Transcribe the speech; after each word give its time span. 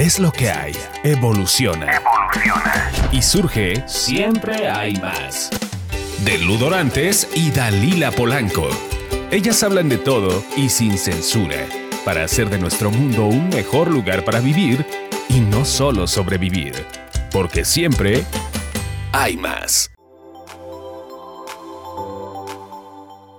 es 0.00 0.18
lo 0.18 0.32
que 0.32 0.50
hay. 0.50 0.72
Evoluciona. 1.04 1.96
Evoluciona. 1.96 2.90
Y 3.12 3.22
surge 3.22 3.86
Siempre 3.86 4.68
hay 4.68 4.94
más. 4.96 5.50
de 6.24 6.38
Ludorantes 6.38 7.28
y 7.34 7.50
Dalila 7.50 8.10
Polanco. 8.10 8.68
Ellas 9.30 9.62
hablan 9.62 9.88
de 9.88 9.98
todo 9.98 10.42
y 10.56 10.68
sin 10.68 10.98
censura, 10.98 11.66
para 12.04 12.24
hacer 12.24 12.50
de 12.50 12.58
nuestro 12.58 12.90
mundo 12.90 13.26
un 13.26 13.48
mejor 13.50 13.88
lugar 13.88 14.24
para 14.24 14.40
vivir 14.40 14.86
y 15.28 15.40
no 15.40 15.64
solo 15.64 16.06
sobrevivir, 16.06 16.74
porque 17.30 17.64
siempre 17.64 18.24
hay 19.12 19.36
más. 19.36 19.89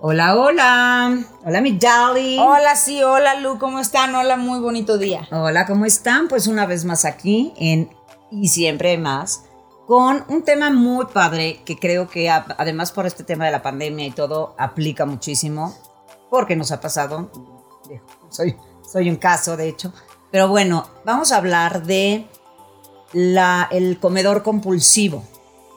Hola, 0.04 0.36
hola. 0.36 1.24
Hola, 1.46 1.62
mi 1.62 1.78
Dali. 1.78 2.40
Hola, 2.40 2.76
sí, 2.76 3.04
hola 3.04 3.36
Lu, 3.36 3.60
¿cómo 3.60 3.78
están? 3.78 4.16
Hola, 4.16 4.36
muy 4.36 4.60
bonito 4.60 4.98
día. 4.98 5.28
Hola, 5.32 5.68
¿cómo 5.68 5.86
están? 5.86 6.28
Pues 6.28 6.48
una 6.48 6.66
vez 6.66 6.86
más 6.86 7.06
aquí 7.06 7.54
en 7.56 7.88
Y 8.32 8.48
Siempre 8.48 8.98
más, 8.98 9.44
con 9.86 10.26
un 10.28 10.42
tema 10.42 10.72
muy 10.72 11.06
padre 11.06 11.62
que 11.66 11.78
creo 11.78 12.10
que 12.10 12.32
además 12.32 12.92
por 12.92 13.06
este 13.06 13.24
tema 13.24 13.46
de 13.46 13.52
la 13.52 13.62
pandemia 13.62 14.08
y 14.08 14.10
todo 14.10 14.56
aplica 14.58 15.06
muchísimo, 15.06 15.72
porque 16.32 16.56
nos 16.56 16.72
ha 16.72 16.82
pasado. 16.82 17.30
Soy, 18.30 18.58
soy 18.82 19.08
un 19.08 19.18
caso, 19.18 19.56
de 19.56 19.68
hecho. 19.68 19.94
Pero 20.32 20.48
bueno, 20.48 20.88
vamos 21.06 21.32
a 21.32 21.38
hablar 21.38 21.84
de 21.84 22.26
la, 23.14 23.68
el 23.70 24.00
comedor 24.00 24.42
compulsivo. 24.42 25.24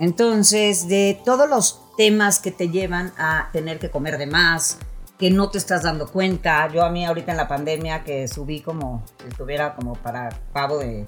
Entonces, 0.01 0.89
de 0.89 1.21
todos 1.27 1.47
los 1.47 1.84
temas 1.97 2.39
que 2.41 2.51
te 2.51 2.69
llevan 2.69 3.13
a 3.19 3.49
tener 3.53 3.79
que 3.79 3.91
comer 3.91 4.19
de 4.19 4.27
más, 4.27 4.79
que 5.19 5.31
no 5.31 5.51
te 5.51 5.59
estás 5.59 5.83
dando 5.83 6.09
cuenta. 6.09 6.69
Yo 6.73 6.85
a 6.85 6.91
mí 6.91 7.05
ahorita 7.05 7.31
en 7.33 7.37
la 7.39 7.49
pandemia 7.49 8.03
que 8.05 8.27
subí 8.29 8.61
como 8.61 9.05
si 9.23 9.29
estuviera 9.29 9.75
como 9.77 9.95
para 9.95 10.31
pavo 10.53 10.79
de, 10.79 11.07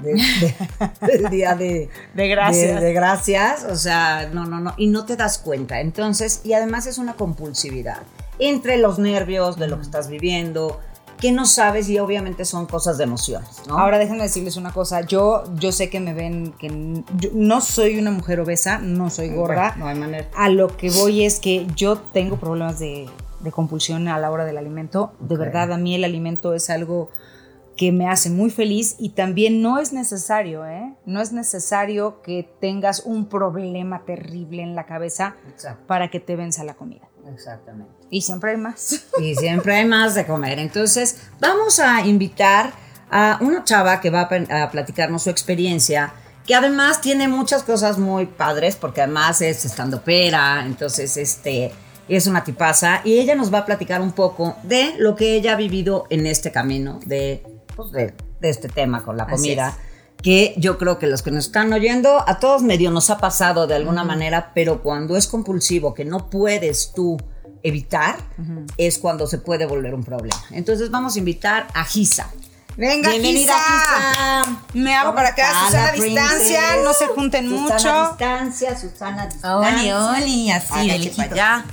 de- 0.00 0.14
de- 0.14 0.54
del 1.06 1.28
día 1.30 1.54
de, 1.54 1.90
De 2.14 2.28
gracias. 2.28 2.80
de, 2.80 2.86
de 2.86 2.92
gracias, 2.94 3.64
o 3.64 3.76
sea, 3.76 4.30
no, 4.32 4.46
no, 4.46 4.58
no, 4.60 4.74
y 4.78 4.86
no 4.86 5.04
te 5.04 5.16
das 5.16 5.38
cuenta. 5.38 5.80
Entonces, 5.80 6.40
y 6.44 6.54
además 6.54 6.86
es 6.86 6.96
una 6.98 7.12
compulsividad 7.14 7.98
entre 8.38 8.78
los 8.78 8.98
nervios 8.98 9.58
de 9.58 9.68
lo 9.68 9.76
que 9.76 9.82
estás 9.82 10.08
viviendo, 10.08 10.80
que 11.22 11.30
no 11.30 11.46
sabes 11.46 11.88
y 11.88 12.00
obviamente 12.00 12.44
son 12.44 12.66
cosas 12.66 12.98
de 12.98 13.04
emociones, 13.04 13.62
¿no? 13.68 13.78
Ahora 13.78 13.96
déjenme 13.98 14.24
decirles 14.24 14.56
una 14.56 14.72
cosa, 14.72 15.02
yo, 15.02 15.44
yo 15.54 15.70
sé 15.70 15.88
que 15.88 16.00
me 16.00 16.14
ven 16.14 16.52
que 16.58 16.68
yo 17.16 17.30
no 17.32 17.60
soy 17.60 17.96
una 17.96 18.10
mujer 18.10 18.40
obesa, 18.40 18.78
no 18.78 19.08
soy 19.08 19.28
gorda. 19.28 19.76
no 19.76 19.86
hay 19.86 19.96
manera. 19.96 20.28
A 20.34 20.48
lo 20.48 20.76
que 20.76 20.90
voy 20.90 21.24
es 21.24 21.38
que 21.38 21.68
yo 21.76 21.96
tengo 21.96 22.40
problemas 22.40 22.80
de, 22.80 23.08
de 23.38 23.52
compulsión 23.52 24.08
a 24.08 24.18
la 24.18 24.32
hora 24.32 24.44
del 24.44 24.58
alimento. 24.58 25.12
De 25.20 25.36
verdad, 25.36 25.72
a 25.72 25.78
mí 25.78 25.94
el 25.94 26.02
alimento 26.02 26.54
es 26.54 26.68
algo 26.70 27.08
que 27.76 27.92
me 27.92 28.08
hace 28.08 28.28
muy 28.28 28.50
feliz 28.50 28.96
y 28.98 29.10
también 29.10 29.62
no 29.62 29.78
es 29.78 29.92
necesario, 29.92 30.66
¿eh? 30.66 30.92
No 31.06 31.20
es 31.20 31.32
necesario 31.32 32.20
que 32.22 32.50
tengas 32.60 33.04
un 33.06 33.26
problema 33.26 34.04
terrible 34.04 34.62
en 34.62 34.74
la 34.74 34.86
cabeza 34.86 35.36
Exacto, 35.48 35.86
para 35.86 36.10
que 36.10 36.18
te 36.18 36.34
venza 36.34 36.64
la 36.64 36.74
comida. 36.74 37.08
Exactamente. 37.32 37.92
Y 38.10 38.22
siempre 38.22 38.52
hay 38.52 38.56
más. 38.56 39.04
Y 39.20 39.34
siempre 39.34 39.76
hay 39.76 39.84
más 39.84 40.14
de 40.14 40.26
comer. 40.26 40.58
Entonces, 40.58 41.18
vamos 41.40 41.78
a 41.78 42.04
invitar 42.06 42.72
a 43.10 43.38
una 43.40 43.62
chava 43.64 44.00
que 44.00 44.10
va 44.10 44.22
a, 44.22 44.70
platicarnos 44.70 45.22
su 45.22 45.30
experiencia, 45.30 46.14
que 46.46 46.54
además 46.54 47.00
tiene 47.00 47.28
muchas 47.28 47.62
cosas 47.62 47.98
muy 47.98 48.26
padres, 48.26 48.76
porque 48.76 49.02
además 49.02 49.42
es 49.42 49.64
estando 49.64 50.02
pera, 50.02 50.64
entonces 50.64 51.16
este 51.16 51.72
es 52.08 52.26
una 52.26 52.42
tipaza, 52.42 53.00
y 53.04 53.18
ella 53.18 53.34
nos 53.34 53.52
va 53.52 53.58
a 53.58 53.66
platicar 53.66 54.00
un 54.00 54.12
poco 54.12 54.56
de 54.62 54.94
lo 54.98 55.14
que 55.14 55.34
ella 55.34 55.52
ha 55.52 55.56
vivido 55.56 56.06
en 56.10 56.26
este 56.26 56.50
camino 56.50 57.00
de, 57.04 57.44
pues, 57.76 57.92
de, 57.92 58.14
de 58.40 58.48
este 58.48 58.68
tema 58.68 59.04
con 59.04 59.16
la 59.16 59.26
comida. 59.26 59.76
Que 60.22 60.54
yo 60.56 60.78
creo 60.78 60.98
que 60.98 61.06
los 61.06 61.22
que 61.22 61.30
nos 61.30 61.46
están 61.46 61.72
oyendo, 61.72 62.22
a 62.28 62.38
todos 62.38 62.62
medio 62.62 62.90
nos 62.90 63.10
ha 63.10 63.18
pasado 63.18 63.66
de 63.66 63.74
alguna 63.74 64.04
manera, 64.04 64.52
pero 64.54 64.82
cuando 64.82 65.16
es 65.16 65.26
compulsivo, 65.26 65.94
que 65.94 66.04
no 66.04 66.30
puedes 66.30 66.92
tú 66.94 67.18
evitar, 67.62 68.16
es 68.76 68.98
cuando 68.98 69.26
se 69.26 69.38
puede 69.38 69.66
volver 69.66 69.94
un 69.94 70.04
problema. 70.04 70.36
Entonces 70.50 70.90
vamos 70.90 71.16
a 71.16 71.18
invitar 71.18 71.68
a 71.74 71.84
Gisa. 71.84 72.30
Venga, 72.76 73.10
Bienvenida, 73.10 73.52
Gisa. 73.52 74.44
Gisa. 74.44 74.62
Me 74.74 74.94
hago 74.94 75.14
para 75.14 75.30
acá, 75.30 75.48
Susana 75.66 75.92
Susana 75.94 76.04
distancia, 76.04 76.60
no 76.82 76.92
se 76.94 77.06
junten 77.08 77.48
Susana 77.48 77.74
mucho. 77.74 77.90
a 77.90 78.08
distancia, 78.08 78.78
Susana 78.78 79.22
a 79.22 79.26
distancia. 79.26 79.98
Oli, 79.98 80.22
oli, 80.22 80.50
así 80.50 80.88
de 80.88 81.10
para 81.10 81.32
allá. 81.32 81.64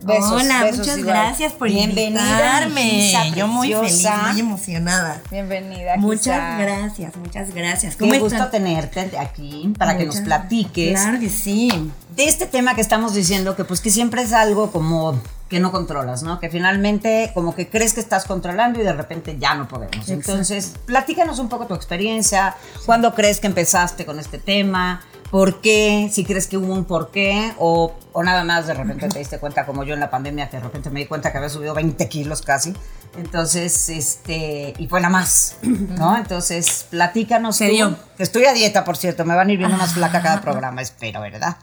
Besos, 0.00 0.30
Hola, 0.32 0.62
besos 0.62 0.78
muchas 0.78 0.98
igual. 0.98 1.16
gracias 1.16 1.52
por 1.54 1.68
Bienvenida, 1.68 2.62
invitarme. 2.62 3.12
Yo 3.36 3.48
muy 3.48 3.72
feliz, 3.72 4.06
muy 4.30 4.40
emocionada. 4.40 5.20
Bienvenida. 5.30 5.96
Muchas 5.96 6.22
Gisa. 6.22 6.56
gracias, 6.58 7.16
muchas 7.16 7.52
gracias. 7.54 7.96
¿Cómo 7.96 8.12
Qué 8.12 8.18
gusto 8.20 8.36
están? 8.36 8.50
tenerte 8.52 9.10
aquí 9.18 9.72
para 9.76 9.96
que 9.98 10.06
nos 10.06 10.20
platiques 10.20 11.00
Claro 11.00 11.18
que 11.18 11.28
sí. 11.28 11.90
de 12.14 12.24
este 12.28 12.46
tema 12.46 12.74
que 12.76 12.80
estamos 12.80 13.12
diciendo, 13.14 13.56
que 13.56 13.64
pues 13.64 13.80
que 13.80 13.90
siempre 13.90 14.22
es 14.22 14.32
algo 14.32 14.70
como 14.70 15.20
que 15.48 15.58
no 15.60 15.72
controlas, 15.72 16.22
¿no? 16.22 16.38
Que 16.38 16.48
finalmente 16.48 17.30
como 17.34 17.54
que 17.56 17.68
crees 17.68 17.94
que 17.94 18.00
estás 18.00 18.24
controlando 18.26 18.80
y 18.80 18.84
de 18.84 18.92
repente 18.92 19.36
ya 19.40 19.54
no 19.54 19.66
podemos. 19.66 20.08
Entonces, 20.08 20.74
platícanos 20.84 21.38
un 21.38 21.48
poco 21.48 21.66
tu 21.66 21.74
experiencia, 21.74 22.54
cuándo 22.86 23.14
crees 23.14 23.40
que 23.40 23.46
empezaste 23.48 24.04
con 24.06 24.18
este 24.20 24.38
tema, 24.38 25.00
por 25.30 25.60
qué, 25.60 26.08
si 26.10 26.24
crees 26.24 26.46
que 26.46 26.56
hubo 26.56 26.72
un 26.72 26.84
por 26.84 27.10
qué 27.10 27.52
o, 27.58 27.94
o 28.12 28.22
nada 28.22 28.44
más 28.44 28.66
de 28.66 28.74
repente 28.74 29.08
te 29.08 29.18
diste 29.18 29.38
cuenta 29.38 29.66
como 29.66 29.84
yo 29.84 29.94
en 29.94 30.00
la 30.00 30.10
pandemia 30.10 30.48
que 30.48 30.56
de 30.56 30.62
repente 30.62 30.90
me 30.90 31.00
di 31.00 31.06
cuenta 31.06 31.30
que 31.30 31.38
había 31.38 31.50
subido 31.50 31.74
20 31.74 32.08
kilos 32.08 32.42
casi. 32.42 32.72
Entonces, 33.16 33.88
este, 33.88 34.74
y 34.78 34.86
fue 34.86 35.00
nada 35.00 35.12
más, 35.12 35.56
¿no? 35.62 36.16
Entonces, 36.16 36.86
platícanos. 36.90 37.56
Se 37.56 37.68
dio. 37.68 37.96
Estoy 38.18 38.44
a 38.44 38.52
dieta, 38.52 38.84
por 38.84 38.96
cierto, 38.96 39.24
me 39.24 39.34
van 39.34 39.48
a 39.48 39.52
ir 39.52 39.58
viendo 39.58 39.76
más 39.76 39.94
flaca 39.94 40.22
cada 40.22 40.40
programa, 40.40 40.82
espero, 40.82 41.20
¿verdad? 41.20 41.56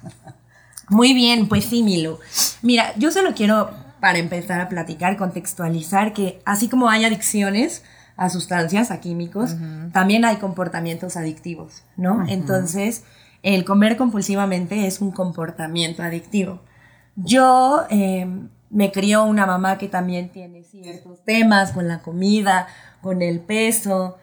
Muy 0.89 1.13
bien, 1.13 1.47
pues 1.47 1.65
sí, 1.65 1.81
Milo. 1.81 2.19
Mira, 2.61 2.93
yo 2.97 3.11
solo 3.11 3.33
quiero, 3.33 3.71
para 3.99 4.19
empezar 4.19 4.61
a 4.61 4.69
platicar, 4.69 5.17
contextualizar 5.17 6.13
que 6.13 6.41
así 6.45 6.67
como 6.67 6.89
hay 6.89 7.05
adicciones 7.05 7.83
a 8.17 8.29
sustancias, 8.29 8.91
a 8.91 8.99
químicos, 9.01 9.55
también 9.91 10.23
hay 10.25 10.37
comportamientos 10.37 11.17
adictivos, 11.17 11.83
¿no? 11.97 12.25
Entonces, 12.27 13.03
el 13.45 13.63
comer 13.63 13.95
compulsivamente 13.95 14.87
es 14.87 15.01
un 15.01 15.11
comportamiento 15.11 16.01
adictivo. 16.01 16.63
Yo 17.15 17.85
eh, 17.91 18.27
me 18.71 18.91
crió 18.91 19.23
una 19.23 19.45
mamá 19.45 19.77
que 19.77 19.87
también 19.87 20.29
tiene 20.29 20.63
ciertos 20.63 21.23
temas 21.23 21.71
con 21.71 21.87
la 21.87 21.99
comida, 21.99 22.67
con 23.01 23.21
el 23.21 23.39
peso. 23.39 24.17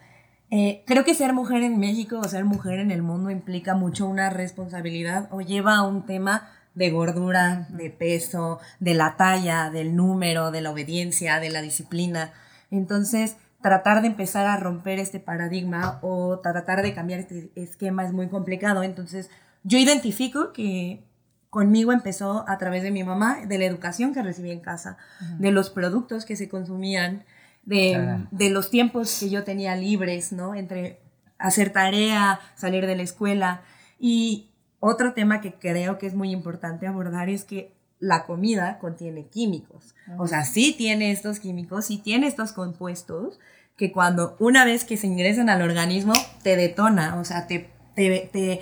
Eh, 0.51 0.83
creo 0.89 1.05
que 1.05 1.15
ser 1.15 1.35
mujer 1.35 1.63
en 1.63 1.79
México 1.79 2.19
o 2.19 2.25
ser 2.25 2.45
mujer 2.45 2.81
en 2.81 2.91
el 2.91 3.03
mundo 3.03 3.31
implica 3.31 3.77
mucho 3.77 4.09
una 4.09 4.29
responsabilidad 4.29 5.29
o 5.31 5.41
lleva 5.41 5.77
a 5.77 5.83
un 5.83 6.05
tema 6.05 6.51
de 6.75 6.91
gordura, 6.91 7.69
de 7.71 7.91
peso, 7.91 8.59
de 8.81 8.95
la 8.95 9.17
talla, 9.17 9.71
del 9.71 9.95
número, 9.95 10.51
de 10.51 10.63
la 10.63 10.73
obediencia, 10.73 11.39
de 11.39 11.51
la 11.51 11.63
disciplina. 11.63 12.33
Entonces, 12.73 13.37
tratar 13.63 14.03
de 14.03 14.09
empezar 14.09 14.47
a 14.47 14.57
romper 14.57 14.99
este 14.99 15.21
paradigma 15.21 15.99
o 16.03 16.41
tratar 16.41 16.83
de 16.83 16.93
cambiar 16.95 17.21
este 17.21 17.51
esquema 17.55 18.05
es 18.05 18.13
muy 18.13 18.29
complicado. 18.29 18.83
Entonces, 18.83 19.31
yo 19.63 19.79
identifico 19.79 20.53
que 20.53 21.05
conmigo 21.49 21.93
empezó 21.93 22.45
a 22.49 22.59
través 22.59 22.83
de 22.83 22.91
mi 22.91 23.05
mamá, 23.05 23.45
de 23.47 23.59
la 23.59 23.65
educación 23.67 24.13
que 24.15 24.23
recibí 24.23 24.51
en 24.51 24.61
casa, 24.61 24.97
de 25.39 25.51
los 25.53 25.71
productos 25.71 26.25
que 26.25 26.37
se 26.37 26.49
consumían, 26.49 27.25
de, 27.65 27.93
Claro. 27.95 28.27
de 28.31 28.51
los 28.51 28.71
tiempos 28.71 29.19
que 29.21 29.31
yo 29.31 29.45
tenía 29.45 29.77
libres, 29.77 30.33
¿no? 30.33 30.55
Entre 30.55 31.01
hacer 31.39 31.71
tarea, 31.73 32.41
salir 32.57 32.87
de 32.87 32.97
la 32.97 33.03
escuela. 33.03 33.63
Y 33.99 34.51
otro 34.81 35.13
tema 35.13 35.41
que 35.41 35.55
creo 35.55 35.99
que 35.99 36.07
es 36.07 36.15
muy 36.15 36.31
importante 36.33 36.87
abordar 36.87 37.29
es 37.29 37.45
que 37.45 37.73
la 38.03 38.25
comida 38.27 38.79
contiene 38.81 39.27
químicos. 39.29 39.95
O 40.19 40.27
sea, 40.27 40.45
sí 40.45 40.75
tiene 40.77 41.13
estos 41.13 41.39
químicos, 41.39 41.87
sí 41.87 41.99
tiene 41.99 42.27
estos 42.27 42.51
compuestos 42.51 43.39
que 43.77 43.93
cuando 43.93 44.37
una 44.41 44.65
vez 44.65 44.85
que 44.85 44.97
se 44.97 45.07
ingresan 45.07 45.49
al 45.49 45.63
organismo 45.63 46.13
te 46.43 46.57
detona, 46.57 47.17
o 47.21 47.25
sea, 47.25 47.47
te, 47.47 47.71
te, 47.95 48.29
te, 48.33 48.61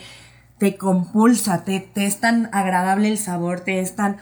te 0.59 0.76
compulsa, 0.76 1.65
te, 1.65 1.81
te 1.81 2.05
es 2.05 2.20
tan 2.20 2.50
agradable 2.53 3.09
el 3.09 3.17
sabor, 3.17 3.61
te 3.61 3.81
es 3.81 3.97
tan 3.97 4.19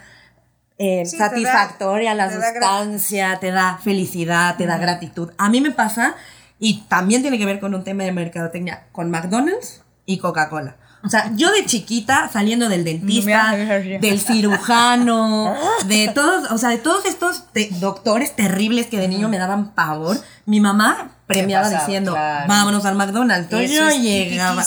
eh, 0.77 1.05
Sí, 1.05 1.17
te 1.17 1.23
da- 1.23 1.29
satisfactoria 1.29 2.15
la 2.15 2.29
da 2.29 2.33
sustancia, 2.51 3.37
te 3.41 3.51
da 3.51 3.77
felicidad, 3.83 4.55
te 4.55 4.65
da 4.65 4.77
gratitud. 4.77 5.31
A 5.37 5.49
mí 5.49 5.59
me 5.59 5.71
pasa, 5.71 6.15
y 6.59 6.83
también 6.87 7.21
tiene 7.21 7.37
que 7.37 7.45
ver 7.45 7.59
con 7.59 7.75
un 7.75 7.83
tema 7.83 8.03
de 8.05 8.13
mercadotecnia, 8.13 8.87
con 8.93 9.11
McDonald's 9.11 9.83
y 10.05 10.17
Coca-Cola. 10.19 10.77
O 11.03 11.09
sea, 11.09 11.31
yo 11.35 11.51
de 11.51 11.65
chiquita, 11.65 12.29
saliendo 12.31 12.67
del 12.67 12.83
dentista, 12.83 13.55
del 14.01 14.19
cirujano, 14.19 15.55
de 15.87 16.09
todos, 16.09 16.51
o 16.51 16.57
sea, 16.57 16.69
de 16.69 16.77
todos 16.77 17.05
estos 17.05 17.45
te- 17.53 17.69
doctores 17.79 18.35
terribles 18.35 18.87
que 18.87 18.97
de 18.97 19.07
niño 19.07 19.29
me 19.29 19.37
daban 19.37 19.71
pavor, 19.73 20.17
mi 20.45 20.59
mamá 20.59 21.11
premiaba 21.25 21.65
pasaba, 21.65 21.85
diciendo, 21.85 22.11
claro. 22.13 22.47
vámonos 22.47 22.85
al 22.85 22.95
McDonald's. 22.95 23.45
Entonces 23.45 23.71
yo 23.71 23.89
llegaba 24.01 24.63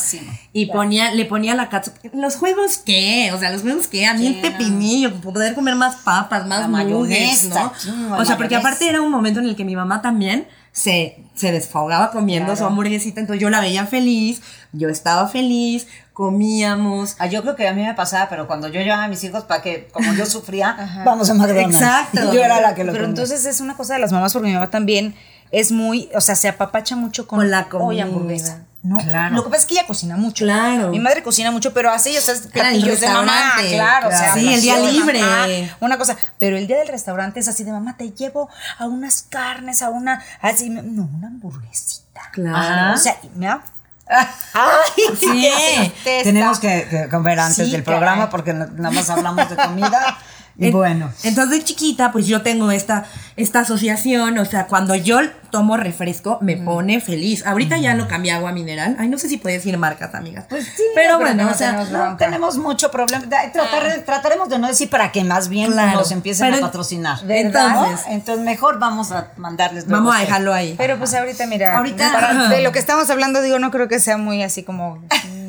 y 0.53 0.67
ponía, 0.67 1.13
le 1.13 1.25
ponía 1.25 1.55
la 1.55 1.69
catsup. 1.69 1.95
¿Los 2.15 2.37
juegos 2.37 2.79
qué? 2.79 3.31
O 3.35 3.39
sea, 3.39 3.51
¿los 3.51 3.63
juegos 3.63 3.89
qué? 3.89 4.07
A 4.07 4.15
mí 4.15 4.27
el 4.29 4.41
pepinillo, 4.41 5.13
poder 5.21 5.55
comer 5.55 5.75
más 5.75 5.97
papas, 5.97 6.47
más 6.47 6.69
nuggets, 6.69 7.45
¿no? 7.49 7.73
O 8.17 8.25
sea, 8.25 8.37
porque 8.37 8.55
aparte 8.57 8.89
era 8.89 9.03
un 9.03 9.11
momento 9.11 9.41
en 9.41 9.47
el 9.47 9.57
que 9.57 9.65
mi 9.65 9.75
mamá 9.77 10.01
también 10.03 10.47
se, 10.71 11.25
se 11.35 11.53
desfogaba 11.53 12.11
comiendo 12.13 12.55
su 12.57 12.65
hamburguesita, 12.65 13.21
entonces 13.21 13.43
yo 13.43 13.51
la 13.51 13.61
veía 13.61 13.87
feliz, 13.87 14.41
yo 14.73 14.89
estaba 14.89 15.29
feliz, 15.29 15.87
comíamos. 16.13 17.17
Ah, 17.19 17.27
yo 17.27 17.43
creo 17.43 17.57
que 17.57 17.67
a 17.69 17.73
mí 17.73 17.83
me 17.83 17.95
pasaba, 17.95 18.29
pero 18.29 18.47
cuando 18.47 18.69
yo 18.69 18.81
llevaba 18.81 19.05
a 19.05 19.09
mis 19.09 19.23
hijos 19.25 19.45
para 19.45 19.63
que, 19.63 19.89
como 19.93 20.13
yo 20.15 20.27
sufría, 20.27 21.03
vamos 21.05 21.29
a 21.31 21.35
McDonald's. 21.35 21.75
Exacto. 21.77 22.33
Yo 22.33 22.43
era 22.43 22.61
la 22.61 22.75
que 22.75 22.85
lo 22.85 22.93
Pero 22.93 23.05
comía. 23.05 23.21
entonces 23.23 23.45
es 23.47 23.61
una 23.61 23.77
cosa 23.77 23.95
de 23.95 24.01
las 24.01 24.13
mamás 24.13 24.33
porque 24.33 24.49
mi 24.49 24.55
mamá 24.55 24.71
también 24.71 25.15
es 25.51 25.71
muy, 25.73 26.09
o 26.15 26.21
sea, 26.21 26.35
se 26.35 26.49
apapacha 26.49 26.97
mucho 26.97 27.27
con, 27.27 27.39
Con 27.41 27.51
la 27.51 27.69
comida. 27.69 28.05
hamburguesa. 28.05 28.61
No, 28.83 28.97
Claro. 28.99 29.37
Lo 29.37 29.45
que 29.45 29.51
pasa 29.51 29.61
es 29.61 29.67
que 29.67 29.75
ella 29.75 29.87
cocina 29.87 30.17
mucho. 30.17 30.45
Claro. 30.45 30.89
Mi 30.89 30.99
madre 30.99 31.23
cocina 31.23 31.53
mucho, 31.53 31.73
pero 31.73 31.91
hace 31.93 32.11
Era 32.11 32.21
el 32.33 32.49
platillos 32.51 33.01
de 33.01 33.09
mamá, 33.09 33.53
claro. 33.71 34.09
O 34.09 34.11
sea, 34.11 34.35
Sí, 34.35 34.53
el 34.53 34.61
día 34.61 34.81
libre. 34.81 35.21
mamá, 35.21 35.47
una 35.81 35.99
cosa. 35.99 36.17
Pero 36.41 36.57
el 36.57 36.67
día 36.67 36.79
del 36.79 36.89
restaurante 36.89 37.39
es 37.39 37.47
así 37.47 37.63
de 37.63 37.71
mamá, 37.71 37.97
te 37.97 38.11
llevo 38.11 38.49
a 38.79 38.87
unas 38.87 39.23
carnes, 39.23 39.83
a 39.83 39.91
una, 39.91 40.21
así, 40.41 40.69
no, 40.69 41.09
una 41.17 41.29
hamburguesita. 41.29 42.23
Claro. 42.33 42.95
O 42.95 42.97
sea, 42.99 43.17
me 43.37 43.47
da. 43.47 43.63
Ay, 44.09 45.03
Sí. 45.19 45.93
Tenemos 46.25 46.59
que, 46.59 46.87
que 46.91 47.09
comer 47.09 47.39
antes 47.41 47.67
Sí, 47.67 47.73
del 47.73 47.83
caray. 47.85 47.99
programa 47.99 48.31
porque 48.31 48.53
nada 48.53 48.91
más 48.91 49.09
hablamos 49.11 49.49
de 49.49 49.57
comida. 49.69 50.19
Y 50.59 50.67
En- 50.67 50.73
bueno. 50.73 51.11
Entonces 51.23 51.65
chiquita, 51.65 52.13
pues 52.13 52.27
yo 52.27 52.43
tengo 52.43 52.71
esta, 52.71 53.07
esta 53.37 53.61
asociación, 53.61 54.37
o 54.39 54.45
sea, 54.45 54.67
cuando 54.67 54.95
yo 54.95 55.21
tomo 55.53 55.77
refresco, 55.77 56.39
me 56.41 56.57
pone 56.57 57.01
feliz. 57.01 57.47
Ahorita 57.47 57.77
ya 57.77 57.95
lo 57.95 58.09
cambié 58.09 58.33
a 58.33 58.37
agua 58.39 58.51
mineral. 58.51 58.97
Ay, 58.99 59.09
no 59.09 59.19
sé 59.19 59.29
si 59.29 59.37
puede 59.37 59.57
decir 59.59 59.79
marcas, 59.79 60.15
amigas. 60.15 60.47
Pues 60.49 60.65
sí, 60.65 60.83
pero, 60.97 61.19
pero 61.19 61.19
bueno, 61.21 61.45
no 61.45 61.51
o 61.51 61.55
sea, 61.55 61.71
tenemos 61.85 61.91
No 61.93 62.17
tenemos 62.17 62.59
mucho 62.59 62.91
problema. 62.91 63.25
Tratar- 63.27 64.03
trataremos 64.05 64.49
de 64.49 64.59
no 64.59 64.67
decir 64.67 64.91
para 64.91 65.13
que 65.13 65.23
más 65.23 65.49
bien 65.49 65.71
Claro. 65.71 65.99
nos 66.01 66.11
empiecen 66.11 66.47
Pero- 66.51 66.65
a 66.65 66.69
patrocinar. 66.69 67.25
¿Verdad? 67.25 67.67
Entonces, 67.69 68.07
entonces 68.09 68.45
mejor 68.45 68.79
vamos 68.81 69.13
a 69.13 69.29
mandarles 69.37 69.87
vamos 69.87 70.17
a 70.17 70.21
dejarlo 70.21 70.53
ahí. 70.53 70.75
Pero 70.79 70.99
pues 70.99 71.15
ahorita, 71.15 71.47
mira, 71.47 71.77
Ahorita- 71.77 72.11
para- 72.13 72.49
de 72.49 72.63
lo 72.63 72.73
que 72.73 72.79
estamos 72.79 73.09
hablando, 73.11 73.41
digo, 73.43 73.59
no 73.59 73.71
creo 73.71 73.87
que 73.89 74.01
sea 74.01 74.17
muy 74.17 74.43
así 74.43 74.63
como 74.63 74.99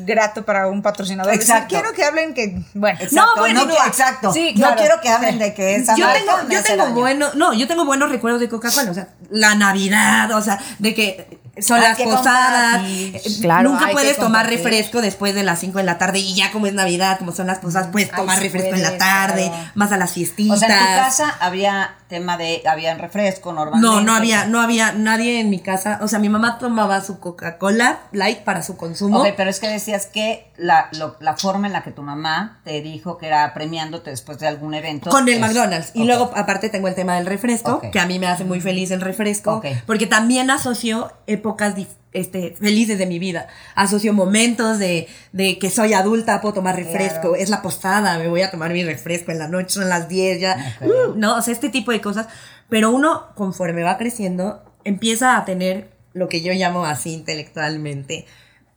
grato 0.06 0.44
para 0.44 0.66
un 0.68 0.82
patrocinador. 0.82 1.32
Exacto. 1.32 1.68
quiero 1.70 1.92
que 1.94 2.04
hablen 2.04 2.34
que, 2.34 2.62
bueno, 2.74 2.98
Exacto, 3.00 3.16
No, 3.16 3.34
no, 3.36 3.40
bueno, 3.40 3.66
que- 3.66 3.88
exacto. 3.88 4.32
Sí, 4.34 4.50
No 4.54 4.66
claro. 4.66 4.76
quiero 4.76 5.00
que 5.00 5.08
hablen 5.08 5.38
de 5.38 5.54
que 5.54 5.76
esa 5.76 5.96
yo 5.96 6.06
tengo, 6.12 6.32
yo 6.50 6.62
tengo 6.62 6.84
daño. 6.84 6.94
buenos, 6.94 7.34
no, 7.36 7.54
yo 7.54 7.66
tengo 7.66 7.86
buenos 7.86 8.10
recuerdos 8.10 8.38
de 8.42 8.50
Coca-Cola, 8.50 8.90
o 8.90 8.94
sea, 8.94 9.08
la 9.30 9.54
Navidad, 9.54 9.93
o 10.34 10.42
sea, 10.42 10.58
de 10.78 10.94
que 10.94 11.43
son 11.60 11.76
Hay 11.80 11.88
las 11.88 11.98
posadas, 12.00 12.82
eh, 12.86 13.20
Claro, 13.40 13.70
nunca 13.70 13.88
puedes 13.92 14.16
tomar 14.16 14.46
refresco 14.48 15.00
después 15.00 15.34
de 15.34 15.42
las 15.42 15.58
5 15.60 15.78
de 15.78 15.84
la 15.84 15.98
tarde 15.98 16.18
y 16.18 16.34
ya 16.34 16.50
como 16.52 16.66
es 16.66 16.72
Navidad, 16.74 17.18
como 17.18 17.32
son 17.32 17.46
las 17.46 17.58
posadas, 17.58 17.88
puedes 17.92 18.10
tomar 18.10 18.40
refresco 18.40 18.74
en 18.74 18.82
la 18.82 18.98
tarde, 18.98 19.48
claro. 19.48 19.70
vas 19.74 19.92
a 19.92 19.96
las 19.96 20.12
fiestitas. 20.12 20.56
O 20.56 20.60
sea, 20.60 20.68
en 20.68 20.78
tu 20.78 21.02
casa 21.02 21.36
había 21.40 21.94
tema 22.08 22.36
de, 22.36 22.62
había 22.68 22.94
refresco 22.96 23.52
normalmente. 23.52 23.86
No, 23.96 24.00
no 24.02 24.14
había, 24.14 24.46
no 24.46 24.60
había 24.60 24.92
nadie 24.92 25.40
en 25.40 25.50
mi 25.50 25.58
casa. 25.60 25.98
O 26.02 26.08
sea, 26.08 26.18
mi 26.18 26.28
mamá 26.28 26.58
tomaba 26.58 27.00
su 27.00 27.18
Coca-Cola 27.18 27.98
light 28.12 28.40
para 28.40 28.62
su 28.62 28.76
consumo. 28.76 29.20
Ok, 29.20 29.28
pero 29.36 29.50
es 29.50 29.58
que 29.58 29.68
decías 29.68 30.06
que 30.06 30.50
la, 30.56 30.88
lo- 30.92 31.16
la 31.20 31.36
forma 31.36 31.66
en 31.66 31.72
la 31.72 31.82
que 31.82 31.90
tu 31.90 32.02
mamá 32.02 32.60
te 32.64 32.80
dijo 32.82 33.18
que 33.18 33.26
era 33.26 33.52
premiándote 33.54 34.10
después 34.10 34.38
de 34.38 34.46
algún 34.46 34.74
evento. 34.74 35.10
Con 35.10 35.26
el 35.28 35.34
es- 35.34 35.40
McDonald's. 35.40 35.90
Y 35.94 36.04
luego, 36.04 36.30
aparte, 36.36 36.68
tengo 36.68 36.86
el 36.88 36.94
tema 36.94 37.16
del 37.16 37.26
refresco, 37.26 37.80
que 37.90 37.98
a 37.98 38.06
mí 38.06 38.18
me 38.18 38.26
hace 38.28 38.44
muy 38.44 38.60
feliz 38.60 38.90
el 38.92 39.00
refresco. 39.00 39.54
Ok. 39.56 39.66
Porque 39.86 40.06
también 40.06 40.50
asocio 40.50 41.12
épocas 41.44 41.74
este, 42.14 42.56
felices 42.58 42.96
de 42.96 43.04
mi 43.04 43.18
vida. 43.18 43.48
Asocio 43.74 44.14
momentos 44.14 44.78
de, 44.78 45.06
de 45.32 45.58
que 45.58 45.68
soy 45.68 45.92
adulta, 45.92 46.40
puedo 46.40 46.54
tomar 46.54 46.74
refresco. 46.74 47.36
Es 47.36 47.50
la 47.50 47.60
posada, 47.60 48.18
me 48.18 48.28
voy 48.28 48.40
a 48.40 48.50
tomar 48.50 48.72
mi 48.72 48.82
refresco 48.82 49.30
en 49.30 49.38
la 49.38 49.48
noche, 49.48 49.74
son 49.74 49.90
las 49.90 50.08
10 50.08 50.40
ya. 50.40 50.76
Uh, 50.80 51.14
no, 51.16 51.36
o 51.36 51.42
sea, 51.42 51.52
este 51.52 51.68
tipo 51.68 51.92
de 51.92 52.00
cosas. 52.00 52.28
Pero 52.70 52.90
uno, 52.90 53.26
conforme 53.34 53.82
va 53.82 53.98
creciendo, 53.98 54.64
empieza 54.84 55.36
a 55.36 55.44
tener 55.44 55.90
lo 56.14 56.30
que 56.30 56.40
yo 56.40 56.54
llamo 56.54 56.86
así 56.86 57.12
intelectualmente 57.12 58.24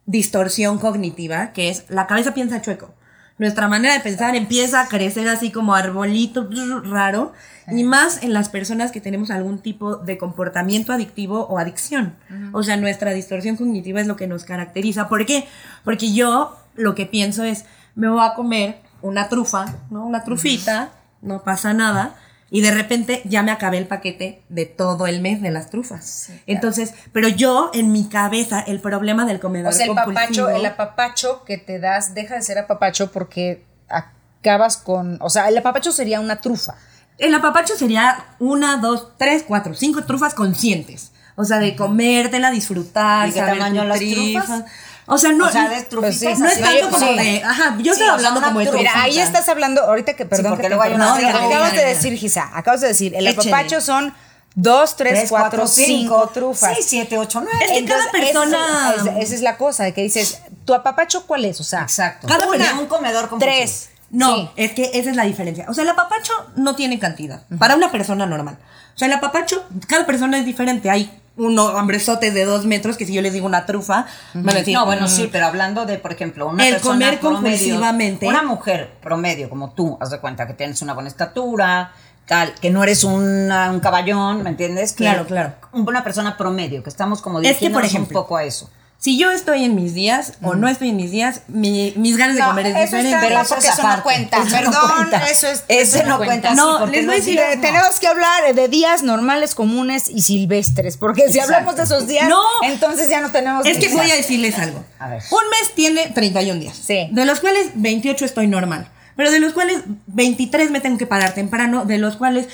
distorsión 0.05 0.77
cognitiva, 0.77 1.53
que 1.53 1.69
es 1.69 1.85
la 1.89 2.05
cabeza 2.05 2.33
piensa 2.33 2.61
chueco. 2.61 2.93
Nuestra 3.37 3.67
manera 3.67 3.93
de 3.93 3.99
pensar 4.01 4.35
empieza 4.35 4.81
a 4.81 4.87
crecer 4.87 5.29
así 5.29 5.51
como 5.51 5.75
arbolito 5.75 6.49
raro 6.83 7.33
y 7.69 7.83
más 7.83 8.23
en 8.23 8.33
las 8.33 8.49
personas 8.49 8.91
que 8.91 9.01
tenemos 9.01 9.29
algún 9.29 9.59
tipo 9.59 9.97
de 9.97 10.17
comportamiento 10.17 10.93
adictivo 10.93 11.47
o 11.47 11.59
adicción. 11.59 12.15
O 12.53 12.63
sea, 12.63 12.77
nuestra 12.77 13.11
distorsión 13.11 13.57
cognitiva 13.57 13.99
es 13.99 14.07
lo 14.07 14.15
que 14.15 14.27
nos 14.27 14.45
caracteriza. 14.45 15.09
¿Por 15.09 15.25
qué? 15.25 15.47
Porque 15.83 16.13
yo 16.13 16.57
lo 16.75 16.95
que 16.95 17.05
pienso 17.05 17.43
es, 17.43 17.65
me 17.95 18.07
voy 18.07 18.25
a 18.25 18.33
comer 18.35 18.81
una 19.01 19.27
trufa, 19.29 19.75
¿no? 19.89 20.05
Una 20.05 20.23
trufita, 20.23 20.91
no 21.21 21.43
pasa 21.43 21.73
nada. 21.73 22.15
Y 22.49 22.61
de 22.61 22.71
repente 22.71 23.21
ya 23.25 23.43
me 23.43 23.51
acabé 23.51 23.77
el 23.77 23.87
paquete 23.87 24.41
de 24.47 24.65
todo 24.65 25.05
el 25.05 25.21
mes 25.21 25.41
de 25.41 25.51
las 25.51 25.69
trufas. 25.69 26.29
Entonces, 26.45 26.93
pero 27.11 27.27
yo 27.27 27.71
en 27.73 27.91
mi 27.91 28.07
cabeza, 28.07 28.61
el 28.61 28.79
problema 28.79 29.25
del 29.25 29.41
comedor 29.41 29.73
O 29.73 29.75
sea, 29.75 29.87
el 29.87 29.95
papacho, 29.95 30.49
el 30.49 30.65
apapacho 30.65 31.43
que 31.43 31.57
te 31.57 31.79
das 31.79 32.13
deja 32.13 32.35
de 32.35 32.41
ser 32.41 32.57
apapacho 32.59 33.11
porque 33.11 33.65
acabas 33.89 34.77
con, 34.77 35.17
o 35.19 35.29
sea, 35.29 35.49
el 35.49 35.57
apapacho 35.57 35.91
sería 35.91 36.21
una 36.21 36.37
trufa. 36.37 36.75
El 37.17 37.33
apapacho 37.33 37.75
sería 37.75 38.25
una, 38.39 38.77
dos, 38.77 39.09
tres, 39.17 39.43
cuatro, 39.47 39.73
cinco 39.73 40.03
trufas 40.03 40.33
conscientes. 40.33 41.11
O 41.35 41.45
sea, 41.45 41.57
de 41.59 41.75
comértela, 41.75 42.49
disfrutar, 42.51 43.27
¿Y 43.29 43.31
qué 43.31 43.39
saber 43.39 43.57
tamaño 43.59 43.83
las 43.85 43.99
trufas? 43.99 44.63
O 45.09 45.17
sea, 45.17 45.31
no, 45.31 45.45
O 45.47 45.51
sea, 45.51 45.69
de 45.69 45.83
trufitas 45.83 46.01
Pues 46.01 46.19
sí, 46.19 46.41
no 46.41 46.47
es 46.47 46.53
así. 46.53 46.61
tanto 46.63 46.89
como 46.97 47.07
sí. 47.07 47.17
de, 47.17 47.43
ajá, 47.43 47.77
yo 47.79 47.93
Sí, 47.93 48.01
o 48.01 48.03
sea, 48.05 48.13
hablando 48.13 48.39
una 48.39 48.47
como 48.49 48.59
de 48.59 48.65
trufa. 48.65 48.77
Mira, 48.79 49.01
ahí 49.03 49.19
estás 49.19 49.47
hablando, 49.47 49.81
ahorita 49.83 50.15
que, 50.15 50.25
perdón, 50.25 50.51
porque 50.51 50.63
que 50.63 50.69
te 50.69 50.75
luego 50.75 50.83
hay 50.83 50.93
una 50.93 51.05
interrumpa. 51.15 51.31
Lo 51.43 51.47
que 51.49 51.53
acabas 51.53 51.71
de 51.71 51.77
diga, 51.77 51.89
decir, 51.89 52.13
Gisa, 52.17 52.49
acabas 52.53 52.81
de 52.81 52.87
decir, 52.89 53.15
el 53.15 53.25
Échele. 53.27 53.49
apapacho 53.55 53.79
son 53.81 54.13
dos, 54.55 54.95
tres, 54.97 55.13
Tres, 55.13 55.29
cuatro, 55.29 55.65
cinco 55.67 56.29
trufas. 56.33 56.75
Sí, 56.75 56.83
siete, 56.83 57.17
ocho, 57.17 57.39
nueve. 57.41 57.57
Es 57.65 57.71
que 57.71 57.85
cada 57.85 58.11
persona- 58.11 58.95
esa- 58.97 59.19
es 59.19 59.41
la 59.41 59.55
cosa, 59.57 59.89
que 59.91 60.01
dices, 60.01 60.39
¿tu 60.65 60.73
apapacho 60.73 61.25
cuál 61.25 61.45
es? 61.45 61.59
O 61.61 61.63
sea, 61.63 61.83
Exacto. 61.83 62.27
Cada 62.27 62.47
Una, 62.47 62.79
un 62.79 62.87
comedor 62.87 63.29
compulsivo. 63.29 63.55
tres. 63.55 63.89
No, 64.09 64.35
Sí. 64.35 64.49
es 64.55 64.71
que 64.71 64.91
esa 64.93 65.09
es 65.09 65.15
la 65.15 65.23
diferencia. 65.23 65.65
O 65.69 65.73
sea, 65.73 65.83
el 65.83 65.89
apapacho 65.89 66.33
no 66.55 66.75
tiene 66.75 66.97
cantidad 66.99 67.43
para 67.59 67.75
una 67.75 67.91
persona 67.91 68.25
normal. 68.25 68.57
O 68.95 68.97
sea, 68.97 69.07
el 69.07 69.13
apapacho, 69.13 69.63
cada 69.87 70.05
persona 70.05 70.37
es 70.39 70.45
diferente. 70.45 70.89
Hay 70.89 71.11
uno 71.35 71.65
hombrezotes 71.65 72.33
de 72.33 72.45
dos 72.45 72.65
metros 72.65 72.97
que 72.97 73.05
si 73.05 73.13
yo 73.13 73.21
les 73.21 73.31
digo 73.33 73.45
una 73.45 73.65
trufa, 73.67 74.07
van 74.33 74.49
a 74.55 74.59
decir, 74.59 74.73
No, 74.73 74.85
bueno, 74.85 75.05
"Mm". 75.05 75.09
sí, 75.09 75.29
pero 75.31 75.45
hablando 75.45 75.85
de, 75.85 75.97
por 75.99 76.11
ejemplo, 76.11 76.47
una 76.47 76.65
El 76.67 76.73
persona 76.75 76.93
comer 77.05 77.19
promedio, 77.19 77.41
compulsivamente. 77.41 78.27
Una 78.27 78.41
mujer 78.43 78.91
promedio 79.03 79.49
como 79.49 79.71
tú, 79.71 79.97
haz 80.01 80.09
de 80.09 80.19
cuenta 80.19 80.47
que 80.47 80.53
tienes 80.53 80.81
una 80.81 80.93
buena 80.93 81.09
estatura, 81.09 81.91
tal, 82.25 82.53
que 82.55 82.69
no 82.71 82.81
eres 82.83 83.03
una- 83.03 83.69
un 83.71 83.79
caballón, 83.81 84.41
¿me 84.41 84.49
entiendes? 84.49 84.93
Que 84.93 85.03
Claro, 85.03 85.25
claro. 85.27 85.53
Una 85.73 86.03
persona 86.03 86.35
promedio, 86.37 86.81
que 86.81 86.89
estamos 86.89 87.21
como 87.21 87.37
Es 87.39 87.43
que, 87.43 87.69
por 87.69 87.83
dirigiéndonos 87.83 87.85
ejemplo, 87.91 88.19
un 88.19 88.23
poco 88.23 88.37
a 88.37 88.43
eso. 88.43 88.69
Si 88.99 89.17
yo 89.17 89.29
estoy 89.31 89.63
en 89.63 89.75
mis 89.75 89.93
días 89.93 90.33
o 90.41 90.55
no 90.55 90.67
estoy 90.67 90.89
en 90.89 90.95
mis 90.97 91.11
días, 91.11 91.41
mi- 91.47 91.93
mis 91.97 92.17
ganas 92.17 92.35
de 92.35 92.41
No, 92.41 92.47
comer 92.49 92.65
es 92.67 92.75
eso 92.75 92.81
diferente. 92.97 93.09
está 93.15 93.21
Pero 93.27 93.39
eso 93.41 93.49
porque 93.49 93.67
es 93.67 93.73
eso 93.73 93.87
no 93.87 94.03
cuenta. 94.03 94.37
Eso 94.37 94.45
no 94.45 94.51
Perdón, 94.71 94.91
cuenta. 94.97 95.17
eso 95.29 95.47
es 95.47 95.63
Ese 95.67 96.03
no 96.03 96.17
cuenta. 96.17 96.53
No, 96.55 96.87
sí, 96.87 96.91
les 96.93 97.05
voy 97.05 97.13
a 97.13 97.17
decir, 97.17 97.39
no. 97.55 97.61
Tenemos 97.61 97.99
que 97.99 98.07
hablar 98.07 98.55
de 98.55 98.67
días 98.67 99.03
normales, 99.03 99.53
comunes 99.53 100.09
y 100.09 100.21
silvestres, 100.21 100.97
porque 100.97 101.29
si 101.31 101.39
hablamos 101.39 101.75
de 101.75 101.83
esos 101.83 102.07
días, 102.07 102.27
No. 102.27 102.41
entonces 102.63 103.07
ya 103.07 103.21
no 103.21 103.29
tenemos 103.29 103.65
Es 103.67 103.73
que 103.77 103.87
días. 103.87 103.93
voy 103.93 104.09
a 104.11 104.15
decirles 104.15 104.57
algo. 104.57 104.83
A 104.97 105.07
ver. 105.09 105.21
Un 105.29 105.49
mes 105.51 105.75
tiene 105.75 106.07
31 106.07 106.59
días. 106.59 106.75
Sí. 106.75 107.07
De 107.11 107.25
los 107.25 107.39
cuales 107.39 107.69
28 107.75 108.25
estoy 108.25 108.47
normal. 108.47 108.89
Pero 109.15 109.31
de 109.31 109.39
los 109.39 109.53
cuales 109.53 109.79
23 110.07 110.69
me 110.69 110.79
tengo 110.79 110.97
que 110.97 111.07
parar 111.07 111.33
temprano. 111.33 111.85
De 111.85 111.97
los 111.97 112.17
cuales 112.17 112.47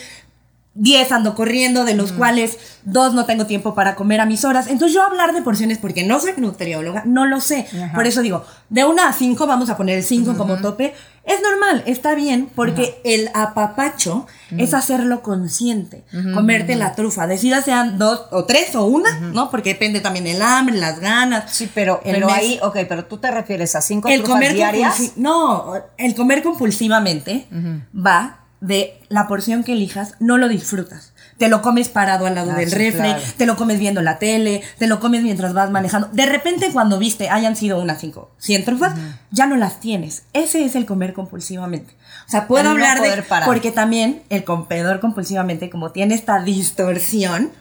10 0.75 1.11
ando 1.11 1.35
corriendo. 1.35 1.85
De 1.85 1.95
los 1.95 2.11
cuales 2.11 2.57
2 2.85 3.13
no 3.13 3.25
tengo 3.25 3.45
tiempo 3.45 3.73
para 3.75 3.95
comer 3.95 4.21
a 4.21 4.25
mis 4.25 4.43
horas. 4.45 4.67
Entonces 4.67 4.93
yo 4.93 5.03
hablar 5.03 5.33
de 5.33 5.41
porciones, 5.41 5.77
porque 5.77 6.03
no 6.03 6.19
soy 6.19 6.33
nutrióloga, 6.37 7.03
no 7.05 7.25
lo 7.25 7.39
sé. 7.39 7.67
Por 7.93 8.07
eso 8.07 8.21
digo, 8.21 8.45
de 8.69 8.85
1 8.85 9.01
a 9.01 9.13
5 9.13 9.47
vamos 9.47 9.69
a 9.69 9.77
poner 9.77 9.97
el 9.97 10.03
5 10.03 10.37
como 10.37 10.57
tope. 10.57 10.93
Es 11.25 11.41
normal, 11.41 11.83
está 11.85 12.15
bien, 12.15 12.49
porque 12.53 12.99
el 13.05 13.29
apapacho 13.33 14.27
es 14.57 14.73
hacerlo 14.73 15.21
consciente. 15.21 16.03
Comerte 16.33 16.75
la 16.75 16.95
trufa. 16.95 17.27
Decida 17.27 17.61
sean 17.61 17.97
dos 17.97 18.23
o 18.31 18.43
tres 18.43 18.75
o 18.75 18.85
una, 18.85 19.19
¿no? 19.19 19.49
Porque 19.49 19.69
depende 19.69 20.01
también 20.01 20.27
el 20.27 20.41
hambre, 20.41 20.75
las 20.75 20.99
ganas. 20.99 21.49
Sí, 21.49 21.69
pero, 21.73 22.01
pero 22.03 22.27
mes. 22.27 22.35
ahí, 22.35 22.59
ok, 22.61 22.79
pero 22.89 23.05
tú 23.05 23.19
te 23.19 23.31
refieres 23.31 23.73
a 23.75 23.81
cinco 23.81 24.09
el 24.09 24.19
trufas 24.19 24.33
comer 24.33 24.53
diarias. 24.53 25.13
no, 25.15 25.73
el 25.97 26.13
comer 26.13 26.43
compulsivamente 26.43 27.47
va 27.95 28.42
de 28.63 28.99
la 29.09 29.27
porción 29.27 29.63
que 29.63 29.73
elijas, 29.73 30.15
no 30.19 30.37
lo 30.37 30.47
disfrutas. 30.47 31.11
Te 31.37 31.49
lo 31.49 31.61
comes 31.61 31.89
parado 31.89 32.25
al 32.27 32.35
lado 32.35 32.51
Ah, 32.51 32.55
del 32.55 32.69
sí, 32.69 32.75
refri, 32.75 32.99
claro. 33.09 33.21
te 33.37 33.45
lo 33.45 33.57
comes 33.57 33.77
viendo 33.79 34.01
la 34.01 34.19
tele, 34.19 34.61
te 34.77 34.87
lo 34.87 34.99
comes 34.99 35.21
mientras 35.23 35.53
vas 35.53 35.69
manejando. 35.71 36.07
De 36.13 36.25
repente 36.25 36.69
cuando 36.71 36.97
viste 36.99 37.29
hayan 37.29 37.55
sido 37.55 37.81
unas 37.81 37.99
5, 37.99 38.31
100 38.37 38.65
trufas, 38.65 38.93
ya 39.31 39.47
no 39.47 39.57
las 39.57 39.79
tienes. 39.79 40.23
Ese 40.31 40.63
es 40.63 40.75
el 40.75 40.85
comer 40.85 41.13
compulsivamente. 41.13 41.93
O 42.27 42.29
sea, 42.29 42.47
puedo 42.47 42.71
El 42.71 42.77
no 42.77 42.85
hablar 42.85 43.01
de 43.01 43.21
parar. 43.23 43.47
porque 43.47 43.71
también 43.71 44.21
el 44.29 44.43
comedor 44.45 44.99
compulsivamente 45.01 45.69
como 45.69 45.91
tiene 45.91 46.15
esta 46.15 46.41
distorsión, 46.41 47.51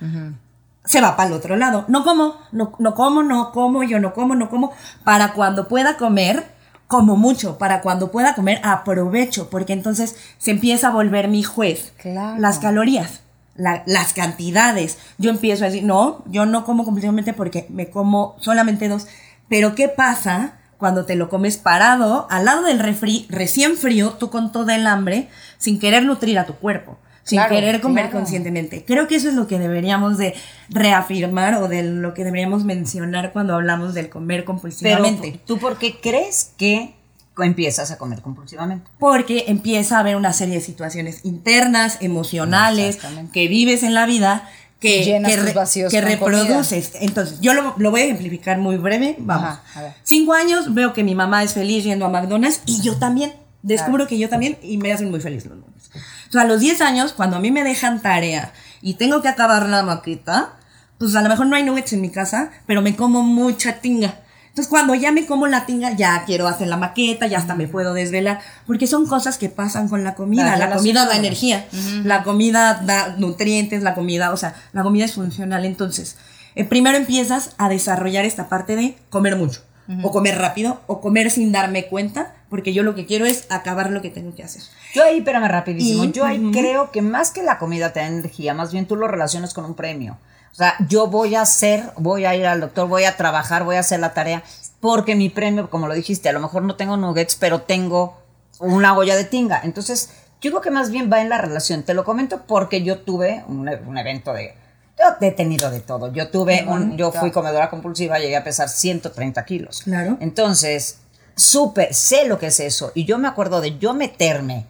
se 0.85 1.01
va 1.01 1.17
para 1.17 1.29
el 1.31 1.35
otro 1.35 1.57
lado. 1.57 1.85
No 1.89 2.05
como, 2.05 2.37
no, 2.53 2.75
no 2.79 2.95
como, 2.95 3.23
no 3.23 3.51
como, 3.53 3.83
yo 3.83 3.99
no 4.01 4.13
como, 4.15 4.35
no 4.35 4.51
como. 4.51 4.73
Para 5.03 5.33
cuando 5.33 5.67
pueda 5.67 5.97
comer, 5.97 6.45
como 6.93 7.17
mucho. 7.17 7.57
Para 7.59 7.81
cuando 7.81 8.11
pueda 8.13 8.35
comer, 8.35 8.61
aprovecho. 8.63 9.49
Porque 9.51 9.73
entonces 9.73 10.15
se 10.39 10.51
empieza 10.51 10.89
a 10.89 10.91
volver 10.93 11.29
mi 11.29 11.43
juez. 11.43 11.93
Claro. 11.97 12.39
Las 12.39 12.59
calorías. 12.59 13.21
la- 13.55 13.83
las 13.87 14.13
cantidades. 14.15 14.97
Yo 15.19 15.29
empiezo 15.31 15.65
a 15.65 15.69
decir, 15.69 15.85
no, 15.85 16.25
yo 16.27 16.47
no 16.47 16.65
como 16.65 16.85
compulsivamente 16.85 17.35
porque 17.35 17.67
me 17.69 17.91
como 17.91 18.35
solamente 18.41 18.89
dos. 18.89 19.07
Pero 19.49 19.75
¿qué 19.75 19.89
pasa 19.91 20.55
cuando 20.79 21.05
te 21.05 21.17
lo 21.17 21.29
comes 21.29 21.59
parado, 21.59 22.27
al 22.31 22.47
lado 22.47 22.63
del 22.63 22.79
refri, 22.79 23.27
recién 23.29 23.77
frío, 23.77 24.15
tú 24.19 24.31
con 24.31 24.53
todo 24.53 24.71
el 24.71 24.87
hambre, 24.87 25.29
sin 25.59 25.79
querer 25.79 26.05
nutrir 26.07 26.39
a 26.39 26.47
tu 26.47 26.55
cuerpo? 26.55 26.97
Sin 27.25 27.39
Claro, 27.39 27.55
querer 27.55 27.81
comer 27.81 28.07
claro. 28.07 28.19
conscientemente. 28.19 28.85
Creo 28.85 29.07
que 29.07 29.15
eso 29.15 29.29
es 29.29 29.35
lo 29.35 29.47
que 29.47 29.59
deberíamos 29.59 30.19
de 30.19 30.35
reafirmar 30.71 31.55
o 31.63 31.69
de 31.69 31.83
lo 31.85 32.15
que 32.15 32.25
deberíamos 32.25 32.65
mencionar 32.65 33.33
cuando 33.33 33.55
hablamos 33.55 33.95
del 33.95 34.09
comer 34.09 34.41
Pero 34.41 34.47
compulsivamente. 34.47 35.41
tú 35.47 35.59
por 35.59 35.79
qué 35.79 36.01
crees 36.01 36.51
que 36.57 36.95
empiezas 37.39 37.91
a 37.91 37.97
comer 37.99 38.21
compulsivamente? 38.23 38.91
porque 38.99 39.45
empieza 39.49 39.97
a 39.97 40.01
haber 40.01 40.17
una 40.17 40.33
serie 40.33 40.57
de 40.57 40.61
situaciones 40.61 41.25
internas, 41.25 41.99
emocionales, 42.01 42.99
que 43.33 43.49
vives 43.49 43.83
en 43.85 43.95
la 43.95 44.05
vida, 44.07 44.49
que, 44.81 45.05
que, 45.25 45.37
re- 45.37 45.55
que 45.55 45.97
comida. 45.97 46.01
reproduces. 46.01 46.93
Entonces, 47.01 47.41
yo 47.41 47.55
lo, 47.55 47.75
lo 47.79 47.91
voy 47.93 48.01
a 48.01 48.05
ejemplificar 48.07 48.59
muy 48.59 48.77
breve. 48.79 49.15
Vamos. 49.21 49.45
Ajá, 49.51 49.63
a 49.77 49.83
ver. 49.83 49.93
Cinco 50.03 50.33
años, 50.35 50.75
veo 50.75 50.93
que 50.93 51.05
mi 51.05 51.15
mamá 51.15 51.45
es 51.45 51.55
feliz 51.55 51.85
yendo 51.85 52.05
a 52.05 52.09
McDonald's 52.09 52.61
y 52.67 52.83
yo 52.83 52.97
también. 52.99 53.33
Descubro 53.63 54.07
que 54.07 54.19
yo 54.19 54.29
también 54.29 54.59
y 54.63 54.77
me 54.77 54.93
hacen 54.93 55.11
muy 55.11 55.21
feliz 55.21 55.47
los 55.47 55.57
lunes. 55.59 55.91
Entonces, 56.25 56.41
a 56.41 56.45
los 56.45 56.61
10 56.61 56.81
años, 56.81 57.13
cuando 57.13 57.37
a 57.37 57.41
mí 57.41 57.51
me 57.51 57.63
dejan 57.63 58.03
tarea 58.03 58.53
y 58.81 58.95
tengo 58.95 59.23
que 59.23 59.29
acabar 59.29 59.69
la 59.69 59.83
maqueta, 59.83 60.57
pues 60.99 61.15
a 61.15 61.23
lo 61.23 61.29
mejor 61.29 61.47
no 61.47 61.57
hay 61.57 61.63
nuggets 61.63 61.93
en 61.93 62.01
mi 62.01 62.11
casa, 62.11 62.51
pero 62.67 62.83
me 62.83 62.97
como 62.97 63.23
mucha 63.23 63.81
tinga. 63.81 64.21
Entonces, 64.53 64.69
cuando 64.69 64.95
ya 64.95 65.13
me 65.13 65.25
como 65.25 65.47
la 65.47 65.65
tinga, 65.65 65.97
ya 65.97 66.25
quiero 66.27 66.47
hacer 66.47 66.69
la 66.69 66.77
maqueta, 66.77 67.27
ya 67.27 67.39
hasta 67.39 67.55
me 67.55 67.69
puedo 67.69 67.95
desvelar, 67.95 68.41
porque 68.67 68.87
son 68.87 69.07
cosas 69.07 69.39
que 69.39 69.49
pasan 69.49 69.89
con 69.89 70.05
la 70.05 70.15
comida. 70.15 70.43
Claro, 70.43 70.59
la 70.59 70.69
las 70.69 70.77
comida 70.77 71.07
da 71.07 71.17
energía, 71.17 71.67
la 72.05 72.23
comida 72.23 72.83
da 72.85 73.17
nutrientes, 73.17 73.83
la 73.83 73.95
comida, 73.95 74.31
o 74.31 74.37
sea, 74.37 74.55
la 74.73 74.83
comida 74.83 75.07
es 75.07 75.15
funcional. 75.15 75.65
Entonces, 75.65 76.19
eh, 76.55 76.65
primero 76.65 76.99
empiezas 76.99 77.55
a 77.57 77.71
desarrollar 77.71 78.27
esta 78.27 78.51
parte 78.51 78.77
de 78.77 78.97
comer 79.09 79.37
mucho, 79.37 79.63
o 80.03 80.11
comer 80.11 80.37
rápido, 80.37 80.83
o 80.87 81.01
comer 81.01 81.31
sin 81.31 81.51
darme 81.51 81.87
cuenta, 81.87 82.35
porque 82.53 82.75
yo 82.75 82.83
lo 82.83 82.95
que 82.95 83.07
quiero 83.07 83.25
es 83.25 83.47
acabar 83.49 83.91
lo 83.91 84.03
que 84.03 84.11
tengo 84.11 84.35
que 84.35 84.43
hacer. 84.43 84.61
Yo 84.93 85.03
ahí, 85.03 85.21
espérame 85.21 85.49
rapidísimo, 85.49 86.05
Y- 86.05 86.13
yo 86.13 86.27
ahí 86.27 86.51
creo 86.53 86.91
que 86.91 87.01
más 87.01 87.31
que 87.31 87.43
la 87.43 87.59
comida 87.59 87.95
te 87.95 88.01
da 88.01 88.07
energía, 88.09 88.53
más 88.53 88.73
bien 88.73 88.85
tú 88.87 88.95
lo 88.95 89.09
relacionas 89.09 89.55
con 89.55 89.65
un 89.65 89.73
premio. 89.75 90.19
O 90.53 90.55
sea, 90.55 90.75
yo 90.87 91.07
voy 91.07 91.35
a 91.35 91.41
hacer, 91.41 91.83
voy 91.97 92.27
a 92.27 92.37
ir 92.37 92.45
al 92.45 92.61
doctor, 92.61 92.87
voy 92.89 93.05
a 93.05 93.17
trabajar, 93.17 93.65
voy 93.65 93.77
a 93.77 93.81
hacer 93.81 94.01
la 94.01 94.13
tarea, 94.13 94.43
porque 94.81 95.15
mi 95.15 95.31
premio, 95.31 95.71
como 95.71 95.89
lo 95.89 95.95
dijiste, 95.95 96.29
a 96.29 96.33
lo 96.33 96.41
mejor 96.41 96.63
no 96.63 96.77
tengo 96.77 96.99
nuggets, 96.99 97.37
pero 97.37 97.63
tengo 97.63 98.19
una 98.59 98.95
olla 98.95 99.17
de 99.17 99.25
tinga. 99.25 99.63
Entonces, 99.65 100.11
yo 100.43 100.51
creo 100.51 100.61
que 100.61 100.71
más 100.71 100.91
bien 100.91 101.11
va 101.11 101.23
en 101.23 101.31
la 101.31 101.39
relación. 101.39 101.85
Te 101.85 101.95
lo 101.95 102.05
comento 102.05 102.43
porque 102.47 102.83
yo 102.83 102.99
tuve 102.99 103.43
un, 103.49 103.67
un 103.67 103.97
evento 103.97 104.35
de... 104.35 104.55
Yo 104.99 105.27
he 105.27 105.31
tenido 105.33 105.71
de 105.71 105.81
todo. 105.81 106.13
Yo 106.13 106.29
tuve, 106.29 106.67
un, 106.69 106.99
yo 106.99 107.13
fui 107.13 107.31
comedora 107.31 107.71
compulsiva, 107.71 108.19
llegué 108.19 108.37
a 108.37 108.45
pesar 108.45 108.69
130 108.69 109.43
kilos. 109.47 109.81
Claro. 109.85 110.19
Entonces, 110.21 110.99
súper, 111.37 111.95
sé 111.95 112.27
lo 112.27 112.39
que 112.39 112.47
es 112.47 112.61
eso. 112.61 112.93
Y 112.95 113.05
yo 113.05 113.19
me 113.19 113.29
acuerdo 113.29 113.61
de 113.61 113.79
yo 113.79 113.95
meterme 113.95 114.67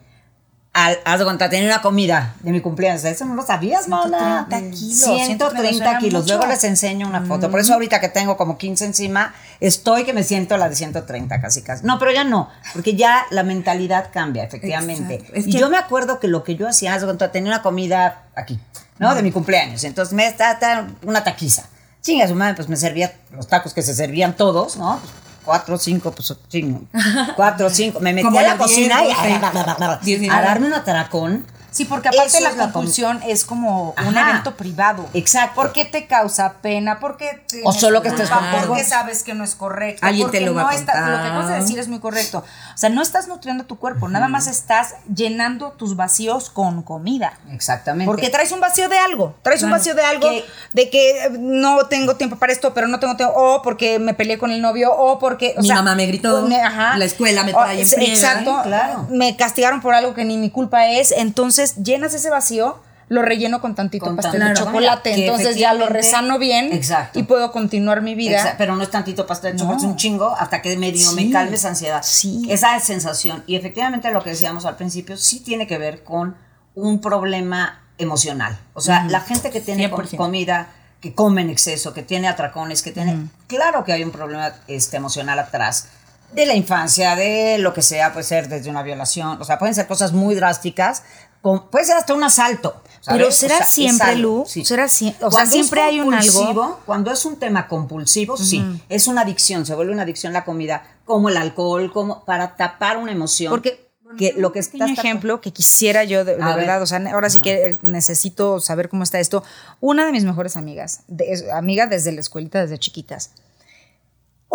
al, 0.73 0.97
haz 1.05 1.19
de 1.19 1.25
cuenta, 1.25 1.49
tener 1.51 1.67
una 1.67 1.81
comida 1.81 2.35
de 2.41 2.51
mi 2.51 2.59
cumpleaños. 2.59 3.03
Eso 3.05 3.25
no 3.25 3.35
lo 3.35 3.45
sabías, 3.45 3.87
mona. 3.87 4.47
130 4.49 4.75
kilos, 4.75 5.03
130 5.03 5.27
130 5.27 5.97
kilos. 5.99 6.27
Luego 6.27 6.47
les 6.47 6.63
enseño 6.63 7.07
una 7.07 7.21
foto. 7.21 7.51
Por 7.51 7.59
eso 7.59 7.73
ahorita 7.73 8.01
que 8.01 8.09
tengo 8.09 8.37
como 8.37 8.57
15 8.57 8.85
encima, 8.85 9.35
estoy 9.59 10.03
que 10.03 10.13
me 10.13 10.23
siento 10.23 10.57
la 10.57 10.69
de 10.69 10.75
130 10.75 11.39
casi 11.39 11.61
casi. 11.61 11.85
No, 11.85 11.99
pero 11.99 12.11
ya 12.11 12.23
no, 12.23 12.49
porque 12.73 12.95
ya 12.95 13.25
la 13.29 13.43
mentalidad 13.43 14.09
cambia, 14.11 14.43
efectivamente. 14.43 15.23
Y 15.35 15.51
yo 15.51 15.69
me 15.69 15.77
acuerdo 15.77 16.19
que 16.19 16.27
lo 16.27 16.43
que 16.43 16.55
yo 16.55 16.67
hacía, 16.67 16.95
haz 16.95 17.01
de 17.01 17.07
cuenta, 17.07 17.31
tenía 17.31 17.51
una 17.51 17.61
comida 17.61 18.23
aquí, 18.35 18.59
¿no? 18.97 19.13
De 19.13 19.21
mi 19.21 19.31
cumpleaños. 19.31 19.83
Entonces 19.83 20.13
me 20.13 20.25
está 20.25 20.87
una 21.03 21.23
taquiza. 21.23 21.65
Chinga 22.01 22.27
su 22.27 22.35
madre, 22.35 22.55
pues 22.55 22.67
me 22.67 22.75
servía 22.75 23.13
los 23.31 23.47
tacos 23.47 23.73
que 23.73 23.81
se 23.81 23.93
servían 23.93 24.35
todos, 24.35 24.75
¿no? 24.75 24.99
Cuatro, 25.43 25.77
cinco, 25.77 26.11
pues 26.11 26.33
chingo. 26.49 26.81
Cuatro, 27.35 27.69
cinco. 27.69 27.99
Me 27.99 28.13
metí 28.13 28.27
a 28.27 28.31
la 28.31 28.41
las 28.41 28.57
diez, 28.57 28.59
cocina 28.59 29.03
y 29.03 29.07
doce, 29.09 29.99
diecinueve. 30.01 30.41
a 30.41 30.41
darme 30.41 30.67
un 30.67 30.73
atracón. 30.73 31.45
Sí, 31.73 31.85
porque 31.85 32.07
aparte 32.09 32.27
Eso 32.37 32.39
la 32.41 32.51
compulsión 32.55 33.21
es 33.27 33.43
como 33.45 33.95
un 34.07 34.17
evento 34.17 34.55
privado. 34.55 35.05
Exacto. 35.13 35.55
¿Por 35.55 35.73
qué 35.73 35.85
te 35.85 36.05
causa 36.07 36.53
pena? 36.61 36.99
¿Por 36.99 37.17
qué 37.17 37.41
te 37.47 37.61
O 37.65 37.73
solo 37.73 38.01
que 38.01 38.09
estés 38.09 38.29
contigo. 38.29 38.67
Porque 38.67 38.83
sabes 38.83 39.23
que 39.23 39.33
no 39.33 39.43
es 39.43 39.55
correcto. 39.55 40.05
Alguien 40.05 40.27
te 40.31 40.37
porque 40.39 40.45
lo 40.45 40.53
va 40.53 40.63
no 40.63 40.69
a 40.69 40.75
está- 40.75 40.93
Lo 40.93 41.05
que 41.05 41.11
contar. 41.11 41.25
acabas 41.27 41.47
de 41.49 41.55
decir 41.59 41.79
es 41.79 41.87
muy 41.87 41.99
correcto. 41.99 42.39
O 42.39 42.77
sea, 42.77 42.89
no 42.89 43.01
estás 43.01 43.27
nutriendo 43.27 43.65
tu 43.65 43.77
cuerpo, 43.77 44.07
nada 44.07 44.27
más 44.27 44.47
estás 44.47 44.95
llenando 45.13 45.71
tus 45.71 45.95
vacíos 45.95 46.49
con 46.49 46.83
comida. 46.83 47.33
Exactamente. 47.51 48.05
Porque 48.05 48.29
traes 48.29 48.51
un 48.51 48.59
vacío 48.59 48.87
de 48.89 48.97
algo, 48.97 49.35
traes 49.41 49.61
un 49.63 49.69
Claro. 49.69 49.79
vacío 49.79 49.95
de 49.95 50.03
algo, 50.03 50.29
Que- 50.29 50.45
de 50.73 50.89
que 50.89 51.25
eh, 51.25 51.29
no 51.39 51.85
tengo 51.87 52.15
tiempo 52.15 52.35
para 52.37 52.51
esto, 52.53 52.73
pero 52.73 52.87
no 52.87 52.99
tengo 52.99 53.15
tiempo, 53.15 53.33
o 53.35 53.61
porque 53.61 53.97
me 53.99 54.13
peleé 54.13 54.37
con 54.37 54.51
el 54.51 54.61
novio, 54.61 54.93
o 54.95 55.17
porque... 55.19 55.55
o 55.57 55.61
Mi 55.61 55.67
sea, 55.67 55.77
mamá 55.77 55.95
me 55.95 56.05
gritó, 56.05 56.43
me- 56.43 56.61
ajá. 56.61 56.97
la 56.97 57.05
escuela 57.05 57.43
me 57.43 57.53
O- 57.53 57.57
trae 57.59 57.81
en 57.81 58.01
Exacto, 58.03 58.59
¿eh? 58.59 58.63
Claro. 58.63 59.07
me 59.09 59.35
castigaron 59.37 59.81
por 59.81 59.93
algo 59.95 60.13
que 60.13 60.25
ni 60.25 60.37
mi 60.37 60.49
culpa 60.49 60.87
es, 60.87 61.11
entonces 61.11 61.62
llenas 61.83 62.13
ese 62.13 62.29
vacío, 62.29 62.81
lo 63.09 63.21
relleno 63.21 63.59
con 63.61 63.75
tantito 63.75 64.05
Con 64.05 64.15
pastel 64.15 64.39
de 64.43 64.53
chocolate, 64.53 65.13
entonces 65.25 65.57
ya 65.57 65.73
lo 65.73 65.87
resano 65.87 66.39
bien 66.39 66.71
Exacto. 66.71 67.19
y 67.19 67.23
puedo 67.23 67.51
continuar 67.51 68.01
mi 68.01 68.15
vida. 68.15 68.39
Exa- 68.39 68.55
pero 68.57 68.75
no 68.75 68.81
es 68.83 68.89
tantito 68.89 69.27
pastel 69.27 69.53
de 69.53 69.59
chocolate, 69.59 69.83
No. 69.83 69.87
es 69.87 69.91
un 69.91 69.97
chingo 69.97 70.29
hasta 70.35 70.61
que 70.61 70.75
medio 70.77 71.09
Sí. 71.09 71.15
me 71.15 71.29
calme 71.31 71.55
esa 71.55 71.69
ansiedad. 71.69 72.01
Sí. 72.03 72.47
Esa 72.49 72.79
sensación. 72.79 73.43
Y 73.45 73.55
efectivamente 73.55 74.09
lo 74.11 74.23
que 74.23 74.31
decíamos 74.31 74.65
al 74.65 74.77
principio 74.77 75.17
sí 75.17 75.41
tiene 75.41 75.67
que 75.67 75.77
ver 75.77 76.03
con 76.03 76.35
un 76.75 77.01
problema 77.01 77.81
emocional. 77.97 78.57
O 78.73 78.81
sea, 78.81 79.03
la 79.09 79.19
gente 79.21 79.51
que 79.51 79.61
tiene 79.61 79.89
com- 79.91 79.99
100%. 80.01 80.17
comida, 80.17 80.67
que 81.01 81.13
come 81.13 81.41
en 81.41 81.49
exceso, 81.49 81.93
que 81.93 82.01
tiene 82.01 82.27
atracones, 82.29 82.81
que 82.81 82.91
tiene... 82.93 83.27
Claro 83.47 83.83
que 83.83 83.91
hay 83.91 84.03
un 84.03 84.11
problema 84.11 84.53
este, 84.67 84.97
emocional 84.97 85.37
atrás. 85.37 85.89
De 86.31 86.45
la 86.47 86.55
infancia, 86.55 87.15
de 87.15 87.57
lo 87.59 87.73
que 87.73 87.81
sea, 87.83 88.13
puede 88.13 88.23
ser 88.25 88.47
desde 88.47 88.69
una 88.71 88.81
violación, 88.81 89.39
o 89.39 89.43
sea, 89.45 89.59
pueden 89.59 89.75
ser 89.75 89.85
cosas 89.85 90.13
muy 90.13 90.33
drásticas, 90.33 91.03
con- 91.43 91.69
puede 91.69 91.85
ser 91.85 91.97
hasta 91.97 92.15
un 92.15 92.23
asalto. 92.23 92.81
¿sabes? 93.01 93.17
Pero 93.19 93.27
O 93.27 93.31
será 93.33 93.57
sea, 93.57 93.65
siempre, 93.67 94.07
algo, 94.11 94.21
Lu, 94.39 94.43
sí. 94.47 94.63
será 94.63 94.85
sie- 94.87 95.09
o 95.15 95.19
sea, 95.19 95.29
Cuando 95.29 95.43
es 95.43 95.49
siempre 95.51 95.81
hay 95.81 95.99
un 95.99 96.13
algo. 96.13 96.79
Cuando 96.85 97.11
es 97.11 97.25
un 97.25 97.35
tema 97.35 97.67
compulsivo, 97.67 98.37
sí, 98.37 98.63
es 98.87 99.07
una 99.07 99.21
adicción, 99.21 99.65
se 99.65 99.75
vuelve 99.75 99.91
una 99.91 100.03
adicción 100.03 100.31
la 100.31 100.45
comida, 100.45 100.83
como 101.03 101.27
el 101.27 101.35
alcohol, 101.35 101.91
como 101.91 102.23
para 102.23 102.55
tapar 102.55 102.97
una 102.97 103.11
emoción. 103.11 103.51
Porque 103.51 103.83
que 104.17 104.31
lo 104.37 104.51
que 104.53 104.61
un 104.73 104.89
ejemplo 104.89 105.41
que 105.41 105.51
quisiera 105.51 106.03
yo 106.03 106.23
de, 106.23 106.35
de 106.37 106.43
A 106.43 106.49
ver. 106.49 106.57
verdad, 106.57 106.81
o 106.83 106.85
sea, 106.85 107.01
ahora 107.11 107.29
sí 107.31 107.41
que 107.41 107.53
eh, 107.55 107.77
necesito 107.81 108.59
saber 108.59 108.87
cómo 108.87 109.01
está 109.03 109.19
esto. 109.19 109.43
Una 109.81 110.05
de 110.05 110.11
mis 110.11 110.23
mejores 110.23 110.55
amigas, 110.55 111.01
de- 111.07 111.49
amiga 111.51 111.87
desde 111.87 112.11
la 112.11 112.19
escuelita, 112.21 112.61
desde 112.61 112.77
chiquitas. 112.77 113.31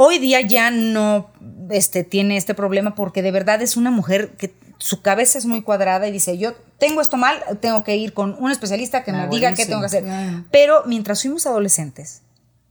Hoy 0.01 0.19
día 0.21 0.41
ya 0.43 0.71
no 0.71 1.29
este, 1.71 2.05
tiene 2.05 2.37
este 2.37 2.55
problema 2.55 2.95
porque 2.95 3.21
de 3.21 3.33
verdad 3.33 3.61
es 3.63 3.77
una 3.77 3.91
mujer 3.91 4.31
que 4.37 4.55
su 4.79 5.03
cabeza 5.03 5.39
es 5.39 5.45
muy 5.47 5.61
cuadrada 5.63 6.07
y 6.07 6.13
dice, 6.13 6.39
yo 6.39 6.53
tengo 6.79 7.01
esto 7.01 7.17
mal, 7.17 7.43
tengo 7.61 7.83
que 7.83 7.97
ir 7.97 8.13
con 8.15 8.37
un 8.39 8.53
especialista 8.53 9.03
que 9.03 9.11
Ah, 9.11 9.15
me 9.25 9.29
diga 9.29 9.53
qué 9.55 9.67
tengo 9.67 9.81
que 9.81 9.87
hacer. 9.87 10.05
Pero 10.53 10.85
mientras 10.87 11.21
fuimos 11.23 11.47
adolescentes, 11.47 12.23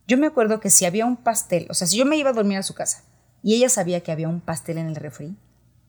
yo 0.08 0.18
me 0.18 0.26
acuerdo 0.28 0.62
que 0.62 0.70
si 0.70 0.86
había 0.86 1.06
un 1.06 1.18
pastel, 1.18 1.68
o 1.70 1.74
sea, 1.74 1.86
si 1.86 1.98
yo 1.98 2.06
me 2.06 2.16
iba 2.16 2.30
a 2.30 2.34
dormir 2.34 2.60
a 2.60 2.64
su 2.64 2.74
casa 2.74 3.04
y 3.44 3.56
ella 3.56 3.68
sabía 3.68 4.00
que 4.00 4.14
había 4.14 4.30
un 4.30 4.40
pastel 4.40 4.78
en 4.78 4.88
el 4.88 4.96
refri, 4.96 5.36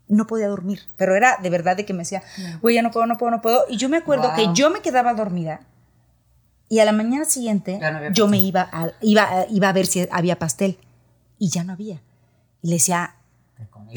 no 0.09 0.27
podía 0.27 0.49
dormir. 0.49 0.81
Pero 0.97 1.15
era 1.15 1.37
de 1.41 1.51
verdad 1.51 1.77
de 1.77 1.85
que 1.87 1.93
me 1.93 2.01
decía, 2.01 2.25
güey, 2.63 2.75
ya 2.75 2.83
no 2.83 2.91
puedo, 2.91 3.07
no 3.07 3.17
puedo, 3.17 3.31
no 3.31 3.41
puedo. 3.43 3.65
Y 3.69 3.77
yo 3.77 3.89
me 3.89 3.99
acuerdo 3.99 4.25
Wow. 4.27 4.35
que 4.37 4.49
yo 4.55 4.71
me 4.71 4.81
quedaba 4.81 5.15
dormida 5.15 5.61
y 6.69 6.81
a 6.81 6.85
la 6.85 6.91
mañana 6.91 7.27
siguiente 7.27 7.79
no 7.79 8.11
yo 8.13 8.27
me 8.27 8.39
iba 8.41 8.69
a, 8.73 8.91
iba, 9.03 9.47
iba 9.51 9.69
a 9.69 9.73
ver 9.73 9.87
si 9.87 10.09
había 10.11 10.37
pastel 10.37 10.79
y 11.39 11.49
ya 11.51 11.65
no 11.65 11.73
había. 11.73 12.01
Y 12.63 12.69
le 12.69 12.75
decía, 12.75 13.15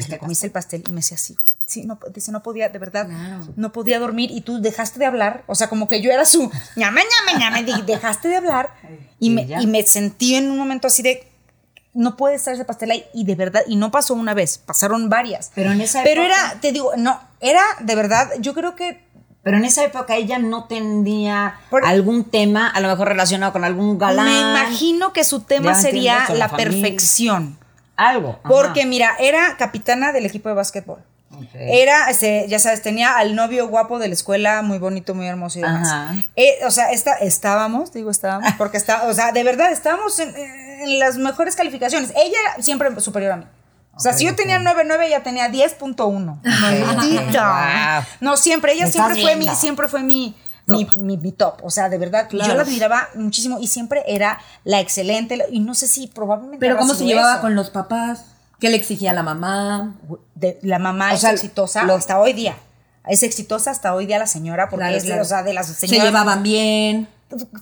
¿te 0.08 0.18
comiste 0.18 0.46
el 0.46 0.52
pastel? 0.52 0.82
Y 0.86 0.90
me 0.90 0.96
decía, 0.96 1.16
sí. 1.18 1.36
Sí, 1.64 1.84
no, 1.86 1.98
dice, 2.12 2.32
no 2.32 2.42
podía, 2.42 2.68
de 2.68 2.78
verdad, 2.78 3.08
no 3.56 3.72
podía 3.72 3.98
dormir 3.98 4.30
y 4.30 4.42
tú 4.42 4.60
dejaste 4.60 4.98
de 4.98 5.06
hablar, 5.06 5.42
o 5.46 5.54
sea, 5.54 5.68
como 5.68 5.88
que 5.88 6.02
yo 6.02 6.10
era 6.10 6.24
su 6.26 6.50
ñame, 6.76 7.02
ñame, 7.36 7.38
ñame, 7.62 7.82
dejaste 7.84 8.28
de 8.28 8.36
hablar 8.36 8.74
y 9.18 9.28
y 9.28 9.30
me, 9.30 9.42
y 9.62 9.66
me 9.66 9.82
sentí 9.84 10.34
en 10.34 10.50
un 10.50 10.58
momento 10.58 10.88
así 10.88 11.02
de, 11.02 11.26
no 11.94 12.16
puede 12.16 12.34
estar 12.34 12.52
ese 12.52 12.64
pastel 12.66 12.90
ahí 12.90 13.04
y 13.14 13.24
de 13.24 13.36
verdad, 13.36 13.62
y 13.66 13.76
no 13.76 13.90
pasó 13.90 14.12
una 14.14 14.34
vez, 14.34 14.58
pasaron 14.58 15.08
varias. 15.08 15.50
Pero 15.54 15.70
en 15.72 15.80
esa 15.80 16.02
Pero 16.02 16.22
época- 16.24 16.50
era, 16.50 16.60
te 16.60 16.72
digo, 16.72 16.92
no, 16.98 17.18
era 17.40 17.62
de 17.80 17.94
verdad, 17.94 18.28
yo 18.40 18.52
creo 18.54 18.74
que 18.74 19.00
Pero 19.42 19.56
en 19.56 19.64
esa 19.64 19.82
época 19.84 20.14
ella 20.16 20.38
no 20.38 20.64
tenía 20.64 21.56
Por- 21.68 21.84
algún 21.84 22.24
tema, 22.24 22.68
a 22.68 22.80
lo 22.80 22.88
mejor 22.88 23.08
relacionado 23.08 23.52
con 23.52 23.64
algún 23.64 23.98
galán. 23.98 24.26
me 24.26 24.38
imagino 24.40 25.12
que 25.12 25.24
su 25.24 25.40
tema 25.40 25.74
sería 25.74 26.28
la 26.34 26.48
perfección. 26.48 27.58
Algo. 27.96 28.30
ajá. 28.42 28.48
Porque 28.48 28.86
mira, 28.86 29.10
era 29.18 29.56
capitana 29.56 30.12
del 30.12 30.26
equipo 30.26 30.48
de 30.48 30.54
básquetbol. 30.54 30.98
Era, 31.54 32.08
este, 32.10 32.46
ya 32.48 32.58
sabes, 32.58 32.82
tenía 32.82 33.16
al 33.16 33.34
novio 33.34 33.66
guapo 33.66 33.98
de 33.98 34.06
la 34.08 34.14
escuela, 34.14 34.62
muy 34.62 34.78
bonito, 34.78 35.14
muy 35.14 35.26
hermoso 35.26 35.58
y 35.58 35.62
demás. 35.62 35.88
Eh, 36.36 36.58
o 36.66 36.70
sea, 36.70 36.92
esta, 36.92 37.14
estábamos, 37.14 37.92
digo 37.92 38.10
estábamos, 38.10 38.52
porque 38.58 38.76
está, 38.76 39.04
o 39.08 39.14
sea, 39.14 39.32
de 39.32 39.42
verdad, 39.42 39.72
estábamos 39.72 40.18
en, 40.18 40.34
en 40.36 40.98
las 40.98 41.16
mejores 41.16 41.56
calificaciones. 41.56 42.12
Ella 42.16 42.38
siempre 42.60 42.88
superior 43.00 43.32
a 43.32 43.36
mí. 43.36 43.44
O 43.94 44.00
sea, 44.00 44.12
si 44.14 44.24
yo 44.24 44.34
tenía 44.34 44.58
9.9, 44.58 45.02
ella 45.06 45.22
tenía 45.22 45.50
10.1. 45.50 46.38
ok, 46.38 46.96
Maldita. 46.96 47.94
wow. 48.00 48.04
No, 48.20 48.36
siempre, 48.36 48.72
ella 48.72 48.86
siempre 48.86 49.20
fue 49.22 49.36
mi, 49.36 49.48
siempre 49.48 49.88
fue 49.88 50.02
mi, 50.02 50.34
mi, 50.66 50.86
mi- 50.96 51.16
mi 51.18 51.32
top. 51.32 51.56
O 51.62 51.70
sea, 51.70 51.88
de 51.88 51.98
verdad, 51.98 52.28
yo 52.30 52.38
la 52.38 52.62
admiraba 52.62 53.08
muchísimo 53.14 53.58
y 53.60 53.66
siempre 53.66 54.02
era 54.06 54.40
la 54.64 54.80
excelente. 54.80 55.38
Y 55.50 55.60
no 55.60 55.74
sé 55.74 55.86
si 55.86 56.06
probablemente. 56.06 56.58
Pero 56.58 56.78
¿cómo 56.78 56.94
se 56.94 57.04
llevaba 57.04 57.32
eso. 57.34 57.40
con 57.42 57.54
los 57.54 57.70
papás? 57.70 58.24
¿Qué 58.60 58.70
le 58.70 58.76
exigía 58.76 59.12
la 59.12 59.22
mamá? 59.22 59.94
de 60.34 60.58
la 60.62 60.78
mamá 60.78 61.10
O 61.10 61.14
es 61.14 61.20
sea, 61.20 61.32
exitosa 61.32 61.82
lo- 61.84 61.94
hasta 61.94 62.18
hoy 62.18 62.32
día. 62.32 62.56
Es 63.06 63.22
exitosa 63.24 63.72
hasta 63.72 63.94
hoy 63.94 64.06
día 64.06 64.18
la 64.20 64.26
señora 64.28 64.68
porque 64.68 64.84
Claro, 64.84 64.96
es 64.96 65.04
claro. 65.04 65.22
o 65.22 65.24
sea, 65.24 65.42
de 65.42 65.52
las 65.52 65.66
Se 65.66 65.74
señoras 65.74 66.06
llevaban 66.06 66.42
bien. 66.44 67.08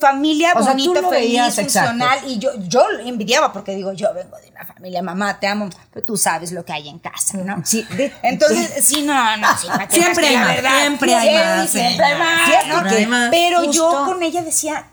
Familia 0.01 0.53
O 0.57 0.63
sea, 0.63 0.73
bonita, 0.73 0.95
feliz, 1.01 1.11
veías, 1.11 1.59
exacto. 1.59 1.91
funcional 1.91 2.19
y 2.27 2.39
yo 2.39 2.51
yo 2.69 2.83
envidiaba 3.05 3.53
porque 3.53 3.75
digo, 3.75 3.93
yo 3.93 4.13
vengo 4.15 4.37
de 4.39 4.49
una 4.51 4.65
familia, 4.65 5.03
mamá, 5.03 5.39
te 5.41 5.47
amo, 5.47 5.69
pero 5.93 6.05
tú 6.07 6.17
sabes 6.17 6.53
lo 6.53 6.65
que 6.65 6.73
hay 6.73 6.89
en 6.89 6.99
casa, 6.99 7.39
¿no? 7.39 7.63
Sí, 7.65 7.83
de- 7.97 8.13
Entonces, 8.23 8.85
sí, 8.85 9.03
no, 9.03 9.37
no, 9.37 9.49
sí, 9.57 9.67
Siempre 9.91 10.27
hay 10.29 10.37
más, 10.37 10.47
verdad, 10.49 10.71
siempre 10.81 11.15
hay 11.15 11.35
más, 11.35 11.71
siempre 11.71 12.05
hay 12.07 13.07
más. 13.07 13.31
Pero 13.31 13.71
yo 13.71 14.03
con 14.07 14.23
ella 14.23 14.43
decía, 14.43 14.87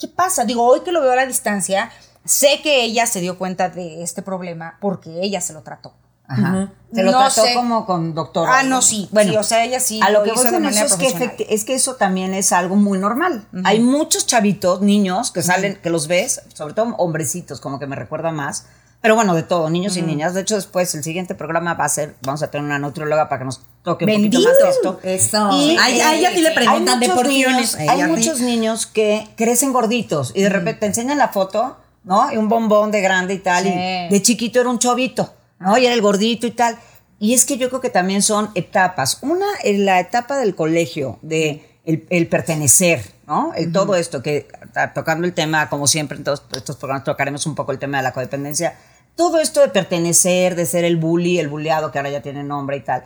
¿qué 0.00 0.08
pasa? 0.08 0.44
Digo, 0.44 0.64
hoy 0.64 0.80
que 0.80 0.92
lo 0.92 1.00
veo 1.00 1.12
a 1.12 1.16
la 1.16 1.26
distancia, 1.26 1.90
sé 2.24 2.60
que 2.62 2.82
ella 2.84 3.06
se 3.06 3.20
dio 3.20 3.38
cuenta 3.38 3.68
de 3.68 4.02
este 4.02 4.22
problema 4.22 4.76
porque 4.80 5.20
ella 5.22 5.40
se 5.40 5.52
lo 5.52 5.62
trató. 5.62 5.94
Ajá. 6.28 6.72
Se 6.94 7.02
lo 7.02 7.10
No 7.12 7.18
trató 7.18 7.42
sé. 7.42 7.54
como 7.54 7.84
con 7.86 8.14
doctora. 8.14 8.58
Ah, 8.58 8.62
no, 8.62 8.80
sí. 8.82 9.08
Sí, 9.22 9.36
o 9.36 9.42
sea, 9.42 9.64
ella 9.64 9.80
sí 9.80 10.00
A 10.02 10.10
lo 10.10 10.20
lo 10.20 10.24
que 10.24 10.30
hizo 10.30 10.42
voy 10.42 10.50
de 10.52 10.56
con 10.58 10.66
eso 10.66 10.84
es 10.84 10.96
que, 10.96 11.46
es 11.50 11.64
que 11.64 11.74
eso 11.74 11.96
también 11.96 12.32
es 12.34 12.52
algo 12.52 12.76
muy 12.76 12.98
normal. 12.98 13.46
Hay 13.64 13.80
muchos 13.80 14.26
chavitos, 14.26 14.80
niños, 14.80 15.30
que 15.30 15.42
salen, 15.42 15.78
que 15.82 15.90
los 15.90 16.06
ves, 16.06 16.42
sobre 16.54 16.74
todo 16.74 16.94
hombrecitos, 16.96 17.60
como 17.60 17.78
que 17.78 17.86
me 17.86 17.96
recuerda 17.96 18.30
más. 18.30 18.66
Pero 19.00 19.14
bueno, 19.14 19.34
de 19.36 19.44
todo, 19.44 19.70
niños 19.70 19.96
y 19.96 20.02
niñas. 20.02 20.34
De 20.34 20.40
hecho, 20.40 20.56
después 20.56 20.92
el 20.96 21.04
siguiente 21.04 21.34
programa 21.36 21.74
va 21.74 21.84
a 21.84 21.88
ser, 21.88 22.16
vamos 22.22 22.42
a 22.42 22.50
tener 22.50 22.64
una 22.64 22.78
nutrióloga 22.80 23.28
para 23.28 23.38
que 23.38 23.44
nos 23.44 23.60
toque 23.84 24.04
un 24.04 24.10
poquito 24.10 24.38
Bendito. 24.38 24.48
más 24.48 24.58
de 24.58 24.68
esto. 24.70 25.00
Eso. 25.04 25.50
Y, 25.52 25.76
a, 25.78 25.88
ella- 25.88 26.08
a 26.08 26.14
ella 26.16 26.30
sí 26.34 26.40
le 26.42 26.50
preguntan 26.50 26.98
de 26.98 27.06
hay 27.06 27.10
muchos 27.12 27.14
porciones. 27.24 27.76
niños- 27.78 27.90
hay 27.94 28.02
muchos 28.10 28.40
niños 28.40 28.86
que 28.86 29.28
crecen 29.36 29.72
gorditos 29.72 30.32
y 30.34 30.42
de 30.42 30.48
repente 30.48 30.80
te 30.80 30.86
enseñan 30.86 31.16
la 31.18 31.28
foto, 31.28 31.76
¿no? 32.02 32.32
Y 32.32 32.38
un 32.38 32.48
bombón 32.48 32.90
de 32.90 33.00
grande 33.00 33.34
y 33.34 33.38
tal. 33.38 33.62
Sí. 33.62 33.68
Y 33.70 34.08
de 34.10 34.22
chiquito 34.22 34.60
era 34.60 34.68
un 34.68 34.80
chovito, 34.80 35.32
¿no? 35.58 35.76
Y 35.78 35.86
era 35.86 35.94
el 35.94 36.02
gordito 36.02 36.46
y 36.46 36.52
tal. 36.52 36.78
Y 37.20 37.34
es 37.34 37.44
que 37.44 37.58
yo 37.58 37.68
creo 37.68 37.80
que 37.80 37.90
también 37.90 38.22
son 38.22 38.50
etapas. 38.54 39.18
Una 39.22 39.46
en 39.64 39.84
la 39.84 39.98
etapa 39.98 40.38
del 40.38 40.54
colegio, 40.54 41.18
de 41.22 41.64
el, 41.84 42.06
el 42.10 42.28
pertenecer, 42.28 43.02
¿no? 43.26 43.52
El 43.54 43.72
todo 43.72 43.96
esto 43.96 44.22
que, 44.22 44.46
tocando 44.94 45.26
el 45.26 45.32
tema, 45.32 45.68
como 45.68 45.86
siempre 45.86 46.16
en 46.18 46.24
todos 46.24 46.44
estos 46.54 46.76
programas, 46.76 47.04
tocaremos 47.04 47.46
un 47.46 47.54
poco 47.54 47.72
el 47.72 47.78
tema 47.78 47.96
de 47.96 48.04
la 48.04 48.12
codependencia. 48.12 48.76
Todo 49.16 49.40
esto 49.40 49.60
de 49.60 49.68
pertenecer, 49.68 50.54
de 50.54 50.64
ser 50.64 50.84
el 50.84 50.96
bully, 50.96 51.38
el 51.38 51.48
bulleado, 51.48 51.90
que 51.90 51.98
ahora 51.98 52.10
ya 52.10 52.22
tiene 52.22 52.44
nombre 52.44 52.76
y 52.76 52.80
tal. 52.80 53.04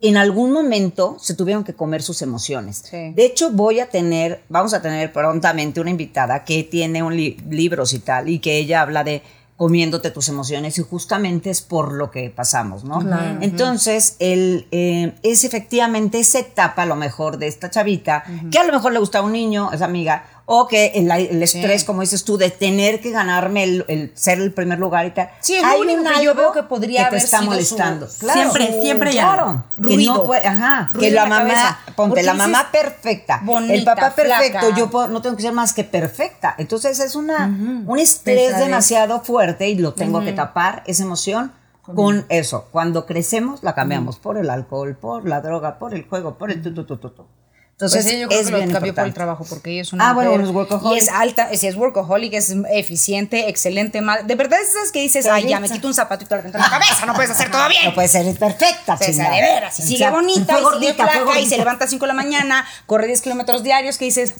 En 0.00 0.18
algún 0.18 0.52
momento 0.52 1.16
se 1.18 1.34
tuvieron 1.34 1.64
que 1.64 1.72
comer 1.72 2.02
sus 2.02 2.20
emociones. 2.20 2.82
Sí. 2.90 3.12
De 3.14 3.24
hecho, 3.24 3.50
voy 3.50 3.80
a 3.80 3.88
tener, 3.88 4.42
vamos 4.50 4.74
a 4.74 4.82
tener 4.82 5.10
prontamente 5.10 5.80
una 5.80 5.88
invitada 5.88 6.44
que 6.44 6.64
tiene 6.64 7.02
un 7.02 7.16
li- 7.16 7.38
libros 7.48 7.94
y 7.94 8.00
tal, 8.00 8.28
y 8.28 8.40
que 8.40 8.58
ella 8.58 8.82
habla 8.82 9.04
de 9.04 9.22
comiéndote 9.56 10.10
tus 10.10 10.28
emociones 10.28 10.78
y 10.78 10.82
justamente 10.82 11.50
es 11.50 11.62
por 11.62 11.92
lo 11.92 12.10
que 12.10 12.28
pasamos, 12.28 12.82
¿no? 12.82 13.00
Entonces, 13.40 14.16
el, 14.18 14.66
eh, 14.72 15.14
es 15.22 15.44
efectivamente 15.44 16.18
esa 16.18 16.40
etapa 16.40 16.82
a 16.82 16.86
lo 16.86 16.96
mejor 16.96 17.38
de 17.38 17.46
esta 17.46 17.70
chavita, 17.70 18.24
que 18.50 18.58
a 18.58 18.64
lo 18.64 18.72
mejor 18.72 18.92
le 18.92 18.98
gusta 18.98 19.20
a 19.20 19.22
un 19.22 19.32
niño, 19.32 19.70
es 19.72 19.80
amiga, 19.80 20.24
o 20.46 20.68
que 20.68 20.86
el, 20.94 21.10
el 21.10 21.42
estrés, 21.42 21.84
como 21.84 22.02
dices 22.02 22.22
tú, 22.24 22.36
de 22.36 22.50
tener 22.50 23.00
que 23.00 23.10
ganarme 23.10 23.64
el, 23.64 23.84
el 23.88 24.12
ser 24.14 24.40
el 24.40 24.52
primer 24.52 24.78
lugar 24.78 25.06
y 25.06 25.10
tal. 25.12 25.30
Sí, 25.40 25.54
es 25.54 25.62
lo 25.62 25.68
hay 25.68 25.80
único 25.80 26.00
un 26.02 26.06
que 26.08 26.22
yo 26.24 26.34
veo 26.34 26.52
que 26.52 26.62
podría 26.64 27.00
te 27.00 27.06
haber 27.06 27.18
está 27.22 27.38
sido 27.38 27.42
su- 27.44 27.50
molestando. 27.50 28.08
Siempre, 28.08 28.82
siempre 28.82 29.10
hay 29.10 29.18
algo. 29.18 29.34
claro. 29.36 29.64
Que 29.76 29.82
Ruido. 29.94 30.14
no 30.14 30.22
puede, 30.24 30.46
ajá, 30.46 30.90
Ruido 30.92 31.00
que 31.00 31.10
la 31.14 31.22
la 31.22 31.28
mamá, 31.28 31.42
cabeza. 31.54 31.78
ponte, 31.96 32.08
Porque 32.10 32.22
la 32.24 32.34
mamá 32.34 32.68
perfecta, 32.70 33.38
el 33.40 33.46
bonita, 33.46 33.94
papá 33.94 34.14
perfecto, 34.14 34.58
flaca. 34.60 34.76
yo 34.76 34.90
puedo- 34.90 35.08
no 35.08 35.22
tengo 35.22 35.34
que 35.36 35.42
ser 35.42 35.52
más 35.52 35.72
que 35.72 35.84
perfecta. 35.84 36.54
Entonces 36.58 37.00
es 37.00 37.14
una, 37.16 37.46
un 37.86 37.98
estrés 37.98 38.58
demasiado 38.58 39.20
fuerte 39.20 39.68
y 39.70 39.76
lo 39.76 39.94
tengo 39.94 40.22
que 40.24 40.32
tapar, 40.32 40.82
esa 40.86 41.04
emoción, 41.04 41.52
con 41.82 42.26
eso. 42.28 42.68
Cuando 42.70 43.06
crecemos, 43.06 43.62
la 43.62 43.74
cambiamos 43.74 44.18
por 44.18 44.36
el 44.38 44.50
alcohol, 44.50 44.96
por 45.00 45.26
la 45.28 45.40
droga, 45.40 45.78
por 45.78 45.94
el 45.94 46.06
juego, 46.06 46.36
por 46.38 46.50
el 46.50 46.60
tu, 46.62 46.72
tu, 46.74 46.84
tu, 46.84 46.96
tu, 46.98 47.10
tu. 47.10 47.26
Entonces, 47.74 48.04
Pues 48.04 48.14
sí, 48.14 48.20
yo 48.20 48.28
creo 48.28 48.38
es 48.40 48.46
que 48.46 48.52
lo 48.52 48.58
bien 48.58 48.70
cambió 48.70 48.94
por 48.94 49.04
el 49.04 49.12
trabajo 49.14 49.44
porque 49.48 49.72
ella 49.72 49.82
es 49.82 49.92
una 49.92 50.10
Ah, 50.10 50.12
bueno, 50.12 50.30
mujer 50.30 50.46
es 50.46 50.52
workaholic. 50.54 50.94
y 50.94 50.98
es 51.04 51.08
alta, 51.10 51.48
sí, 51.56 51.66
es 51.66 51.74
workaholic, 51.76 52.32
es 52.34 52.54
eficiente, 52.72 53.48
excelente, 53.48 54.00
mal. 54.00 54.24
De 54.26 54.36
verdad 54.36 54.60
es 54.62 54.68
esas 54.70 54.92
que 54.92 55.00
dices, 55.02 55.26
ay, 55.26 55.48
ya 55.48 55.58
me 55.58 55.68
quito 55.68 55.88
un 55.88 55.94
zapatito 55.94 56.36
y 56.36 56.38
avento 56.38 56.56
en 56.56 56.62
la 56.62 56.70
cabeza, 56.70 57.04
no 57.04 57.14
puedes 57.14 57.32
hacer 57.32 57.50
todo 57.50 57.68
bien. 57.68 57.86
No 57.86 57.94
puede 57.94 58.06
ser 58.06 58.32
perfecta, 58.38 58.96
sea, 58.96 59.06
chingada. 59.08 59.34
de 59.34 59.40
veras, 59.42 59.78
y 59.80 59.82
sigue 59.82 60.08
bonita, 60.08 60.52
y 60.52 60.56
sigue 60.56 60.62
gordita, 60.62 61.40
y 61.40 61.46
se 61.46 61.56
levanta 61.58 61.86
a 61.86 61.88
5 61.88 62.04
de 62.04 62.08
la 62.08 62.14
mañana, 62.14 62.64
corre 62.86 63.08
10 63.08 63.20
kilómetros 63.22 63.64
diarios, 63.64 63.98
que 63.98 64.04
dices, 64.04 64.34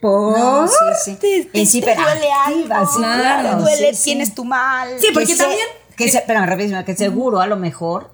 No, 0.00 0.66
sí, 0.68 0.74
sí. 1.04 1.14
te, 1.16 1.44
te- 1.46 1.58
Y 1.58 1.66
sí, 1.66 1.80
te 1.80 1.86
pero 1.86 2.02
duele 2.02 2.28
activa, 2.32 2.78
algo, 2.78 2.92
sí, 2.92 2.98
te 2.98 3.02
claro, 3.02 3.56
duele, 3.60 3.94
sí, 3.94 4.04
tienes 4.04 4.34
tu 4.34 4.44
mal. 4.44 4.88
Sí, 5.00 5.08
porque 5.12 5.26
que 5.28 5.34
se- 5.36 5.42
también- 5.42 5.68
que 5.96 6.08
se- 6.10 6.18
espérame, 6.18 6.46
rapidísimo, 6.48 6.84
que 6.84 6.96
seguro 6.96 7.40
a 7.40 7.46
lo 7.46 7.56
mejor 7.56 8.12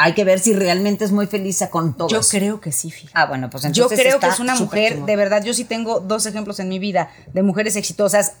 hay 0.00 0.14
que 0.14 0.22
ver 0.22 0.38
si 0.38 0.52
realmente 0.54 1.04
es 1.04 1.10
muy 1.10 1.26
feliz 1.26 1.60
con 1.70 1.96
todo. 1.96 2.08
Yo 2.08 2.20
creo 2.20 2.60
que 2.60 2.70
sí, 2.70 2.88
fíjate. 2.88 3.12
Ah, 3.14 3.26
bueno, 3.26 3.50
pues 3.50 3.64
Yo 3.64 3.68
entonces 3.68 3.98
creo 3.98 4.20
que 4.20 4.28
es 4.28 4.38
una 4.38 4.54
mujer, 4.54 4.92
chingón. 4.92 5.06
de 5.06 5.16
verdad, 5.16 5.42
yo 5.44 5.52
sí 5.52 5.64
tengo 5.64 5.98
dos 5.98 6.24
ejemplos 6.24 6.60
en 6.60 6.68
mi 6.68 6.78
vida 6.78 7.10
de 7.32 7.42
mujeres 7.42 7.74
exitosas, 7.74 8.34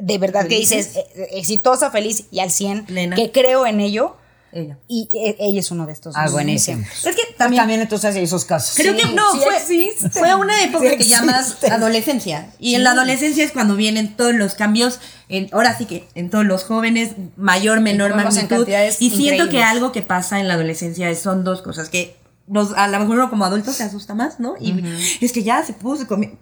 de 0.00 0.18
verdad 0.18 0.46
que 0.46 0.56
dices, 0.56 0.94
eh, 0.94 1.28
exitosa, 1.32 1.90
feliz 1.90 2.26
y 2.30 2.38
al 2.38 2.52
100, 2.52 2.84
Plena. 2.86 3.16
que 3.16 3.32
creo 3.32 3.66
en 3.66 3.80
ello. 3.80 4.16
Ella. 4.52 4.78
Y 4.88 5.08
eh, 5.12 5.36
ella 5.38 5.60
es 5.60 5.70
uno 5.70 5.86
de 5.86 5.92
estos. 5.92 6.14
Ah, 6.16 6.28
buenísimo. 6.28 6.82
Es 7.04 7.14
que 7.14 7.34
También, 7.38 7.80
entonces 7.80 8.16
hay 8.16 8.24
esos 8.24 8.44
casos. 8.44 8.74
creo 8.76 8.94
Sí, 8.94 8.98
que 9.06 9.14
no, 9.14 9.32
sí 9.32 9.90
fue, 10.12 10.34
una 10.34 10.62
época 10.64 10.90
Sí 10.90 10.96
que 10.96 11.04
llamas 11.04 11.56
adolescencia. 11.70 12.50
Y 12.58 12.74
en 12.74 12.84
la 12.84 12.90
adolescencia 12.92 13.44
es 13.44 13.52
cuando 13.52 13.76
vienen 13.76 14.16
todos 14.16 14.34
los 14.34 14.54
cambios, 14.54 14.98
en, 15.28 15.48
ahora 15.52 15.76
sí 15.78 15.84
que 15.86 16.06
en 16.14 16.30
todos 16.30 16.44
los 16.44 16.64
jóvenes, 16.64 17.12
mayor, 17.36 17.80
menor 17.80 18.14
magnitud. 18.16 18.66
Y 18.98 19.10
siento 19.10 19.48
que 19.48 19.62
algo 19.62 19.92
que 19.92 20.02
pasa 20.02 20.40
en 20.40 20.48
la 20.48 20.54
adolescencia 20.54 21.08
es- 21.10 21.20
son 21.20 21.44
dos 21.44 21.62
cosas 21.62 21.88
que 21.88 22.16
nos, 22.46 22.72
a 22.72 22.88
lo 22.88 22.98
mejor 22.98 23.16
uno 23.18 23.30
como 23.30 23.44
adulto 23.44 23.72
se 23.72 23.84
asusta 23.84 24.14
más, 24.14 24.40
¿no? 24.40 24.54
Y 24.58 24.74
es 25.20 25.32
que 25.32 25.42
ya 25.44 25.64
se 25.64 25.72
puso 25.72 26.06
comi- 26.08 26.36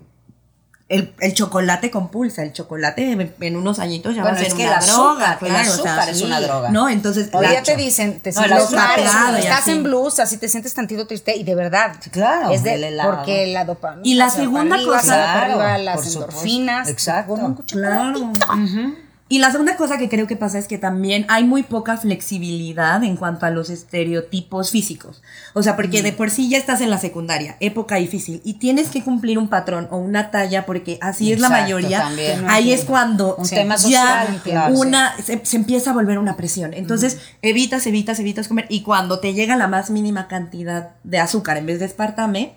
el, 0.88 1.12
el 1.20 1.34
chocolate 1.34 1.90
compulsa, 1.90 2.42
el 2.42 2.52
chocolate 2.54 3.12
en, 3.12 3.34
en 3.40 3.56
unos 3.56 3.78
añitos 3.78 4.14
ya 4.14 4.22
Bueno, 4.22 4.36
va 4.36 4.40
a 4.40 4.44
ser 4.44 4.48
es 4.52 4.54
que 4.54 4.64
una 4.66 4.78
el 4.78 4.86
droga, 4.86 5.30
azúcar, 5.32 5.38
el 5.42 5.48
claro, 5.48 5.70
o 5.70 5.74
sea, 5.74 5.92
azúcar 5.92 6.08
es 6.08 6.22
una 6.22 6.40
droga. 6.40 6.70
¿No? 6.70 6.88
Entonces, 6.88 7.28
Hoy 7.32 7.46
ya 7.50 7.62
te 7.62 7.76
dicen, 7.76 8.20
te 8.20 8.32
No, 8.32 8.38
sientes 8.40 8.62
azúcar 8.62 8.88
mal, 8.88 9.00
es 9.00 9.14
una- 9.14 9.38
estás 9.38 9.68
en 9.68 9.82
blues, 9.82 10.18
así 10.18 10.38
te 10.38 10.48
sientes 10.48 10.72
tantito 10.72 11.06
triste 11.06 11.36
y 11.36 11.44
de 11.44 11.54
verdad. 11.54 11.96
Claro, 12.10 12.50
Es 12.50 12.62
de, 12.62 12.98
porque 13.04 13.46
la 13.48 13.64
dopamina. 13.66 14.02
Y 14.02 14.14
la 14.14 14.30
segunda 14.30 14.76
cosa- 14.82 15.14
Claro, 15.14 15.60
arriba, 15.60 15.78
las 15.78 16.06
endorfinas. 16.06 16.88
Exacto. 16.88 17.34
Un 17.34 17.54
Claro. 17.56 18.32
Y 19.30 19.40
la 19.40 19.50
segunda 19.50 19.76
cosa 19.76 19.98
que 19.98 20.08
creo 20.08 20.26
que 20.26 20.36
pasa 20.36 20.58
es 20.58 20.66
que 20.66 20.78
también 20.78 21.26
hay 21.28 21.44
muy 21.44 21.62
poca 21.62 21.98
flexibilidad 21.98 23.04
en 23.04 23.16
cuanto 23.16 23.44
a 23.44 23.50
los 23.50 23.68
estereotipos 23.68 24.70
físicos. 24.70 25.22
O 25.52 25.62
sea, 25.62 25.76
porque 25.76 26.02
de 26.02 26.12
por 26.12 26.30
sí 26.30 26.48
ya 26.48 26.56
estás 26.56 26.80
en 26.80 26.88
la 26.88 26.96
secundaria, 26.96 27.56
época 27.60 27.96
difícil, 27.96 28.40
y 28.44 28.54
tienes 28.54 28.88
que 28.88 29.02
cumplir 29.02 29.38
un 29.38 29.48
patrón 29.48 29.86
o 29.90 29.98
una 29.98 30.30
talla 30.30 30.64
porque 30.64 30.98
así 31.02 31.32
es 31.32 31.40
la 31.40 31.50
mayoría. 31.50 32.00
también. 32.00 32.48
Ahí 32.48 32.72
es 32.72 32.84
cuando 32.84 33.36
Un 33.36 33.48
tema 33.48 33.76
ya 33.76 34.26
social, 34.26 34.72
una 34.74 35.14
se, 35.22 35.44
se 35.44 35.56
empieza 35.56 35.90
a 35.90 35.94
volver 35.94 36.18
una 36.18 36.36
presión. 36.36 36.72
Entonces, 36.72 37.18
evitas, 37.42 37.86
evitas, 37.86 38.18
evitas 38.20 38.48
comer 38.48 38.64
y 38.70 38.82
cuando 38.82 39.20
te 39.20 39.34
llega 39.34 39.56
la 39.56 39.68
más 39.68 39.90
mínima 39.90 40.26
cantidad 40.26 40.90
de 41.04 41.18
azúcar 41.18 41.58
en 41.58 41.66
vez 41.66 41.80
de 41.80 41.84
espartame, 41.84 42.54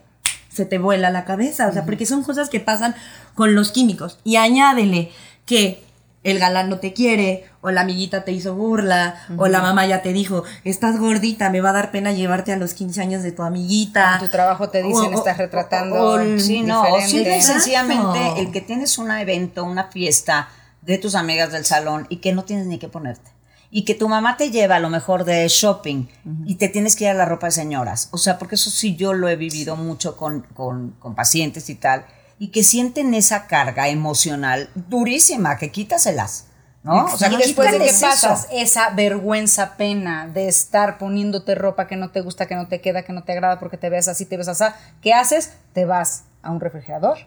se 0.50 0.66
te 0.66 0.78
vuela 0.78 1.10
la 1.10 1.26
cabeza, 1.26 1.68
o 1.68 1.74
sea, 1.74 1.86
porque 1.86 2.06
son 2.06 2.24
cosas 2.24 2.50
que 2.50 2.60
pasan 2.60 2.96
con 3.36 3.56
los 3.56 3.72
químicos. 3.72 4.20
Y 4.24 4.36
añádele 4.36 5.12
que 5.46 5.84
el 6.24 6.38
galán 6.40 6.70
no 6.70 6.78
te 6.80 6.94
quiere, 6.94 7.46
o 7.62 7.72
la 7.72 7.82
amiguita 7.82 8.24
te 8.24 8.32
hizo 8.32 8.54
burla, 8.56 9.16
o 9.38 9.48
la 9.48 9.60
mamá 9.62 9.86
ya 9.88 10.02
te 10.04 10.14
dijo, 10.14 10.44
estás 10.64 11.00
gordita, 11.00 11.50
me 11.50 11.62
va 11.62 11.72
a 11.72 11.74
dar 11.74 11.92
pena 11.92 12.12
llevarte 12.12 12.54
a 12.54 12.58
los 12.58 12.74
15 12.76 13.02
años 13.02 13.24
de 13.24 13.32
tu 13.32 13.42
amiguita. 13.44 14.14
En 14.20 14.26
tu 14.26 14.32
trabajo 14.32 14.70
te 14.70 14.84
dicen, 14.84 15.14
estás 15.18 15.38
retratando 15.38 15.96
o 15.96 16.20
el- 16.20 16.40
Sí, 16.42 16.62
no, 16.62 16.82
o 16.84 17.02
simple 17.10 17.42
sencillamente 17.42 18.20
el 18.42 18.52
que 18.52 18.62
tienes 18.62 18.98
un 18.98 19.10
evento, 19.12 19.64
una 19.64 19.86
fiesta 19.86 20.50
de 20.82 20.98
tus 20.98 21.16
amigas 21.16 21.52
del 21.52 21.66
salón 21.66 22.06
y 22.10 22.18
que 22.18 22.34
no 22.34 22.44
tienes 22.44 22.68
ni 22.68 22.78
qué 22.78 22.88
ponerte. 22.88 23.32
Y 23.74 23.86
que 23.86 23.96
tu 23.96 24.10
mamá 24.10 24.36
te 24.36 24.52
lleva 24.52 24.76
a 24.76 24.80
lo 24.80 24.90
mejor 24.90 25.24
de 25.24 25.48
shopping 25.48 26.06
y 26.46 26.56
te 26.56 26.68
tienes 26.68 26.96
que 26.96 27.06
ir 27.06 27.12
a 27.12 27.14
la 27.14 27.26
ropa 27.26 27.48
de 27.48 27.52
señoras. 27.52 28.10
O 28.12 28.18
sea, 28.18 28.38
porque 28.38 28.56
eso 28.56 28.70
sí 28.70 28.96
yo 28.98 29.14
lo 29.14 29.30
he 29.30 29.38
vivido 29.38 29.76
mucho 29.78 30.18
con, 30.18 30.42
con, 30.54 30.92
con 31.00 31.16
pacientes 31.16 31.70
y 31.70 31.76
tal. 31.76 32.06
Y 32.42 32.48
que 32.48 32.64
sienten 32.64 33.14
esa 33.14 33.46
carga 33.46 33.88
emocional 33.90 34.70
durísima, 34.74 35.58
que 35.58 35.70
quítaselas. 35.72 36.48
¿no? 36.84 37.06
O 37.06 37.16
sea, 37.16 37.32
y 37.32 37.36
después 37.38 37.72
de 37.72 37.78
que 37.78 37.86
eso. 37.90 38.08
pasas 38.08 38.48
esa 38.52 38.90
vergüenza, 38.90 39.78
pena 39.78 40.28
de 40.28 40.48
estar 40.48 40.98
poniéndote 40.98 41.54
ropa 41.54 41.86
que 41.86 41.96
no 41.96 42.10
te 42.10 42.22
gusta, 42.22 42.48
que 42.48 42.56
no 42.56 42.68
te 42.68 42.82
queda, 42.82 43.04
que 43.04 43.14
no 43.14 43.22
te 43.24 43.34
agrada 43.34 43.60
porque 43.60 43.78
te 43.78 43.92
ves 43.92 44.08
así, 44.08 44.26
te 44.26 44.36
ves 44.38 44.48
así, 44.48 44.64
¿qué 45.04 45.14
haces? 45.14 45.54
Te 45.74 45.86
vas 45.86 46.24
a 46.42 46.50
un 46.50 46.60
refrigerador 46.60 47.20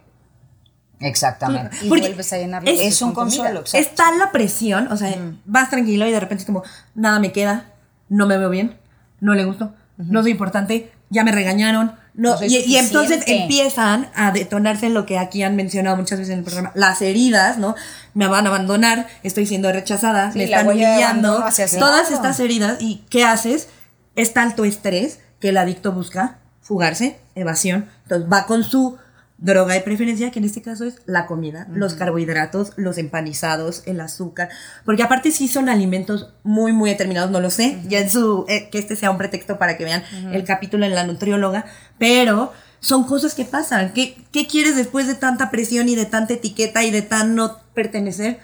Exactamente. 1.00 1.76
y 1.82 1.88
Porque 1.88 2.06
vuelves 2.06 2.32
a 2.32 2.38
llenarlo. 2.38 2.70
es- 2.70 2.80
Es 2.80 3.02
un 3.02 3.12
consuelo. 3.12 3.62
Está 3.72 4.10
la 4.16 4.32
presión, 4.32 4.90
o 4.90 4.96
sea, 4.96 5.14
vas 5.44 5.70
tranquilo 5.70 6.06
y 6.06 6.10
de 6.12 6.20
repente 6.20 6.42
es 6.42 6.46
como, 6.46 6.62
nada 6.94 7.18
me 7.18 7.32
queda, 7.32 7.66
no 8.08 8.26
me 8.26 8.38
veo 8.38 8.50
bien, 8.50 8.76
no 9.20 9.34
le 9.34 9.44
gusto, 9.44 9.74
no 9.96 10.22
soy 10.22 10.32
importante, 10.32 10.90
ya 11.14 11.24
me 11.24 11.32
regañaron. 11.32 11.96
No, 12.12 12.36
y, 12.46 12.58
y 12.58 12.76
entonces 12.76 13.24
empiezan 13.26 14.08
a 14.14 14.30
detonarse 14.30 14.88
lo 14.88 15.04
que 15.04 15.18
aquí 15.18 15.42
han 15.42 15.56
mencionado 15.56 15.96
muchas 15.96 16.18
veces 16.18 16.32
en 16.32 16.40
el 16.40 16.44
programa, 16.44 16.70
las 16.74 17.02
heridas, 17.02 17.58
¿no? 17.58 17.74
Me 18.12 18.28
van 18.28 18.46
a 18.46 18.50
abandonar, 18.50 19.08
estoy 19.24 19.46
siendo 19.46 19.72
rechazada, 19.72 20.30
Sí, 20.30 20.38
me 20.38 20.44
están 20.44 20.68
humillando, 20.68 21.44
todas 21.78 22.10
estas 22.10 22.38
heridas. 22.38 22.76
¿Y 22.80 23.04
qué 23.10 23.24
haces? 23.24 23.68
Es 24.14 24.32
tanto 24.32 24.64
estrés 24.64 25.18
que 25.40 25.48
el 25.48 25.56
adicto 25.56 25.90
busca 25.90 26.38
fugarse, 26.60 27.18
evasión. 27.34 27.88
Entonces 28.04 28.30
va 28.32 28.46
con 28.46 28.62
su 28.62 28.96
droga 29.38 29.74
de 29.74 29.80
preferencia, 29.80 30.30
que 30.30 30.38
en 30.38 30.44
este 30.44 30.62
caso 30.62 30.84
es 30.84 31.00
la 31.06 31.26
comida, 31.26 31.66
los 31.70 31.94
carbohidratos, 31.94 32.72
los 32.76 32.98
empanizados, 32.98 33.82
el 33.86 34.00
azúcar. 34.00 34.48
Porque 34.84 35.02
aparte 35.02 35.30
sí 35.30 35.48
son 35.48 35.68
alimentos 35.68 36.32
muy, 36.44 36.72
muy 36.72 36.90
determinados, 36.90 37.30
no 37.30 37.40
lo 37.40 37.50
sé. 37.50 37.80
Ya 37.88 38.00
en 38.00 38.10
su, 38.10 38.46
eh, 38.48 38.68
que 38.70 38.78
este 38.78 38.96
sea 38.96 39.10
un 39.10 39.18
pretexto 39.18 39.58
para 39.58 39.76
que 39.76 39.84
vean 39.84 40.02
el 40.32 40.44
capítulo 40.44 40.86
en 40.86 40.94
la 40.94 41.04
nutrióloga. 41.04 41.66
Pero 41.98 42.52
son 42.80 43.04
cosas 43.04 43.34
que 43.34 43.44
pasan. 43.44 43.92
¿Qué, 43.92 44.16
¿Qué 44.32 44.46
quieres 44.46 44.76
después 44.76 45.06
de 45.06 45.14
tanta 45.14 45.50
presión 45.50 45.88
y 45.88 45.96
de 45.96 46.06
tanta 46.06 46.34
etiqueta 46.34 46.84
y 46.84 46.90
de 46.90 47.02
tan 47.02 47.34
no 47.34 47.58
pertenecer? 47.74 48.38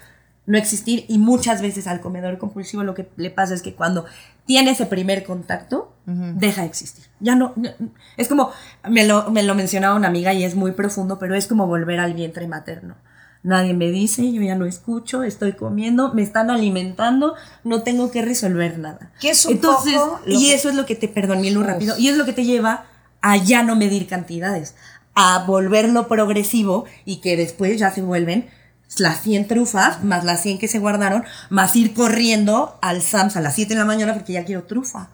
no 0.47 0.57
existir 0.57 1.05
y 1.07 1.17
muchas 1.17 1.61
veces 1.61 1.87
al 1.87 2.01
comedor 2.01 2.37
compulsivo 2.37 2.83
lo 2.83 2.95
que 2.95 3.07
le 3.15 3.29
pasa 3.29 3.53
es 3.53 3.61
que 3.61 3.75
cuando 3.75 4.05
tiene 4.51 4.71
ese 4.71 4.85
primer 4.85 5.23
contacto 5.23 5.93
deja 6.05 6.61
de 6.63 6.67
existir. 6.67 7.05
Ya 7.21 7.35
no, 7.35 7.53
no- 7.55 7.69
es 8.17 8.27
como 8.27 8.51
me 8.89 9.05
lo, 9.05 9.31
me 9.31 9.43
lo 9.43 9.55
mencionaba 9.55 9.95
una 9.95 10.09
amiga 10.09 10.33
y 10.33 10.43
es 10.43 10.55
muy 10.55 10.71
profundo 10.73 11.17
pero 11.19 11.35
es 11.35 11.47
como 11.47 11.67
volver 11.67 11.99
al 12.01 12.13
vientre 12.13 12.47
materno. 12.49 12.95
Nadie 13.43 13.73
me 13.73 13.89
dice 13.91 14.29
yo 14.33 14.41
ya 14.41 14.55
no 14.55 14.65
escucho 14.65 15.23
estoy 15.23 15.53
comiendo 15.53 16.13
me 16.13 16.21
están 16.21 16.49
alimentando 16.49 17.35
no 17.63 17.81
tengo 17.83 18.11
que 18.11 18.21
resolver 18.23 18.77
nada. 18.77 19.11
Que 19.21 19.29
es 19.29 19.45
un 19.45 19.53
entonces 19.53 19.93
poco 19.95 20.19
y 20.27 20.47
que- 20.49 20.53
eso 20.55 20.67
es 20.69 20.75
lo 20.75 20.85
que 20.85 20.95
te 20.95 21.07
perdón 21.07 21.39
Milu, 21.41 21.63
rápido 21.63 21.97
y 21.97 22.09
es 22.09 22.17
lo 22.17 22.25
que 22.25 22.33
te 22.33 22.43
lleva 22.43 22.85
a 23.21 23.37
ya 23.37 23.63
no 23.63 23.75
medir 23.77 24.05
cantidades 24.07 24.75
a 25.15 25.45
volverlo 25.47 26.07
progresivo 26.09 26.85
y 27.05 27.21
que 27.21 27.37
después 27.37 27.79
ya 27.79 27.89
se 27.91 28.01
vuelven 28.01 28.49
las 28.97 29.21
100 29.21 29.47
trufas, 29.47 30.03
más 30.03 30.23
las 30.23 30.41
100 30.41 30.57
que 30.59 30.67
se 30.67 30.79
guardaron, 30.79 31.23
más 31.49 31.75
ir 31.75 31.93
corriendo 31.93 32.77
al 32.81 33.01
SAMS 33.01 33.35
a 33.37 33.41
las 33.41 33.55
7 33.55 33.73
de 33.73 33.79
la 33.79 33.85
mañana 33.85 34.13
porque 34.13 34.33
ya 34.33 34.43
quiero 34.45 34.63
trufa. 34.63 35.09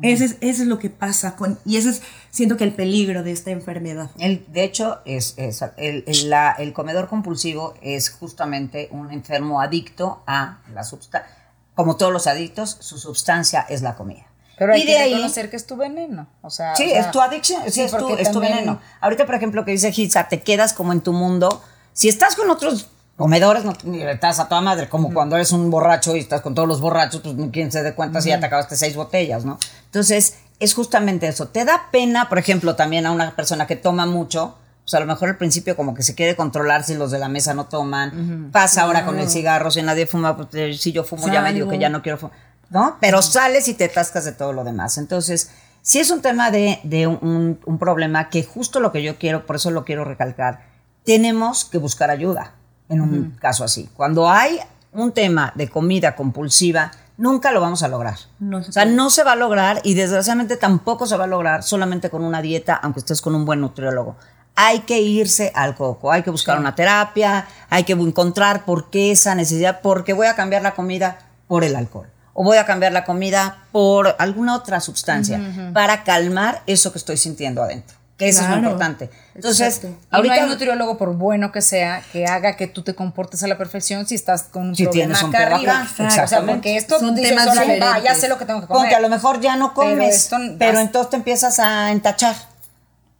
Ese 0.00 0.26
es, 0.26 0.36
eso 0.40 0.62
es 0.62 0.68
lo 0.68 0.78
que 0.78 0.90
pasa 0.90 1.34
con, 1.34 1.58
y 1.64 1.76
ese 1.76 1.88
es, 1.90 2.02
siento 2.30 2.56
que 2.56 2.62
el 2.62 2.72
peligro 2.72 3.24
de 3.24 3.32
esta 3.32 3.50
enfermedad. 3.50 4.10
El, 4.20 4.46
de 4.52 4.62
hecho, 4.62 5.00
es, 5.04 5.34
es- 5.38 5.60
el, 5.76 6.04
el- 6.06 6.30
la- 6.30 6.52
el 6.52 6.72
comedor 6.72 7.08
compulsivo 7.08 7.74
es 7.82 8.08
justamente 8.10 8.88
un 8.92 9.10
enfermo 9.10 9.60
adicto 9.60 10.22
a 10.26 10.58
la 10.72 10.84
sustancia. 10.84 11.28
Como 11.74 11.96
todos 11.96 12.12
los 12.12 12.28
adictos, 12.28 12.76
su 12.80 12.96
sustancia 12.98 13.66
es 13.68 13.82
la 13.82 13.96
comida. 13.96 14.24
Pero 14.56 14.72
hay 14.72 14.82
y 14.82 14.86
que 14.86 14.92
de 14.92 14.98
ahí, 14.98 15.10
reconocer 15.14 15.50
que 15.50 15.56
es 15.56 15.66
tu 15.66 15.76
veneno. 15.76 16.28
O 16.42 16.50
sea, 16.50 16.76
sí, 16.76 16.84
o 16.84 16.88
sea, 16.90 17.00
es 17.00 17.10
tu 17.10 17.20
adicción, 17.20 17.62
sí, 17.64 17.70
sí, 17.72 17.80
es, 17.82 17.90
tu, 17.96 18.14
es 18.14 18.30
tu 18.30 18.38
veneno. 18.40 18.80
Ahorita, 19.00 19.26
por 19.26 19.34
ejemplo, 19.34 19.64
que 19.64 19.72
dice 19.72 19.92
Hitza, 19.94 20.28
te 20.28 20.42
quedas 20.42 20.72
como 20.74 20.92
en 20.92 21.00
tu 21.00 21.12
mundo. 21.12 21.60
Si 21.92 22.08
estás 22.08 22.36
con 22.36 22.48
otros 22.50 22.88
comedores, 23.18 23.64
no 23.64 23.72
estás 23.94 24.38
a 24.38 24.48
toda 24.48 24.60
madre, 24.60 24.88
como 24.88 25.12
cuando 25.12 25.34
eres 25.34 25.50
un 25.50 25.70
borracho 25.70 26.14
y 26.14 26.20
estás 26.20 26.40
con 26.40 26.54
todos 26.54 26.68
los 26.68 26.80
borrachos, 26.80 27.20
pues 27.20 27.34
ni 27.34 27.50
quien 27.50 27.72
se 27.72 27.82
dé 27.82 27.92
cuenta 27.92 28.22
si 28.22 28.28
ya 28.28 28.38
te 28.38 28.46
acabaste 28.46 28.76
seis 28.76 28.94
botellas, 28.94 29.44
¿no? 29.44 29.58
Entonces, 29.86 30.38
es 30.60 30.72
justamente 30.72 31.26
eso. 31.26 31.48
Te 31.48 31.64
da 31.64 31.88
pena, 31.90 32.28
por 32.28 32.38
ejemplo, 32.38 32.76
también 32.76 33.06
a 33.06 33.10
una 33.10 33.34
persona 33.34 33.66
que 33.66 33.74
toma 33.74 34.06
mucho, 34.06 34.56
pues 34.84 34.94
a 34.94 35.00
lo 35.00 35.06
mejor 35.06 35.30
al 35.30 35.36
principio 35.36 35.76
como 35.76 35.94
que 35.94 36.04
se 36.04 36.14
quiere 36.14 36.36
controlar 36.36 36.84
si 36.84 36.94
los 36.94 37.10
de 37.10 37.18
la 37.18 37.28
mesa 37.28 37.54
no 37.54 37.66
toman. 37.66 38.50
Pasa 38.52 38.82
ahora 38.82 39.04
con 39.04 39.18
el 39.18 39.28
cigarro, 39.28 39.72
si 39.72 39.82
nadie 39.82 40.06
fuma, 40.06 40.36
pues 40.36 40.48
eh, 40.52 40.74
si 40.74 40.92
yo 40.92 41.02
fumo 41.02 41.26
ya 41.26 41.42
me 41.42 41.52
digo 41.52 41.68
que 41.68 41.78
ya 41.78 41.88
no 41.88 42.02
quiero 42.02 42.18
fumar, 42.18 42.36
¿no? 42.70 42.98
Pero 43.00 43.20
sales 43.20 43.66
y 43.66 43.74
te 43.74 43.86
atascas 43.86 44.26
de 44.26 44.32
todo 44.32 44.52
lo 44.52 44.62
demás. 44.62 44.96
Entonces, 44.96 45.50
sí 45.82 45.98
es 45.98 46.12
un 46.12 46.22
tema 46.22 46.52
de, 46.52 46.78
de 46.84 47.08
un, 47.08 47.58
un 47.66 47.78
problema 47.78 48.30
que 48.30 48.44
justo 48.44 48.78
lo 48.78 48.92
que 48.92 49.02
yo 49.02 49.18
quiero, 49.18 49.44
por 49.44 49.56
eso 49.56 49.72
lo 49.72 49.84
quiero 49.84 50.04
recalcar, 50.04 50.60
tenemos 51.04 51.64
que 51.64 51.78
buscar 51.78 52.10
ayuda 52.10 52.54
en 52.88 53.00
un 53.00 53.30
caso 53.40 53.64
así. 53.64 53.88
Cuando 53.94 54.30
hay 54.30 54.58
un 54.92 55.12
tema 55.12 55.52
de 55.54 55.68
comida 55.68 56.16
compulsiva, 56.16 56.90
nunca 57.16 57.52
lo 57.52 57.60
vamos 57.60 57.82
a 57.82 57.88
lograr. 57.88 58.16
No 58.38 58.62
se 58.62 58.70
o 58.70 58.72
sea, 58.72 58.84
no 58.84 59.10
se 59.10 59.24
va 59.24 59.32
a 59.32 59.36
lograr 59.36 59.80
y 59.84 59.94
desgraciadamente 59.94 60.56
tampoco 60.56 61.06
se 61.06 61.16
va 61.16 61.24
a 61.24 61.28
lograr 61.28 61.62
solamente 61.62 62.10
con 62.10 62.24
una 62.24 62.42
dieta, 62.42 62.74
aunque 62.74 63.00
estés 63.00 63.20
con 63.20 63.34
un 63.34 63.44
buen 63.44 63.60
nutriólogo. 63.60 64.16
Hay 64.54 64.80
que 64.80 65.00
irse 65.00 65.52
al 65.54 65.76
coco, 65.76 66.10
hay 66.10 66.22
que 66.22 66.30
buscar 66.30 66.58
una 66.58 66.74
terapia, 66.74 67.46
hay 67.70 67.84
que 67.84 67.92
encontrar 67.92 68.64
por 68.64 68.90
qué 68.90 69.12
esa 69.12 69.34
necesidad, 69.34 69.80
porque 69.82 70.12
voy 70.12 70.26
a 70.26 70.34
cambiar 70.34 70.62
la 70.62 70.74
comida 70.74 71.18
por 71.46 71.62
el 71.62 71.76
alcohol 71.76 72.08
o 72.40 72.44
voy 72.44 72.56
a 72.56 72.64
cambiar 72.64 72.92
la 72.92 73.04
comida 73.04 73.64
por 73.72 74.14
alguna 74.20 74.54
otra 74.54 74.80
sustancia 74.80 75.40
para 75.74 76.04
calmar 76.04 76.62
eso 76.66 76.92
que 76.92 76.98
estoy 76.98 77.16
sintiendo 77.16 77.64
adentro, 77.64 77.97
que 78.18 78.28
eso 78.28 78.42
es 78.42 78.48
muy 78.48 78.58
importante. 78.58 79.10
Entonces, 79.36 79.76
Exacto. 79.76 79.96
Ahorita 80.10 80.34
no 80.34 80.42
hay 80.42 80.48
nutriólogo, 80.48 80.98
por 80.98 81.14
bueno 81.14 81.52
que 81.52 81.62
sea, 81.62 82.02
que 82.12 82.26
haga 82.26 82.56
que 82.56 82.66
tú 82.66 82.82
te 82.82 82.92
comportes 82.92 83.44
a 83.44 83.46
la 83.46 83.56
perfección 83.56 84.06
si 84.08 84.16
estás 84.16 84.42
con 84.42 84.70
un 84.70 84.76
Si 84.76 84.82
problema 84.82 85.14
tienes 85.14 85.22
un 85.22 85.34
acá 85.34 85.54
arriba. 85.54 85.86
O 86.24 86.26
sea, 86.26 86.44
porque 86.44 86.76
esto 86.76 86.98
Son 86.98 87.14
dices, 87.14 87.30
temas 87.30 87.46
órale, 87.46 87.78
va, 87.78 88.00
ya 88.00 88.16
sé 88.16 88.28
lo 88.28 88.36
que 88.36 88.44
tengo 88.44 88.60
que 88.60 88.66
comer. 88.66 88.80
Como 88.80 88.88
que 88.88 88.96
a 88.96 89.00
lo 89.00 89.08
mejor 89.08 89.40
ya 89.40 89.54
no 89.54 89.72
Pero 89.72 89.90
comes, 89.92 90.16
esto 90.16 90.36
pero, 90.58 90.80
entonces 90.80 91.10
te 91.10 91.16
empiezas 91.16 91.60
a 91.60 91.92
entachar. 91.92 92.34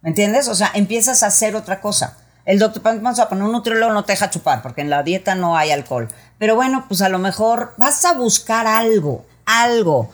¿Me 0.01 0.09
entiendes? 0.09 0.49
O 0.49 0.55
sea, 0.55 0.69
empiezas 0.73 1.23
a 1.23 1.27
hacer 1.27 1.55
otra 1.55 1.79
cosa. 1.79 2.17
El 2.43 2.59
doctor, 2.59 2.81
vamos 2.83 3.19
a 3.19 3.29
poner 3.29 3.45
un 3.45 3.53
nutriólogo, 3.53 3.93
no 3.93 4.03
te 4.03 4.13
deja 4.13 4.29
chupar, 4.29 4.61
porque 4.61 4.81
en 4.81 4.89
la 4.89 5.03
dieta 5.03 5.33
no 5.35 5.55
hay 5.55 5.71
alcohol. 5.71 6.09
Pero 6.37 6.55
bueno, 6.55 6.85
pues 6.89 7.01
a 7.01 7.07
lo 7.07 7.19
mejor 7.19 7.73
vas 7.77 8.03
a 8.03 8.13
buscar 8.13 8.67
algo, 8.67 9.25
algo. 9.45 10.11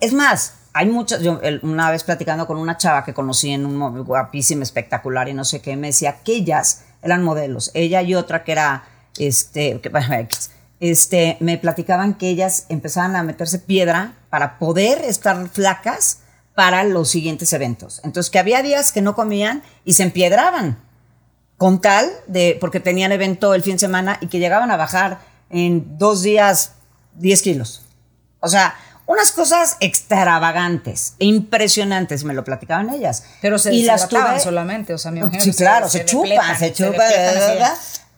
Es 0.00 0.12
más, 0.12 0.54
hay 0.76 0.86
muchas. 0.86 1.22
Yo 1.22 1.40
una 1.62 1.90
vez 1.90 2.04
platicando 2.04 2.46
con 2.46 2.58
una 2.58 2.76
chava 2.76 3.02
que 3.04 3.14
conocí 3.14 3.50
en 3.50 3.64
un 3.64 3.76
mo- 3.76 4.04
guapísima, 4.04 4.62
espectacular 4.62 5.26
y 5.28 5.34
no 5.34 5.44
sé 5.44 5.60
qué, 5.62 5.74
me 5.76 5.86
decía 5.88 6.18
que 6.22 6.32
ellas 6.34 6.82
eran 7.02 7.22
modelos. 7.22 7.70
Ella 7.72 8.02
y 8.02 8.14
otra 8.14 8.44
que 8.44 8.52
era, 8.52 8.84
este, 9.18 9.80
que, 9.80 9.90
este, 10.80 11.38
me 11.40 11.56
platicaban 11.56 12.14
que 12.14 12.28
ellas 12.28 12.66
empezaban 12.68 13.16
a 13.16 13.22
meterse 13.22 13.58
piedra 13.58 14.14
para 14.28 14.58
poder 14.58 15.00
estar 15.02 15.48
flacas 15.48 16.18
para 16.54 16.84
los 16.84 17.08
siguientes 17.08 17.52
eventos. 17.54 18.00
Entonces, 18.04 18.30
que 18.30 18.38
había 18.38 18.62
días 18.62 18.92
que 18.92 19.00
no 19.00 19.14
comían 19.14 19.62
y 19.84 19.94
se 19.94 20.02
empiedraban 20.02 20.78
con 21.56 21.80
tal 21.80 22.10
de, 22.26 22.58
porque 22.60 22.80
tenían 22.80 23.12
evento 23.12 23.54
el 23.54 23.62
fin 23.62 23.74
de 23.74 23.78
semana 23.78 24.18
y 24.20 24.26
que 24.26 24.38
llegaban 24.38 24.70
a 24.70 24.76
bajar 24.76 25.20
en 25.48 25.96
dos 25.96 26.22
días 26.22 26.72
10 27.14 27.40
kilos. 27.42 27.82
O 28.40 28.48
sea, 28.48 28.74
unas 29.06 29.32
cosas 29.32 29.76
extravagantes, 29.80 31.14
e 31.18 31.26
impresionantes, 31.26 32.24
me 32.24 32.34
lo 32.34 32.44
platicaban 32.44 32.90
ellas. 32.90 33.24
Pero 33.40 33.58
se 33.58 33.72
y 33.72 33.84
las 33.84 34.08
tuve 34.08 34.40
solamente, 34.40 34.92
o 34.94 34.98
sea, 34.98 35.12
me 35.12 35.20
imagino 35.20 35.42
Sí, 35.42 35.52
que 35.52 35.56
claro, 35.56 35.88
se 35.88 35.98
se, 35.98 36.04
chupan, 36.04 36.58
se 36.58 36.72
chupan, 36.72 37.06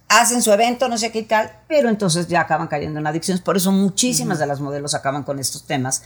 hacen 0.08 0.42
su 0.42 0.52
evento, 0.52 0.88
no 0.88 0.96
sé 0.96 1.12
qué 1.12 1.20
y 1.20 1.24
tal, 1.24 1.52
pero 1.68 1.88
entonces 1.88 2.28
ya 2.28 2.40
acaban 2.40 2.68
cayendo 2.68 2.98
en 2.98 3.06
adicciones. 3.06 3.42
Por 3.42 3.56
eso 3.56 3.70
muchísimas 3.72 4.38
de 4.38 4.46
las 4.46 4.60
modelos 4.60 4.94
acaban 4.94 5.22
con 5.22 5.38
estos 5.38 5.66
temas. 5.66 6.02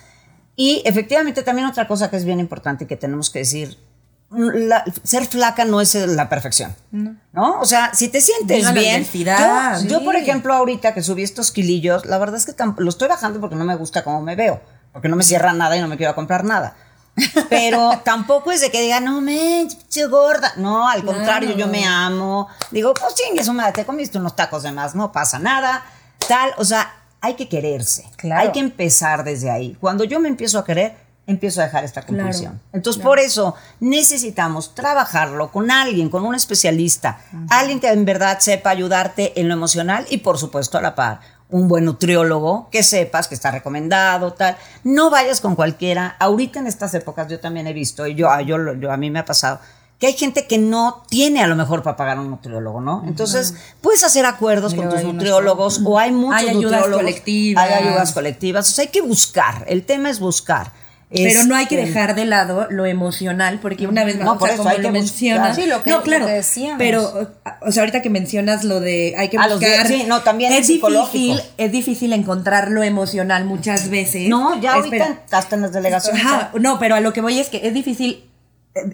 Y 0.57 0.83
efectivamente 0.85 1.42
también 1.42 1.68
otra 1.68 1.87
cosa 1.87 2.11
que 2.11 2.16
es 2.16 2.25
bien 2.25 2.40
importante 2.40 2.85
y 2.85 2.87
que 2.87 2.97
tenemos 2.97 3.31
que 3.31 3.38
decir, 3.40 3.79
la- 4.33 4.85
ser 5.03 5.27
flaca 5.27 5.64
no 5.64 5.81
es 5.81 5.95
la 5.95 6.29
perfección, 6.29 6.75
¿no? 6.90 7.61
O 7.61 7.64
sea, 7.64 7.95
si 7.95 8.09
te 8.09 8.21
sientes 8.21 8.64
la 8.64 8.73
bien, 8.73 9.05
yo, 9.05 9.88
yo, 9.88 9.99
sí. 9.99 10.05
por 10.05 10.16
ejemplo 10.16 10.55
ahorita 10.55 10.95
que 10.95 11.03
subí 11.03 11.23
estos 11.23 11.51
kilillos, 11.53 12.07
la 12.07 12.18
verdad 12.18 12.37
es 12.37 12.47
que 12.47 12.55
lo 12.79 12.88
estoy 12.88 13.09
bajando 13.09 13.40
porque 13.40 13.57
no 13.57 13.64
me 13.64 13.77
gusta 13.77 14.05
cómo 14.05 14.23
me 14.23 14.37
veo, 14.37 14.61
porque 14.92 15.09
no 15.09 15.16
me 15.16 15.25
cierra 15.25 15.53
nada 15.53 15.77
y 15.77 15.81
no 15.81 15.88
me 15.88 15.97
quiero 15.97 16.14
comprar 16.14 16.45
nada. 16.45 16.75
Pero 17.51 18.01
tampoco 18.05 18.53
es 18.53 18.61
de 18.61 18.71
que 18.71 18.81
diga, 18.81 19.01
no 19.01 19.21
me, 19.21 19.66
pinche 19.68 20.07
gorda. 20.07 20.53
No, 20.57 20.88
al 20.88 21.05
contrario, 21.05 21.55
yo 21.57 21.66
me 21.66 21.85
amo. 21.85 22.49
Digo, 22.71 22.95
pues 22.95 23.14
chingue 23.14 23.45
su 23.45 23.53
madre, 23.53 23.73
te 23.73 23.85
comiste 23.85 24.18
unos 24.18 24.35
tacos 24.35 24.62
de 24.62 24.73
más, 24.73 24.95
no 24.95 25.12
pasa 25.12 25.38
nada. 25.38 25.85
Tal, 26.27 26.53
o 26.57 26.64
sea, 26.64 26.95
hay 27.21 27.35
que 27.35 27.49
quererse. 27.49 28.09
Claro. 28.16 28.40
Hay 28.40 28.53
que 28.53 28.61
empezar 28.61 29.25
desde 29.25 29.51
ahí. 29.51 29.77
Cuando 29.81 30.05
yo 30.05 30.21
me 30.21 30.29
empiezo 30.29 30.59
a 30.59 30.64
querer, 30.64 30.97
empiezo 31.27 31.61
a 31.61 31.65
dejar 31.65 31.85
esta 31.85 32.03
Claro, 32.03 32.25
compulsión. 32.25 32.61
Entonces, 32.73 33.03
por 33.03 33.19
eso 33.19 33.55
necesitamos 33.81 34.75
trabajarlo 34.75 35.53
con 35.53 35.71
alguien, 35.71 36.09
con 36.09 36.25
un 36.25 36.35
especialista, 36.35 37.19
alguien 37.51 37.79
que 37.81 37.89
en 37.91 38.05
verdad 38.05 38.39
sepa 38.41 38.71
ayudarte 38.71 39.39
en 39.41 39.49
lo 39.49 39.55
emocional 39.55 40.07
y, 40.11 40.19
por 40.19 40.39
supuesto, 40.39 40.79
a 40.79 40.83
la 40.83 40.95
par. 40.95 41.21
Un 41.51 41.69
buen 41.69 41.85
nutriólogo 41.85 42.69
que 42.71 42.83
sepas 42.83 43.29
que 43.29 43.35
está 43.35 43.51
recomendado, 43.51 44.33
tal. 44.33 44.57
No 44.85 45.11
vayas 45.11 45.41
con 45.43 45.55
cualquiera. 45.55 46.17
Ahorita 46.19 46.59
en 46.61 46.67
estas 46.67 46.95
épocas 46.95 47.29
yo 47.29 47.39
también 47.41 47.67
he 47.67 47.73
visto, 47.75 48.07
y 48.07 48.15
yo, 48.15 48.31
a- 48.31 48.41
yo, 48.43 48.57
lo- 48.57 48.73
yo- 48.75 48.91
a 48.91 48.97
mí 48.97 49.11
me 49.11 49.19
ha 49.19 49.25
pasado, 49.27 49.61
que 49.99 50.07
hay 50.09 50.15
gente 50.15 50.47
que 50.49 50.59
no 50.59 51.05
tiene 51.09 51.43
a 51.45 51.47
lo 51.47 51.55
mejor 51.55 51.83
para 51.85 51.95
pagar 51.97 52.19
un 52.19 52.31
nutriólogo, 52.31 52.81
¿no? 52.81 53.05
Entonces, 53.07 53.55
puedes 53.81 54.03
hacer 54.03 54.25
acuerdos 54.27 54.75
con 54.75 54.89
tus 54.89 55.05
nutriólogos 55.05 55.81
o 55.85 55.99
hay 55.99 56.11
muchos 56.11 56.41
Hay 56.41 56.49
ayudas 56.49 56.63
nutriólogos. 56.73 56.97
colectivas. 56.97 57.65
Hay 57.65 57.73
ayudas 57.87 58.13
colectivas. 58.13 58.69
O 58.71 58.73
sea, 58.75 58.83
hay 58.87 58.91
que 58.91 59.03
buscar. 59.03 59.65
El 59.69 59.85
tema 59.85 60.11
es 60.11 60.19
buscar. 60.19 60.73
Pero 61.14 61.44
no 61.44 61.55
hay 61.55 61.66
que 61.66 61.75
Este, 61.75 61.88
dejar 61.88 62.14
de 62.14 62.25
lado 62.25 62.66
lo 62.70 62.87
emocional, 62.87 63.59
porque 63.61 63.87
una 63.87 64.05
vez 64.05 64.16
más, 64.16 64.25
No, 64.25 64.33
o 64.33 64.38
sea, 64.40 64.55
eso 64.55 64.62
como 64.62 64.75
lo 64.79 64.90
mencionas. 64.90 65.57
Sí, 65.57 65.66
lo 65.66 65.83
que- 65.83 65.90
no, 65.90 65.96
lo 65.98 66.03
claro. 66.03 66.27
que. 66.27 66.42
Pero, 66.79 67.31
o 67.61 67.70
sea, 67.72 67.83
ahorita 67.83 68.01
que 68.03 68.09
mencionas 68.11 68.64
lo 68.64 68.81
de 68.81 69.14
hay 69.18 69.29
que 69.29 69.37
A 69.37 69.46
los 69.48 69.61
buscar. 69.61 69.87
de- 69.88 69.94
sí, 69.98 70.05
no, 70.07 70.20
también 70.22 70.53
es 70.53 70.66
difícil, 70.68 71.40
es 71.59 71.70
difícil 71.72 72.12
encontrar 72.12 72.70
lo 72.70 72.83
emocional 72.83 73.44
muchas 73.44 73.90
veces. 73.90 74.29
No, 74.29 74.61
ya 74.61 74.79
Espera. 74.79 75.05
ahorita 75.07 75.37
hasta 75.37 75.57
en 75.57 75.62
las 75.62 75.72
delegaciones. 75.72 76.25
Ajá, 76.25 76.51
no, 76.59 76.79
pero 76.79 76.94
a 76.94 77.01
lo 77.01 77.12
que 77.12 77.20
voy 77.20 77.38
es 77.38 77.48
que 77.48 77.66
es 77.66 77.75
difícil 77.75 78.25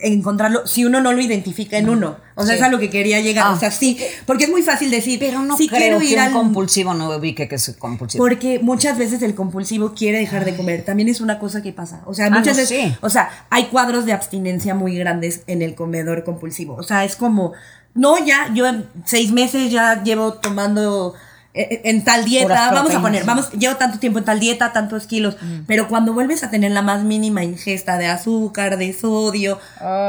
encontrarlo 0.03 0.67
si 0.67 0.85
uno 0.85 1.01
no 1.01 1.12
lo 1.12 1.21
identifica 1.21 1.79
en 1.79 1.88
uno. 1.88 2.17
O 2.35 2.43
sea, 2.45 2.55
Sí. 2.55 2.59
es 2.61 2.67
a 2.67 2.69
lo 2.69 2.79
que 2.79 2.91
quería 2.91 3.21
llegar. 3.21 3.47
Ah. 3.49 3.53
O 3.53 3.59
sea, 3.59 3.71
sí, 3.71 3.99
porque 4.27 4.45
es 4.45 4.51
muy 4.51 4.62
fácil 4.62 4.91
decir, 4.91 5.19
Pero 5.21 5.43
no 5.43 5.57
sí 5.57 5.69
creo 5.69 5.79
quiero 5.81 5.99
que 6.01 6.05
ir 6.07 6.14
un 6.14 6.21
al 6.25 6.33
compulsivo 6.33 6.95
no 6.95 7.11
ubique 7.17 7.49
que 7.49 7.55
es 7.57 7.77
compulsivo. 7.79 8.23
porque 8.25 8.59
muchas 8.61 8.99
veces 8.99 9.23
el 9.23 9.35
compulsivo 9.35 9.95
quiere 9.95 10.19
dejar 10.19 10.45
de 10.45 10.57
comer. 10.57 10.85
También 10.85 11.09
es 11.09 11.21
una 11.21 11.38
cosa 11.38 11.62
que 11.62 11.73
pasa. 11.73 12.03
O 12.07 12.14
sea, 12.14 12.27
Ah, 12.27 12.31
muchas 12.31 12.57
no, 12.57 12.62
veces. 12.62 12.69
sí. 12.69 12.97
O 13.03 13.11
sea, 13.11 13.31
hay 13.51 13.67
cuadros 13.67 14.05
de 14.05 14.12
abstinencia 14.12 14.75
muy 14.75 14.97
grandes 14.97 15.43
en 15.47 15.62
el 15.62 15.75
comedor 15.75 16.25
compulsivo. 16.25 16.75
O 16.75 16.83
sea, 16.83 17.05
es 17.05 17.14
como. 17.17 17.53
No, 17.95 18.25
ya, 18.25 18.53
yo 18.55 18.67
en 18.67 18.87
seis 19.05 19.33
meses 19.33 19.71
ya 19.71 20.03
llevo 20.03 20.35
tomando. 20.35 21.14
En 21.59 22.05
tal 22.05 22.25
dieta, 22.25 22.71
vamos 22.73 22.94
a 22.94 23.03
poner, 23.03 23.25
vamos, 23.25 23.51
llevo 23.51 23.75
tanto 23.77 23.99
tiempo 23.99 24.21
en 24.21 24.25
tal 24.25 24.38
dieta, 24.38 24.73
tantos 24.73 25.07
kilos, 25.07 25.37
pero 25.66 25.88
cuando 25.88 26.12
vuelves 26.12 26.44
a 26.44 26.51
tener 26.51 26.71
la 26.71 26.83
más 26.83 27.03
mínima 27.03 27.42
ingesta 27.42 27.99
de 27.99 28.07
azúcar, 28.07 28.77
de 28.77 28.92
sodio, 28.92 29.59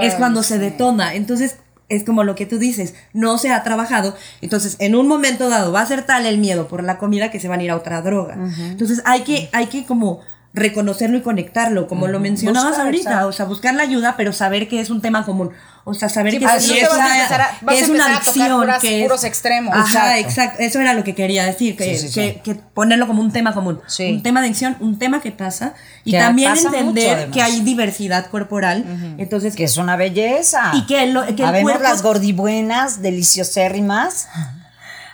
es 0.01 0.13
cuando 0.15 0.43
se 0.43 0.59
detona. 0.59 1.15
Entonces, 1.15 1.57
es 1.89 2.03
como 2.03 2.23
lo 2.23 2.35
que 2.35 2.45
tú 2.45 2.59
dices, 2.59 2.93
no 3.13 3.37
se 3.39 3.51
ha 3.51 3.63
trabajado. 3.63 4.15
Entonces, 4.41 4.75
en 4.79 4.95
un 4.95 5.07
momento 5.07 5.49
dado 5.49 5.71
va 5.71 5.81
a 5.81 5.85
ser 5.87 6.03
tal 6.05 6.27
el 6.27 6.37
miedo 6.37 6.67
por 6.67 6.83
la 6.83 6.99
comida 6.99 7.31
que 7.31 7.39
se 7.39 7.47
van 7.47 7.61
a 7.61 7.63
ir 7.63 7.71
a 7.71 7.75
otra 7.75 8.01
droga. 8.03 8.37
Entonces, 8.59 9.01
hay 9.05 9.21
que, 9.21 9.49
hay 9.51 9.65
que 9.67 9.85
como 9.85 10.21
reconocerlo 10.53 11.17
y 11.17 11.21
conectarlo, 11.21 11.87
como 11.87 12.07
lo 12.07 12.19
mencionabas 12.19 12.69
Buscar, 12.69 12.85
ahorita, 12.87 13.09
exacto. 13.09 13.27
o 13.27 13.31
sea, 13.31 13.45
buscar 13.45 13.73
la 13.75 13.83
ayuda, 13.83 14.15
pero 14.17 14.33
saber 14.33 14.67
que 14.67 14.79
es 14.79 14.89
un 14.89 14.99
tema 15.01 15.23
común. 15.23 15.51
O 15.85 15.93
sea, 15.93 16.09
saber 16.09 16.33
que 16.33 16.39
sí 16.39 16.45
es 16.45 16.49
que 16.69 16.85
a 16.85 17.73
es 17.73 17.89
una 17.89 18.05
adicción, 18.17 18.67
que 18.81 18.99
es- 19.01 19.03
puros 19.07 19.23
extremos. 19.23 19.73
Ajá, 19.73 19.87
Exacto. 20.19 20.19
exacto. 20.29 20.57
Eso 20.63 20.79
era 20.81 20.93
lo 20.93 21.03
que 21.03 21.15
quería 21.15 21.45
decir, 21.45 21.75
que, 21.75 21.95
Sí, 21.95 21.97
sí, 22.01 22.07
sí. 22.09 22.13
que- 22.13 22.41
que 22.43 22.55
ponerlo 22.55 23.07
como 23.07 23.21
un 23.21 23.31
tema 23.31 23.53
común. 23.53 23.79
Sí. 23.87 24.11
Un 24.11 24.21
tema 24.23 24.41
de 24.41 24.47
adicción, 24.47 24.75
un 24.81 24.99
tema 24.99 25.21
que 25.21 25.31
pasa. 25.31 25.73
Y 26.03 26.11
también 26.13 26.51
pasa 26.53 26.67
entender 26.77 27.29
que 27.29 27.41
hay 27.41 27.61
diversidad 27.61 28.27
corporal. 28.27 28.85
Entonces, 29.17 29.55
que 29.55 29.63
es 29.63 29.77
una 29.77 29.95
belleza. 29.95 30.71
Y 30.73 30.85
que 30.85 31.07
lo- 31.07 31.25
que 31.35 31.43
el 31.43 31.61
cuerpo- 31.61 31.81
las 31.83 32.01
gordibuenas, 32.03 33.01
deliciosérrimas. 33.01 34.27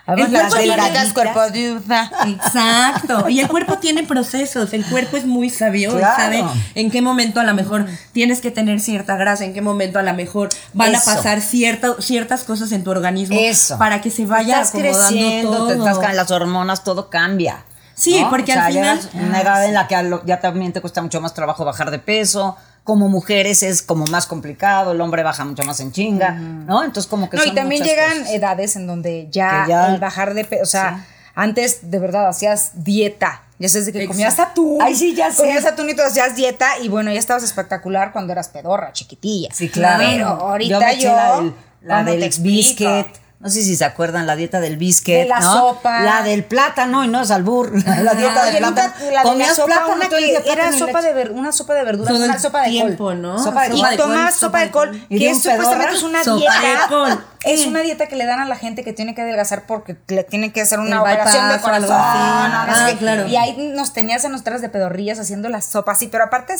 Habemos 0.07 0.31
El 0.33 1.13
cuerpo 1.13 1.41
delgaditas. 1.49 2.11
Exacto. 2.27 3.29
Y 3.29 3.39
el 3.39 3.47
cuerpo 3.47 3.77
tiene 3.79 4.03
procesos. 4.03 4.73
El 4.73 4.85
cuerpo 4.85 5.17
es 5.17 5.25
muy 5.25 5.49
sabio 5.49 5.97
Claro. 5.97 6.15
sabe 6.15 6.43
en 6.75 6.91
qué 6.91 7.01
momento 7.01 7.39
a 7.39 7.43
lo 7.43 7.53
mejor 7.53 7.85
tienes 8.11 8.41
que 8.41 8.51
tener 8.51 8.79
cierta 8.79 9.15
grasa, 9.15 9.45
en 9.45 9.53
qué 9.53 9.61
momento 9.61 9.99
a 9.99 10.03
lo 10.03 10.13
mejor 10.13 10.49
van 10.73 10.93
Eso. 10.93 11.09
a 11.09 11.15
pasar 11.15 11.41
cierta- 11.41 11.95
ciertas 11.99 12.43
cosas 12.43 12.71
en 12.71 12.83
tu 12.83 12.91
organismo 12.91 13.35
Eso. 13.39 13.77
para 13.77 14.01
que 14.01 14.11
se 14.11 14.25
vaya 14.25 14.61
estás 14.61 14.69
acomodando 14.69 15.07
creciendo, 15.09 15.51
todo. 15.57 15.67
te 15.67 15.73
estás 15.99 16.15
las 16.15 16.31
hormonas, 16.31 16.83
todo 16.83 17.09
cambia. 17.09 17.63
Sí, 17.95 18.23
porque 18.29 18.53
al 18.53 18.71
final- 18.73 18.99
una 19.13 19.41
edad 19.41 19.65
en 19.65 19.73
la 19.73 19.87
que 19.87 20.03
lo- 20.03 20.23
ya 20.25 20.39
también 20.41 20.73
te 20.73 20.81
cuesta 20.81 21.01
mucho 21.01 21.21
más 21.21 21.33
trabajo 21.33 21.63
bajar 21.65 21.91
de 21.91 21.99
peso. 21.99 22.57
Como 22.85 23.09
mujeres 23.09 23.63
es 23.63 23.81
como 23.81 24.05
más 24.05 24.25
complicado, 24.27 24.93
el 24.93 25.01
hombre 25.01 25.23
baja 25.23 25.43
mucho 25.43 25.63
más 25.63 25.81
en 25.81 25.91
chinga, 25.91 26.31
¿no? 26.31 26.83
Entonces 26.83 27.09
como 27.09 27.29
que 27.29 27.35
No, 27.35 27.43
y 27.43 27.53
también 27.53 27.83
llegan 27.83 28.19
cosas. 28.19 28.33
edades 28.33 28.75
en 28.77 28.87
donde 28.87 29.27
ya, 29.31 29.65
el 29.89 29.99
bajar 29.99 30.33
de 30.35 30.45
peso, 30.45 30.63
o 30.63 30.67
sea, 30.67 31.05
antes 31.33 31.89
de 31.91 31.99
verdad 31.99 32.27
hacías 32.29 32.71
dieta. 32.85 33.41
Ya 33.57 33.69
sabes 33.69 33.87
de 33.87 33.91
que 33.93 34.05
comías 34.05 34.39
atún. 34.39 34.79
Ay, 34.81 34.95
sí, 34.95 35.15
ya 35.15 35.31
sé. 35.31 35.41
Comías 35.43 35.65
atún 35.65 35.89
y 35.89 35.95
tú 35.95 36.01
hacías 36.03 36.35
dieta 36.35 36.77
y 36.79 36.87
bueno, 36.89 37.11
ya 37.11 37.19
estabas 37.19 37.43
espectacular 37.43 38.11
cuando 38.11 38.33
eras 38.33 38.49
pedorra, 38.49 38.93
chiquitilla. 38.93 39.49
Sí, 39.53 39.67
claro. 39.69 40.03
Pero 40.07 40.27
ahorita 40.27 40.93
yo, 40.93 41.15
la 41.15 41.35
del, 41.37 41.53
la 41.81 41.97
¿cómo 41.99 42.11
del 42.11 42.19
te 42.19 42.25
explico? 42.27 42.85
biscuit. 42.85 43.24
No 43.45 43.51
sé 43.51 43.61
si 43.61 43.75
se 43.75 43.85
acuerdan 43.85 44.25
la 44.25 44.35
dieta 44.35 44.59
del 44.59 44.75
biscuit. 44.75 45.17
De 45.17 45.25
la 45.25 45.39
¿no? 45.39 45.53
sopa. 45.53 46.01
La 46.01 46.23
del 46.23 46.45
plátano 46.45 47.03
y 47.03 47.07
no 47.07 47.21
es 47.21 47.29
albur. 47.29 47.71
La 47.85 48.15
dieta 48.15 48.45
del 48.45 48.57
plátano. 48.57 48.93
la 49.11 49.23
de 49.23 49.37
la 49.37 49.53
sopa, 49.53 49.65
plátano 49.67 49.93
una 49.93 50.09
que 50.09 50.41
era 50.51 50.71
sopa 50.71 50.99
de 51.03 51.13
ver, 51.13 51.31
una 51.31 51.51
sopa 51.51 51.75
de 51.75 51.83
verduras, 51.83 52.11
Todo 52.11 52.25
una 52.25 52.39
sopa 52.39 52.63
de 52.63 52.69
tiempo, 52.69 53.03
col. 53.03 53.21
¿no? 53.21 53.37
Sopa 53.37 53.69
de, 53.69 53.77
Sopa 53.77 53.89
de 53.89 53.95
y 53.95 53.97
col, 53.99 54.07
tomás 54.07 54.35
sopa 54.35 54.59
de 54.61 54.71
col, 54.71 54.89
col. 54.89 55.05
¿Y 55.09 55.19
de 55.19 55.19
que 55.19 55.29
es 55.29 55.43
supuestamente 55.43 55.95
es 55.95 56.01
una 56.01 56.23
Sopa 56.23 56.39
dieta. 56.39 56.81
de 56.81 56.87
col. 56.89 57.25
Es 57.43 57.67
una 57.67 57.81
dieta 57.81 58.07
que 58.07 58.15
le 58.15 58.25
dan 58.25 58.39
a 58.39 58.45
la 58.45 58.55
gente 58.55 58.83
que 58.83 58.93
tiene 58.93 59.13
que 59.13 59.21
adelgazar 59.21 59.67
porque 59.67 59.95
le 60.07 60.23
tienen 60.23 60.51
que 60.51 60.61
hacer 60.61 60.79
una 60.79 60.95
El 60.95 61.01
operación 61.01 61.47
de 61.47 61.53
bypass 61.57 61.61
corazón. 61.61 61.89
no, 61.89 62.47
no 62.49 62.73
Ah, 62.73 62.89
claro. 62.97 63.27
Y 63.27 63.35
ahí 63.35 63.55
nos 63.75 63.93
tenías 63.93 64.23
en 64.25 64.31
nuestras 64.31 64.61
de 64.61 64.69
pedorrillas 64.69 65.19
haciendo 65.19 65.49
la 65.49 65.61
sopa 65.61 65.91
así, 65.91 66.07
pero 66.07 66.23
aparte 66.23 66.53
ah, 66.53 66.57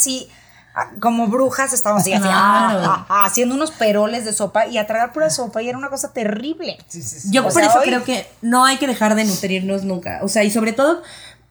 como 1.00 1.28
brujas 1.28 1.74
estábamos 1.74 2.02
así, 2.02 2.14
así, 2.14 2.24
Claro. 2.24 2.36
ah, 2.38 2.82
ah, 2.86 3.06
ah, 3.10 3.26
haciendo 3.26 3.56
unos 3.56 3.72
peroles 3.72 4.26
de 4.26 4.34
sopa 4.34 4.68
y 4.68 4.78
a 4.78 4.86
tragar 4.88 5.14
pura 5.14 5.30
sopa 5.30 5.62
y 5.62 5.70
era 5.70 5.78
una 5.78 5.90
cosa 5.90 6.12
terrible. 6.14 6.78
Yo 7.30 7.42
O 7.42 7.44
por 7.46 7.54
sea, 7.54 7.66
eso 7.68 7.80
hoy- 7.80 7.86
creo 7.88 8.04
que 8.04 8.28
no 8.42 8.66
hay 8.66 8.78
que 8.78 8.88
dejar 8.88 9.16
de 9.16 9.24
nutrirnos 9.26 9.84
nunca. 9.84 10.20
O 10.22 10.28
sea, 10.28 10.44
y 10.44 10.52
sobre 10.52 10.74
todo, 10.74 11.02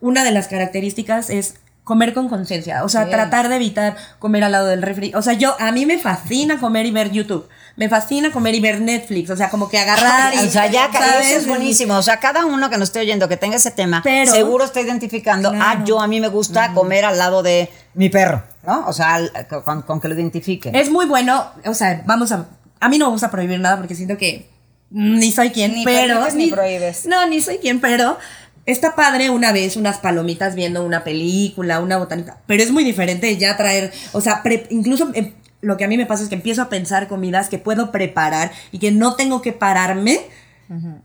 una 0.00 0.24
de 0.24 0.30
las 0.30 0.48
características 0.48 1.30
es 1.30 1.54
comer 1.84 2.14
con 2.14 2.28
conciencia. 2.28 2.82
O 2.84 2.88
sea, 2.88 3.04
Sí. 3.04 3.10
tratar 3.10 3.48
de 3.48 3.56
evitar 3.56 3.96
comer 4.18 4.42
al 4.44 4.52
lado 4.52 4.66
del 4.68 4.80
refri. 4.82 5.12
O 5.14 5.20
sea, 5.22 5.34
yo, 5.34 5.54
a 5.60 5.70
mí 5.72 5.84
me 5.86 5.98
fascina 5.98 6.58
comer 6.58 6.86
y 6.86 6.90
ver 6.90 7.10
YouTube. 7.10 7.46
Me 7.76 7.88
fascina 7.88 8.30
comer 8.30 8.54
y 8.54 8.60
ver 8.60 8.80
Netflix. 8.80 9.30
O 9.30 9.36
sea, 9.36 9.50
como 9.50 9.68
que 9.68 9.78
agarrar 9.78 10.32
y. 10.34 10.38
O 10.46 10.50
sea, 10.50 10.66
ya 10.68 10.86
eso 10.86 11.38
es 11.38 11.46
buenísimo. 11.46 11.94
O 11.96 12.02
sea, 12.02 12.20
cada 12.20 12.46
uno 12.46 12.70
que 12.70 12.78
nos 12.78 12.88
esté 12.88 13.00
oyendo 13.00 13.28
que 13.28 13.36
tenga 13.36 13.56
ese 13.56 13.70
tema, 13.70 14.00
Pero- 14.04 14.30
seguro 14.30 14.64
está 14.64 14.80
identificando, 14.80 15.50
Claro. 15.50 15.64
ah, 15.66 15.84
yo 15.84 16.00
a 16.00 16.06
mí 16.06 16.20
me 16.20 16.28
gusta 16.28 16.72
comer 16.72 17.04
al 17.04 17.18
lado 17.18 17.42
de 17.42 17.68
mi 17.94 18.08
perro, 18.10 18.42
¿no? 18.66 18.86
O 18.86 18.92
sea, 18.92 19.14
al- 19.14 19.32
con, 19.64 19.82
con 19.82 20.00
que 20.00 20.08
lo 20.08 20.14
identifique. 20.14 20.70
Es 20.74 20.90
muy 20.90 21.06
bueno. 21.06 21.46
O 21.66 21.74
sea, 21.74 22.02
vamos 22.06 22.32
a. 22.32 22.46
A 22.80 22.88
mí 22.88 22.98
no 22.98 23.06
me 23.06 23.12
gusta 23.12 23.30
prohibir 23.30 23.60
nada 23.60 23.76
porque 23.78 23.94
siento 23.94 24.16
que 24.16 24.48
ni 24.90 25.32
soy 25.32 25.50
quien, 25.50 25.74
Ni 25.74 25.84
pero. 25.84 26.26
ni 26.34 26.50
prohíbes. 26.50 27.06
No, 27.06 27.26
ni 27.26 27.40
soy 27.40 27.58
quien, 27.58 27.80
pero. 27.80 28.18
Está 28.66 28.94
padre 28.94 29.28
una 29.28 29.52
vez 29.52 29.76
unas 29.76 29.98
palomitas 29.98 30.54
viendo 30.54 30.86
una 30.86 31.04
película, 31.04 31.80
una 31.80 31.98
botanita, 31.98 32.38
pero 32.46 32.62
es 32.62 32.70
muy 32.70 32.82
diferente 32.82 33.36
ya 33.36 33.58
traer, 33.58 33.92
o 34.12 34.22
sea, 34.22 34.42
pre- 34.42 34.66
incluso 34.70 35.10
em, 35.12 35.34
lo 35.60 35.76
que 35.76 35.84
a 35.84 35.88
mí 35.88 35.98
me 35.98 36.06
pasa 36.06 36.22
es 36.22 36.30
que 36.30 36.34
empiezo 36.34 36.62
a 36.62 36.70
pensar 36.70 37.06
comidas 37.06 37.50
que 37.50 37.58
puedo 37.58 37.92
preparar 37.92 38.52
y 38.72 38.78
que 38.78 38.90
no 38.90 39.16
tengo 39.16 39.42
que 39.42 39.52
pararme 39.52 40.18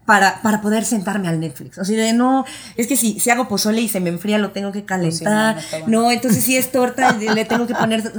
para, 0.05 0.41
para 0.41 0.61
poder 0.61 0.85
sentarme 0.85 1.27
al 1.27 1.39
Netflix. 1.39 1.77
O 1.77 1.85
sea, 1.85 1.97
de 1.97 2.13
no, 2.13 2.45
es 2.75 2.87
que 2.87 2.95
si, 2.95 3.19
si 3.19 3.29
hago 3.29 3.47
pozole 3.47 3.81
y 3.81 3.89
se 3.89 3.99
me 3.99 4.09
enfría, 4.09 4.37
lo 4.37 4.51
tengo 4.51 4.71
que 4.71 4.85
calentar. 4.85 5.57
no, 5.87 6.03
no, 6.03 6.11
entonces 6.11 6.43
si 6.43 6.55
es 6.55 6.71
torta, 6.71 7.11
le 7.19 7.45
tengo 7.45 7.67
que 7.67 7.75
poner. 7.75 8.11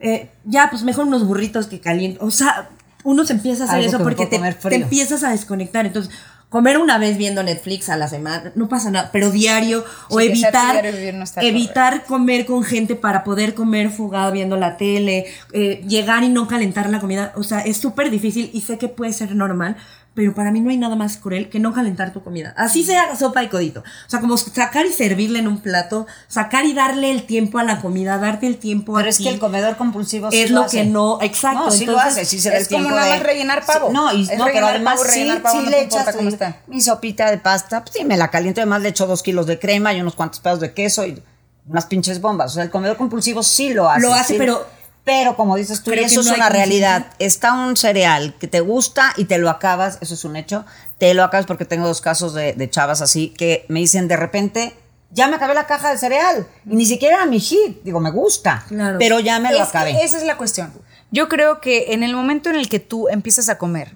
eh, 0.00 0.30
ya, 0.44 0.68
pues 0.70 0.82
mejor 0.82 1.06
unos 1.06 1.26
burritos 1.26 1.66
que 1.66 1.80
caliento. 1.80 2.24
O 2.24 2.30
sea, 2.30 2.68
uno 3.04 3.24
se 3.24 3.32
empieza 3.32 3.64
a 3.64 3.66
hacer 3.66 3.78
Algo 3.78 3.88
eso 3.88 3.98
porque 4.02 4.26
te, 4.26 4.38
te 4.38 4.74
empiezas 4.76 5.22
a 5.24 5.30
desconectar. 5.30 5.86
Entonces, 5.86 6.12
comer 6.50 6.78
una 6.78 6.98
vez 6.98 7.16
viendo 7.16 7.42
Netflix 7.42 7.88
a 7.88 7.96
la 7.96 8.08
semana, 8.08 8.52
no 8.56 8.68
pasa 8.68 8.90
nada, 8.90 9.10
pero 9.12 9.30
diario, 9.30 9.84
o 10.08 10.18
Sí, 10.18 10.26
evitar, 10.26 10.82
diario 10.82 11.12
no 11.12 11.24
evitar 11.40 12.04
comer 12.04 12.44
con 12.44 12.64
gente 12.64 12.96
para 12.96 13.22
poder 13.22 13.54
comer 13.54 13.90
fugado 13.90 14.32
viendo 14.32 14.56
la 14.56 14.76
tele, 14.76 15.26
eh, 15.52 15.82
llegar 15.88 16.24
y 16.24 16.28
no 16.28 16.48
calentar 16.48 16.90
la 16.90 16.98
comida. 16.98 17.32
O 17.36 17.44
sea, 17.44 17.60
es 17.60 17.76
súper 17.76 18.10
difícil 18.10 18.50
y 18.52 18.62
sé 18.62 18.78
que 18.78 18.88
puede 18.88 19.12
ser 19.12 19.34
normal. 19.34 19.76
Pero 20.12 20.34
para 20.34 20.50
mí 20.50 20.60
no 20.60 20.70
hay 20.70 20.76
nada 20.76 20.96
más 20.96 21.18
cruel 21.18 21.48
que 21.48 21.60
no 21.60 21.72
calentar 21.72 22.12
tu 22.12 22.22
comida. 22.24 22.52
Así 22.56 22.82
sea 22.82 23.14
sopa 23.16 23.44
y 23.44 23.48
codito. 23.48 23.80
O 23.80 24.10
sea, 24.10 24.20
como 24.20 24.36
sacar 24.36 24.84
y 24.84 24.92
servirle 24.92 25.38
en 25.38 25.46
un 25.46 25.60
plato, 25.60 26.06
sacar 26.26 26.66
y 26.66 26.72
darle 26.74 27.12
el 27.12 27.26
tiempo 27.26 27.58
a 27.58 27.64
la 27.64 27.80
comida, 27.80 28.18
darte 28.18 28.48
el 28.48 28.56
tiempo 28.58 28.96
a 28.96 28.98
Pero 28.98 29.08
es 29.10 29.18
ti. 29.18 29.22
que 29.24 29.30
el 29.30 29.38
comedor 29.38 29.76
compulsivo 29.76 30.30
sí 30.32 30.40
es 30.40 30.50
lo 30.50 30.62
hace. 30.62 30.78
que 30.78 30.84
no, 30.86 31.18
exacto. 31.22 31.66
No, 31.66 31.70
sí 31.70 31.86
lo 31.86 31.92
entonces, 31.92 32.12
hace, 32.22 32.24
sí 32.24 32.40
se 32.40 32.56
es 32.56 32.68
como 32.68 32.90
nada 32.90 33.08
más 33.08 33.22
rellenar 33.22 33.64
pavo. 33.64 33.86
Sí, 33.86 33.92
no, 33.94 34.12
y, 34.12 34.22
Es 34.28 34.36
no, 34.36 34.46
pero 34.46 34.66
además 34.66 34.94
pavo, 34.98 35.04
sí, 35.08 35.10
rellenar 35.20 35.42
pavo, 35.42 35.58
sí 35.60 35.64
no 35.64 35.70
le 35.70 35.82
echas 35.84 36.06
cómo 36.10 36.22
mi- 36.22 36.32
está. 36.32 36.56
mi 36.66 36.80
sopita 36.80 37.30
de 37.30 37.38
pasta, 37.38 37.84
pues 37.84 37.94
sí, 37.96 38.04
me 38.04 38.16
la 38.16 38.28
caliento, 38.32 38.60
además 38.60 38.82
le 38.82 38.88
echo 38.88 39.06
dos 39.06 39.22
kilos 39.22 39.46
de 39.46 39.60
crema 39.60 39.94
y 39.94 40.00
unos 40.00 40.16
cuantos 40.16 40.40
pedazos 40.40 40.60
de 40.60 40.74
queso 40.74 41.06
y 41.06 41.22
unas 41.68 41.86
pinches 41.86 42.20
bombas. 42.20 42.50
O 42.50 42.54
sea, 42.56 42.64
el 42.64 42.70
comedor 42.70 42.96
compulsivo 42.96 43.44
sí 43.44 43.72
lo 43.74 43.88
hace. 43.88 44.00
Lo 44.02 44.12
hace, 44.12 44.34
pero- 44.34 44.66
Pero 45.04 45.34
como 45.34 45.56
dices 45.56 45.82
tú, 45.82 45.92
y 45.92 45.98
eso 45.98 46.20
es 46.20 46.26
no 46.26 46.34
una 46.34 46.48
realidad. 46.50 47.06
Está 47.18 47.54
un 47.54 47.76
cereal 47.76 48.34
que 48.38 48.46
te 48.46 48.60
gusta 48.60 49.12
y 49.16 49.24
te 49.24 49.38
lo 49.38 49.48
acabas, 49.50 49.98
eso 50.00 50.14
es 50.14 50.24
un 50.24 50.36
hecho. 50.36 50.64
Te 50.98 51.14
lo 51.14 51.24
acabas 51.24 51.46
porque 51.46 51.64
tengo 51.64 51.86
dos 51.86 52.00
casos 52.00 52.34
de, 52.34 52.52
de 52.52 52.70
chavas 52.70 53.00
así 53.00 53.30
que 53.30 53.64
me 53.68 53.80
dicen 53.80 54.08
de 54.08 54.16
repente, 54.16 54.74
ya 55.10 55.26
me 55.26 55.36
acabé 55.36 55.54
la 55.54 55.66
caja 55.66 55.90
de 55.90 55.98
cereal. 55.98 56.46
Y 56.66 56.76
ni 56.76 56.84
siquiera 56.86 57.16
era 57.16 57.26
mi 57.26 57.40
hit. 57.40 57.82
Digo, 57.82 57.98
me 57.98 58.10
gusta. 58.10 58.64
Claro. 58.68 58.98
Pero 58.98 59.18
ya 59.20 59.40
me 59.40 59.50
lo 59.50 59.56
Es 59.62 59.68
acabé. 59.70 60.04
esa 60.04 60.18
es 60.18 60.24
la 60.24 60.36
cuestión. 60.36 60.72
Yo 61.10 61.28
creo 61.28 61.60
que 61.60 61.92
en 61.94 62.02
el 62.04 62.14
momento 62.14 62.50
en 62.50 62.56
el 62.56 62.68
que 62.68 62.78
tú 62.78 63.08
empiezas 63.08 63.48
a 63.48 63.58
comer 63.58 63.94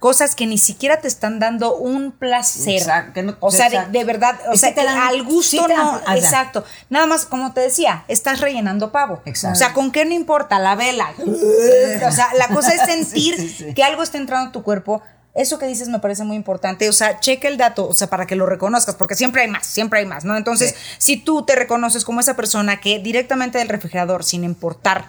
cosas 0.00 0.34
que 0.34 0.46
ni 0.46 0.58
siquiera 0.58 1.00
te 1.00 1.06
están 1.06 1.38
dando 1.38 1.76
un 1.76 2.10
placer. 2.10 2.78
Exacto, 2.78 3.22
no- 3.22 3.36
o 3.38 3.50
sea, 3.52 3.68
de, 3.68 3.76
exacto. 3.76 3.92
de 3.98 4.04
verdad, 4.04 4.40
o 4.48 4.52
Es 4.54 4.60
sea, 4.60 4.70
que 4.70 4.74
te 4.76 4.80
que 4.80 4.86
dan- 4.86 4.98
al 4.98 5.22
gusto 5.22 5.42
sí 5.58 5.62
te 5.64 5.72
dan- 5.74 5.86
no, 5.86 6.00
sea. 6.00 6.16
exacto. 6.16 6.64
Nada 6.88 7.06
más, 7.06 7.26
como 7.26 7.52
te 7.52 7.60
decía, 7.60 8.04
estás 8.08 8.40
rellenando 8.40 8.90
pavo. 8.90 9.20
Exacto. 9.26 9.54
O 9.54 9.58
sea, 9.58 9.72
¿con 9.72 9.92
qué 9.92 10.04
no 10.06 10.12
importa? 10.14 10.58
La 10.58 10.74
vela. 10.74 11.12
o 12.08 12.10
sea, 12.12 12.28
la 12.36 12.48
cosa 12.48 12.74
es 12.74 12.80
sentir 12.86 13.36
Sí, 13.36 13.48
sí, 13.50 13.64
sí. 13.68 13.74
que 13.74 13.84
algo 13.84 14.02
está 14.02 14.18
entrando 14.18 14.48
a 14.48 14.52
tu 14.52 14.62
cuerpo. 14.64 15.00
Eso 15.32 15.60
que 15.60 15.66
dices 15.66 15.88
me 15.88 16.00
parece 16.00 16.24
muy 16.24 16.34
importante. 16.34 16.88
O 16.88 16.92
sea, 16.92 17.20
checa 17.20 17.46
el 17.46 17.56
dato, 17.56 17.86
o 17.86 17.94
sea, 17.94 18.08
para 18.08 18.26
que 18.26 18.34
lo 18.34 18.46
reconozcas, 18.46 18.96
porque 18.96 19.14
siempre 19.14 19.42
hay 19.42 19.48
más, 19.48 19.64
siempre 19.64 20.00
hay 20.00 20.06
más, 20.06 20.24
¿no? 20.24 20.36
Entonces, 20.36 20.74
si 20.98 21.18
tú 21.18 21.44
te 21.44 21.54
reconoces 21.54 22.04
como 22.04 22.18
esa 22.18 22.34
persona 22.34 22.80
que 22.80 22.98
directamente 22.98 23.58
del 23.58 23.68
refrigerador, 23.68 24.24
sin 24.24 24.42
importar, 24.42 25.04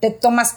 te 0.00 0.10
tomas 0.10 0.56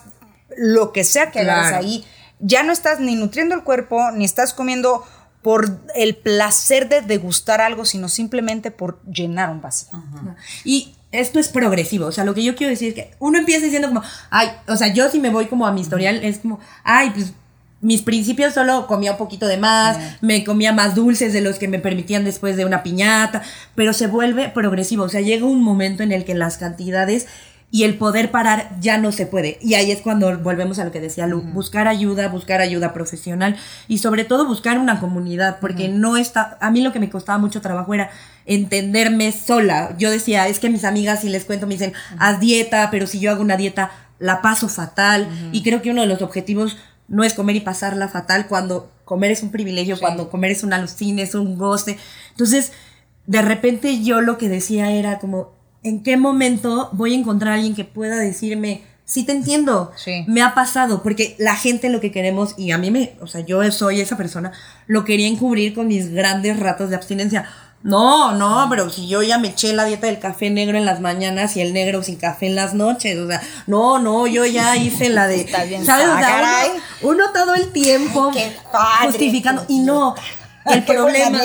lo 0.55 0.91
que 0.93 1.03
sea 1.03 1.31
que 1.31 1.39
Claro. 1.41 1.77
ahí, 1.77 2.05
ya 2.39 2.63
no 2.63 2.71
estás 2.71 2.99
ni 2.99 3.15
nutriendo 3.15 3.55
el 3.55 3.63
cuerpo, 3.63 4.11
ni 4.11 4.25
estás 4.25 4.53
comiendo 4.53 5.03
por 5.41 5.79
el 5.95 6.15
placer 6.15 6.89
de 6.89 7.01
degustar 7.01 7.61
algo, 7.61 7.85
sino 7.85 8.09
simplemente 8.09 8.71
por 8.71 9.01
llenar 9.05 9.49
un 9.49 9.61
vacío. 9.61 9.89
Y 10.63 10.93
esto 11.11 11.39
es 11.39 11.47
progresivo, 11.47 12.07
o 12.07 12.11
sea, 12.11 12.25
lo 12.25 12.33
que 12.33 12.43
yo 12.43 12.55
quiero 12.55 12.71
decir 12.71 12.89
es 12.89 12.95
que 12.95 13.11
uno 13.19 13.37
empieza 13.37 13.63
diciendo 13.63 13.87
como, 13.87 14.03
ay, 14.29 14.49
o 14.67 14.75
sea, 14.75 14.93
yo 14.93 15.09
si 15.09 15.19
me 15.19 15.29
voy 15.29 15.45
como 15.45 15.65
a 15.65 15.71
mi 15.71 15.81
historial, 15.81 16.23
es 16.23 16.39
como, 16.39 16.59
ay, 16.83 17.11
pues 17.11 17.33
mis 17.79 18.01
principios 18.01 18.55
solo 18.55 18.87
comía 18.87 19.11
un 19.11 19.17
poquito 19.17 19.47
de 19.47 19.57
más, 19.57 19.97
me 20.21 20.43
comía 20.43 20.73
más 20.73 20.95
dulces 20.95 21.31
de 21.31 21.41
los 21.41 21.59
que 21.59 21.67
me 21.67 21.79
permitían 21.79 22.25
después 22.25 22.57
de 22.57 22.65
una 22.65 22.83
piñata, 22.83 23.43
pero 23.75 23.93
se 23.93 24.07
vuelve 24.07 24.49
progresivo, 24.49 25.03
o 25.03 25.09
sea, 25.09 25.21
llega 25.21 25.45
un 25.45 25.63
momento 25.63 26.03
en 26.03 26.11
el 26.11 26.25
que 26.25 26.33
las 26.33 26.57
cantidades 26.57 27.27
y 27.69 27.83
el 27.83 27.97
poder 27.97 28.31
parar 28.31 28.77
ya 28.79 28.97
no 28.97 29.11
se 29.11 29.25
puede. 29.25 29.57
Y 29.61 29.73
ahí 29.73 29.91
es 29.91 30.01
cuando 30.01 30.37
volvemos 30.39 30.79
a 30.79 30.85
lo 30.85 30.91
que 30.91 31.01
decía 31.01 31.27
Lu, 31.27 31.41
buscar 31.41 31.87
ayuda, 31.87 32.29
buscar 32.29 32.61
ayuda 32.61 32.93
profesional 32.93 33.57
y 33.87 33.97
sobre 33.97 34.23
todo 34.23 34.47
buscar 34.47 34.79
una 34.79 34.99
comunidad, 34.99 35.59
porque 35.59 35.89
no 35.89 36.15
está, 36.15 36.57
a 36.61 36.71
mí 36.71 36.81
lo 36.81 36.93
que 36.93 36.99
me 36.99 37.09
costaba 37.09 37.37
mucho 37.37 37.61
trabajo 37.61 37.93
era 37.93 38.09
entenderme 38.45 39.31
sola. 39.33 39.95
Yo 39.97 40.09
decía, 40.09 40.47
es 40.47 40.59
que 40.59 40.69
mis 40.69 40.85
amigas 40.85 41.21
si 41.21 41.29
les 41.29 41.43
cuento 41.43 41.67
me 41.67 41.73
dicen, 41.73 41.93
haz 42.19 42.39
dieta, 42.39 42.89
pero 42.89 43.05
si 43.05 43.19
yo 43.19 43.31
hago 43.31 43.41
una 43.41 43.57
dieta 43.57 43.91
la 44.19 44.41
paso 44.41 44.69
fatal 44.69 45.27
y 45.51 45.61
creo 45.61 45.81
que 45.81 45.91
uno 45.91 46.01
de 46.01 46.07
los 46.07 46.21
objetivos 46.21 46.77
no 47.07 47.23
es 47.23 47.33
comer 47.33 47.57
y 47.57 47.61
pasarla 47.61 48.07
fatal 48.07 48.47
cuando 48.47 48.91
comer 49.05 49.31
es 49.31 49.43
un 49.43 49.51
privilegio, 49.51 49.99
cuando 49.99 50.29
comer 50.29 50.51
es 50.51 50.63
un 50.63 50.73
alucine, 50.73 51.21
es 51.21 51.35
un 51.35 51.57
goce. 51.57 51.97
Entonces, 52.31 52.71
de 53.25 53.41
repente 53.41 54.03
yo 54.03 54.21
lo 54.21 54.37
que 54.37 54.49
decía 54.49 54.91
era 54.91 55.19
como, 55.19 55.56
¿en 55.83 56.03
qué 56.03 56.17
momento 56.17 56.89
voy 56.93 57.13
a 57.13 57.17
encontrar 57.17 57.53
a 57.53 57.55
alguien 57.55 57.75
que 57.75 57.85
pueda 57.85 58.15
decirme, 58.17 58.81
sí 59.05 59.23
te 59.23 59.31
entiendo, 59.31 59.91
Sí. 59.95 60.25
me 60.27 60.41
ha 60.41 60.53
pasado? 60.53 61.01
Porque 61.03 61.35
la 61.39 61.55
gente 61.55 61.89
lo 61.89 62.01
que 62.01 62.11
queremos, 62.11 62.55
y 62.57 62.71
a 62.71 62.77
mí 62.77 62.91
me, 62.91 63.13
o 63.21 63.27
sea, 63.27 63.41
yo 63.41 63.69
soy 63.71 64.01
esa 64.01 64.17
persona, 64.17 64.51
lo 64.85 65.05
quería 65.05 65.27
encubrir 65.27 65.73
con 65.73 65.87
mis 65.87 66.11
grandes 66.11 66.59
ratos 66.59 66.89
de 66.89 66.95
abstinencia. 66.95 67.49
No, 67.83 68.33
no, 68.33 68.65
pero 68.69 68.89
si 68.89 69.07
yo 69.07 69.21
ya 69.21 69.37
me 69.37 69.49
eché 69.49 69.71
la 69.71 69.85
dieta 69.85 70.07
del 70.07 70.19
café 70.19 70.49
negro 70.49 70.77
en 70.77 70.85
las 70.85 70.99
mañanas 70.99 71.55
y 71.55 71.61
el 71.61 71.73
negro 71.73 72.01
sin 72.01 72.15
café 72.15 72.47
en 72.47 72.55
las 72.55 72.73
noches, 72.73 73.17
o 73.19 73.27
sea, 73.27 73.41
no, 73.67 73.99
no, 73.99 74.25
yo 74.27 74.45
ya 74.45 74.75
hice 74.77 75.09
la 75.09 75.27
de, 75.27 75.41
Está 75.41 75.63
bien, 75.63 75.85
¿sabes? 75.85 76.07
O 76.07 76.17
sea, 76.17 76.65
uno, 77.01 77.13
uno 77.13 77.23
todo 77.33 77.53
el 77.53 77.71
tiempo 77.71 78.31
Ay, 78.33 78.41
qué 78.41 78.57
padre, 78.71 79.07
justificando 79.11 79.63
y 79.69 79.79
no. 79.79 80.15
El 80.69 80.83
problema, 80.85 81.41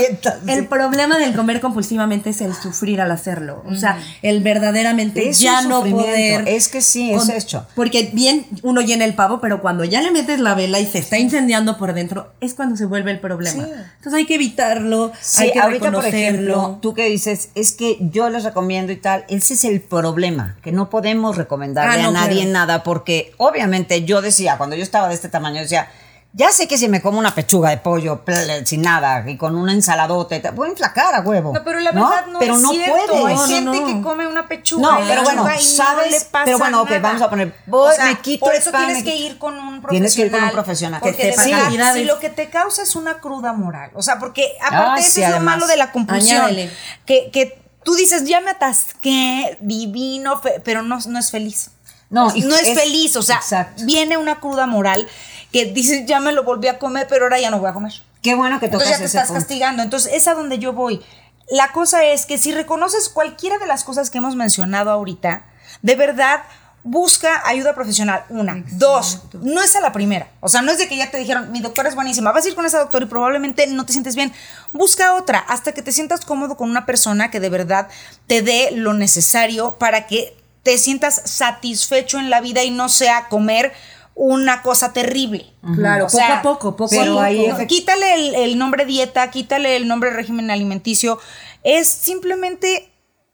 el 0.49 0.67
problema 0.67 1.19
del 1.19 1.35
comer 1.35 1.61
compulsivamente 1.61 2.31
es 2.31 2.41
el 2.41 2.55
sufrir 2.55 3.01
al 3.01 3.11
hacerlo. 3.11 3.63
O 3.69 3.75
sea, 3.75 3.99
el 4.23 4.43
verdaderamente 4.43 5.29
Es 5.29 5.39
ya 5.41 5.63
no 5.63 5.83
poder. 5.85 6.49
Es 6.49 6.69
que 6.69 6.81
sí, 6.81 7.13
es 7.13 7.25
con- 7.27 7.31
hecho. 7.31 7.67
Porque 7.75 8.11
bien 8.13 8.47
uno 8.63 8.81
llena 8.81 9.05
el 9.05 9.15
pavo, 9.15 9.41
pero 9.41 9.61
cuando 9.63 9.85
ya 9.85 10.01
le 10.03 10.11
metes 10.11 10.41
la 10.41 10.55
vela 10.55 10.81
y 10.81 10.87
se 10.87 10.99
está 10.99 11.19
incendiando 11.19 11.79
por 11.79 11.93
dentro, 11.95 12.33
es 12.41 12.55
cuando 12.55 12.77
se 12.77 12.85
vuelve 12.87 13.11
el 13.11 13.21
problema. 13.21 13.63
Entonces 13.65 14.15
hay 14.15 14.27
que 14.27 14.35
evitarlo, 14.37 15.13
Sí, 15.21 15.43
hay 15.45 15.53
que 15.53 15.61
ahorita, 15.61 15.79
por 15.93 16.03
reconocerlo. 16.05 16.53
ejemplo, 16.53 16.79
tú 16.83 16.95
que 16.95 17.07
dices, 17.09 17.51
es 17.55 17.73
que 17.73 17.97
yo 18.01 18.29
les 18.31 18.45
recomiendo 18.45 18.93
y 18.93 18.97
tal, 18.97 19.25
ese 19.29 19.55
es 19.55 19.65
el 19.65 19.81
problema, 19.81 20.57
que 20.63 20.73
no 20.73 20.91
podemos 20.91 21.37
recomendarle 21.37 22.01
Ah, 22.01 22.03
no, 22.03 22.09
a 22.11 22.13
nadie 22.13 22.45
nada, 22.47 22.83
porque 22.83 23.33
obviamente 23.39 24.05
yo 24.05 24.21
decía, 24.23 24.57
cuando 24.59 24.77
yo 24.77 24.83
estaba 24.83 25.09
de 25.09 25.15
este 25.15 25.29
tamaño, 25.29 25.61
decía, 25.61 25.89
ya 26.35 26.51
sé 26.51 26.67
que 26.67 26.79
si 26.79 26.89
me 26.89 27.03
como 27.03 27.19
una 27.19 27.35
pechuga 27.35 27.69
de 27.71 27.77
pollo 27.77 28.25
pl- 28.25 28.65
sin 28.67 28.81
nada 28.81 29.23
y 29.29 29.37
con 29.37 29.55
una 29.55 29.73
ensaladota, 29.73 30.51
voy 30.53 30.69
a 30.69 30.71
enflacar 30.71 31.15
a 31.15 31.21
huevo. 31.21 31.53
No, 31.53 31.63
pero 31.63 31.79
la 31.81 31.93
verdad 31.93 32.27
no, 32.31 32.39
Pero 32.39 32.55
es 32.57 32.63
no 32.63 32.71
cierto. 32.71 32.93
puedes. 33.13 33.27
Hay 33.27 33.35
No, 33.35 33.41
no, 33.41 33.47
gente 33.75 33.81
no. 33.81 33.87
que 33.87 34.03
come 34.03 34.27
una 34.27 34.49
pechuga. 34.49 34.83
No, 35.01 35.07
pero 35.07 35.23
bueno, 35.25 35.47
y 35.55 35.63
sabes, 35.63 36.07
no 36.07 36.11
le 36.11 36.21
pasa 36.25 36.45
pero 36.47 36.59
bueno, 36.59 36.81
ok, 36.83 36.89
nada. 36.89 37.01
vamos 37.03 37.23
a 37.23 37.29
poner, 37.31 37.55
voy, 37.67 37.95
me 38.05 38.19
quito 38.21 38.47
por 38.47 38.55
el 38.55 38.61
eso 38.63 38.73
pan, 38.73 38.87
tienes 38.87 39.05
me 39.05 39.11
que 39.11 39.17
ir 39.17 39.39
con 39.39 39.55
un 39.55 39.83
profesional. 39.83 39.91
Tienes 39.91 40.15
que 40.15 40.23
ir 40.23 40.31
con 40.33 40.43
un 40.45 40.51
profesional. 40.51 41.01
Porque 41.01 41.17
Que 41.19 41.27
verdad, 41.37 41.61
cantidades. 41.65 41.95
si 41.97 42.05
lo 42.05 42.19
que 42.19 42.31
te 42.31 42.49
causa 42.49 42.83
es 42.83 42.97
una 42.97 43.15
cruda 43.19 43.53
moral. 43.53 43.91
O 43.95 44.03
sea, 44.03 44.19
porque 44.19 44.53
aparte 44.61 44.87
Ah, 45.03 45.07
eso 45.07 45.11
sí, 45.13 45.23
es 45.23 45.31
lo 45.31 45.41
malo 45.41 45.67
de 45.67 45.77
la 45.77 45.93
compulsión. 45.93 46.39
Añádele. 46.39 46.71
Que, 47.05 47.31
que 47.31 47.61
tú 47.85 47.95
dices, 47.95 48.25
ya 48.25 48.41
me 48.41 48.53
atasqué, 48.53 49.59
divino, 49.61 50.41
fe- 50.41 50.61
pero 50.65 50.83
no, 50.83 50.99
no 51.07 51.19
es 51.19 51.31
feliz. 51.31 51.71
No, 52.11 52.27
no 52.31 52.57
es, 52.57 52.69
es- 52.69 52.79
feliz. 52.79 53.17
O 53.17 53.23
sea, 53.23 53.37
exacto. 53.37 53.85
viene 53.87 54.17
una 54.19 54.39
cruda 54.41 54.67
moral 54.67 55.07
que 55.53 55.67
dices, 55.67 56.07
ya 56.07 56.21
me 56.21 56.33
lo 56.33 56.45
volví 56.45 56.69
a 56.69 56.79
comer, 56.79 57.07
pero 57.09 57.25
ahora 57.25 57.41
ya 57.41 57.51
no 57.51 57.59
voy 57.59 57.71
a 57.71 57.73
comer. 57.73 57.93
Qué 58.23 58.35
bueno 58.35 58.61
que 58.61 58.69
tocas 58.69 58.87
Entonces 58.87 58.91
ya 58.91 58.99
te 58.99 59.05
ese 59.05 59.19
estás 59.19 59.29
punto. 59.29 59.41
castigando. 59.41 59.83
Entonces 59.83 60.13
es 60.15 60.29
a 60.29 60.35
donde 60.35 60.59
yo 60.59 60.73
voy. 60.73 61.03
La 61.51 61.73
cosa 61.73 62.05
es 62.05 62.25
que 62.25 62.39
si 62.39 62.53
reconoces 62.53 63.09
cualquiera 63.09 63.59
de 63.59 63.67
las 63.67 63.85
cosas 63.85 64.11
que 64.11 64.19
hemos 64.19 64.37
mencionado 64.37 64.91
ahorita, 64.91 65.45
de 65.83 65.95
verdad 65.97 66.43
busca 66.85 67.43
ayuda 67.47 67.75
profesional. 67.75 68.25
Una. 68.29 68.65
Dos. 68.73 69.23
No 69.35 69.63
es 69.63 69.77
a 69.77 69.81
la 69.81 69.93
primera. 69.93 70.29
O 70.41 70.49
sea, 70.49 70.63
no 70.63 70.73
es 70.73 70.79
de 70.79 70.89
que 70.89 70.97
ya 70.97 71.11
te 71.11 71.19
dijeron, 71.19 71.53
mi 71.53 71.61
doctora 71.61 71.89
es 71.89 71.95
buenísima, 71.95 72.33
vas 72.33 72.45
a 72.45 72.49
ir 72.49 72.55
con 72.55 72.67
esa 72.67 72.79
doctora 72.79 73.05
y 73.05 73.09
probablemente 73.09 73.67
no 73.67 73.85
te 73.85 73.93
sientes 73.93 74.17
bien. 74.17 74.33
Busca 74.73 75.15
otra 75.15 75.39
hasta 75.41 75.73
que 75.73 75.83
te 75.83 75.93
sientas 75.93 76.25
cómodo 76.25 76.57
con 76.57 76.71
una 76.71 76.87
persona 76.87 77.31
que 77.31 77.41
de 77.41 77.51
verdad 77.51 77.89
te 78.27 78.43
dé 78.43 78.71
lo 78.73 78.95
necesario 78.95 79.77
para 79.79 80.07
que 80.07 80.37
te 80.63 80.79
sientas 80.79 81.23
satisfecho 81.25 82.19
en 82.19 82.31
la 82.31 82.41
vida 82.41 82.63
y 82.63 82.71
no 82.71 82.89
sea 82.89 83.29
comer 83.29 83.73
una 84.15 84.63
cosa 84.63 84.93
terrible. 84.93 85.53
Claro, 85.75 86.07
O 86.07 86.09
sea, 86.09 86.43
poco 86.43 86.69
a 86.69 86.77
poco, 86.77 86.77
poco 86.77 86.91
pero 86.91 87.19
a 87.19 87.25
ahí 87.25 87.47
poco. 87.47 87.59
efect- 87.63 87.67
Quítale 87.69 88.15
el, 88.15 88.35
el 88.35 88.59
nombre 88.59 88.85
dieta, 88.85 89.31
quítale 89.31 89.77
el 89.77 89.89
nombre 89.89 90.11
régimen 90.11 90.51
alimenticio. 90.51 91.19
Es 91.63 91.89
simplemente 91.89 92.93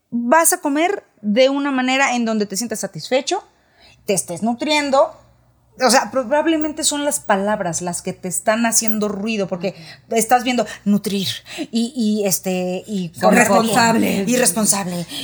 vas 0.09 0.53
a 0.53 0.61
comer 0.61 1.03
de 1.21 1.49
una 1.49 1.71
manera 1.71 2.15
en 2.15 2.25
donde 2.25 2.45
te 2.45 2.55
sientas 2.57 2.79
satisfecho, 2.79 3.43
te 4.05 4.13
estés 4.13 4.41
nutriendo. 4.41 5.11
O 5.85 5.89
sea, 5.89 6.11
probablemente 6.11 6.83
son 6.83 7.05
las 7.05 7.19
palabras 7.19 7.81
las 7.81 8.01
que 8.01 8.13
te 8.13 8.27
están 8.27 8.65
haciendo 8.65 9.07
ruido 9.07 9.47
porque 9.47 9.75
estás 10.09 10.43
viendo 10.43 10.65
nutrir 10.85 11.27
y, 11.71 11.93
y, 11.95 12.25
este 12.25 12.83
y 12.85 13.11
Responsable. 13.19 13.99
bien, 13.99 14.25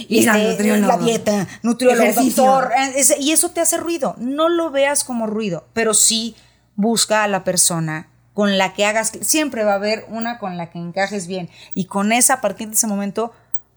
y 0.07 0.27
al 0.27 0.41
este, 0.41 0.77
la 0.77 0.97
dieta, 0.97 1.47
nutriólogo, 1.63 2.13
doctor, 2.13 2.71
eh, 2.95 3.03
y 3.19 3.31
eso 3.31 3.49
te 3.49 3.61
hace 3.61 3.77
ruido. 3.77 4.15
No 4.17 4.49
lo 4.49 4.71
veas 4.71 5.03
como 5.03 5.27
ruido, 5.27 5.67
pero 5.73 5.93
sí 5.93 6.35
busca 6.75 7.23
a 7.23 7.27
la 7.27 7.43
persona 7.43 8.09
con 8.33 8.57
la 8.57 8.73
que 8.73 8.85
hagas, 8.85 9.13
siempre 9.21 9.63
va 9.63 9.73
a 9.73 9.75
haber 9.75 10.05
una 10.09 10.39
con 10.39 10.57
la 10.57 10.69
que 10.69 10.77
encajes 10.77 11.25
bien 11.25 11.49
y 11.73 11.85
con 11.85 12.11
esa 12.11 12.35
a 12.35 12.41
partir 12.41 12.67
de 12.67 12.75
ese 12.75 12.85
momento 12.85 13.31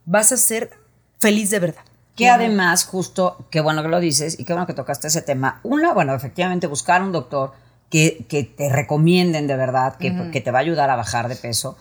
vas 0.04 0.32
a 0.32 0.36
ser 0.36 0.70
feliz 1.18 1.50
de 1.50 1.60
verdad. 1.60 1.82
Que 2.18 2.28
además, 2.28 2.84
justo, 2.84 3.46
qué 3.50 3.60
bueno 3.60 3.82
que 3.82 3.88
lo 3.88 4.00
dices 4.00 4.38
y 4.38 4.44
qué 4.44 4.52
bueno 4.52 4.66
que 4.66 4.74
tocaste 4.74 5.06
ese 5.06 5.22
tema. 5.22 5.60
Uno, 5.62 5.94
bueno, 5.94 6.14
efectivamente, 6.14 6.66
buscar 6.66 7.02
un 7.02 7.12
doctor 7.12 7.52
que, 7.90 8.26
que 8.28 8.42
te 8.44 8.68
recomienden 8.68 9.46
de 9.46 9.56
verdad, 9.56 9.96
que, 9.96 10.30
que 10.30 10.40
te 10.40 10.50
va 10.50 10.58
a 10.58 10.62
ayudar 10.62 10.90
a 10.90 10.96
bajar 10.96 11.28
de 11.28 11.36
peso. 11.36 11.76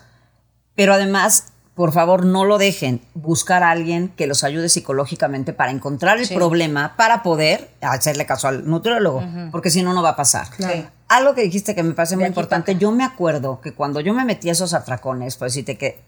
Pero 0.75 0.93
además, 0.93 1.53
por 1.77 1.91
favor, 1.91 2.25
no 2.25 2.43
lo 2.43 2.57
dejen. 2.57 3.01
Buscar 3.13 3.61
a 3.61 3.71
alguien 3.71 4.09
que 4.09 4.25
los 4.25 4.43
ayude 4.43 4.67
psicológicamente 4.67 5.53
para 5.53 5.71
encontrar 5.71 6.17
el 6.17 6.27
problema, 6.27 6.95
para 6.97 7.21
poder 7.21 7.69
hacerle 7.81 8.25
caso 8.25 8.47
al 8.47 8.67
nutriólogo, 8.67 9.23
porque 9.51 9.69
si 9.69 9.83
no, 9.83 9.93
no 9.93 10.01
va 10.01 10.09
a 10.09 10.15
pasar. 10.15 10.47
Algo 11.07 11.35
que 11.35 11.41
dijiste 11.41 11.75
que 11.75 11.83
me 11.83 11.93
parece 11.93 12.15
muy 12.15 12.25
importante, 12.25 12.75
yo 12.75 12.91
me 12.91 13.03
acuerdo 13.03 13.61
que 13.61 13.73
cuando 13.73 13.99
yo 14.01 14.13
me 14.13 14.25
metí 14.25 14.49
a 14.49 14.53
esos 14.53 14.73
atracones, 14.73 15.37
pues 15.37 15.53
decirte 15.53 15.77
que 15.77 15.99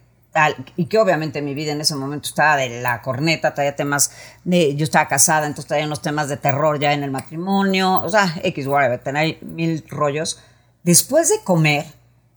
y 0.76 0.86
que 0.86 0.98
obviamente 1.00 1.42
mi 1.42 1.54
vida 1.54 1.72
en 1.72 1.82
ese 1.82 1.96
momento 1.96 2.30
estaba 2.30 2.58
de 2.58 2.82
la 2.82 3.02
corneta, 3.02 3.54
traía 3.54 3.76
temas 3.76 4.12
de, 4.44 4.76
yo 4.76 4.84
estaba 4.84 5.08
casada, 5.08 5.48
entonces 5.48 5.68
traía 5.68 5.86
unos 5.86 6.02
temas 6.02 6.30
de 6.30 6.38
terror 6.38 6.80
ya 6.80 6.94
en 6.94 7.04
el 7.04 7.12
matrimonio, 7.12 8.02
o 8.02 8.10
sea, 8.10 8.36
X, 8.44 8.68
whatever, 8.68 9.00
tenía 9.00 9.38
mil 9.42 9.84
rollos. 9.90 10.40
Después 10.84 11.30
de 11.30 11.42
comer, 11.44 11.86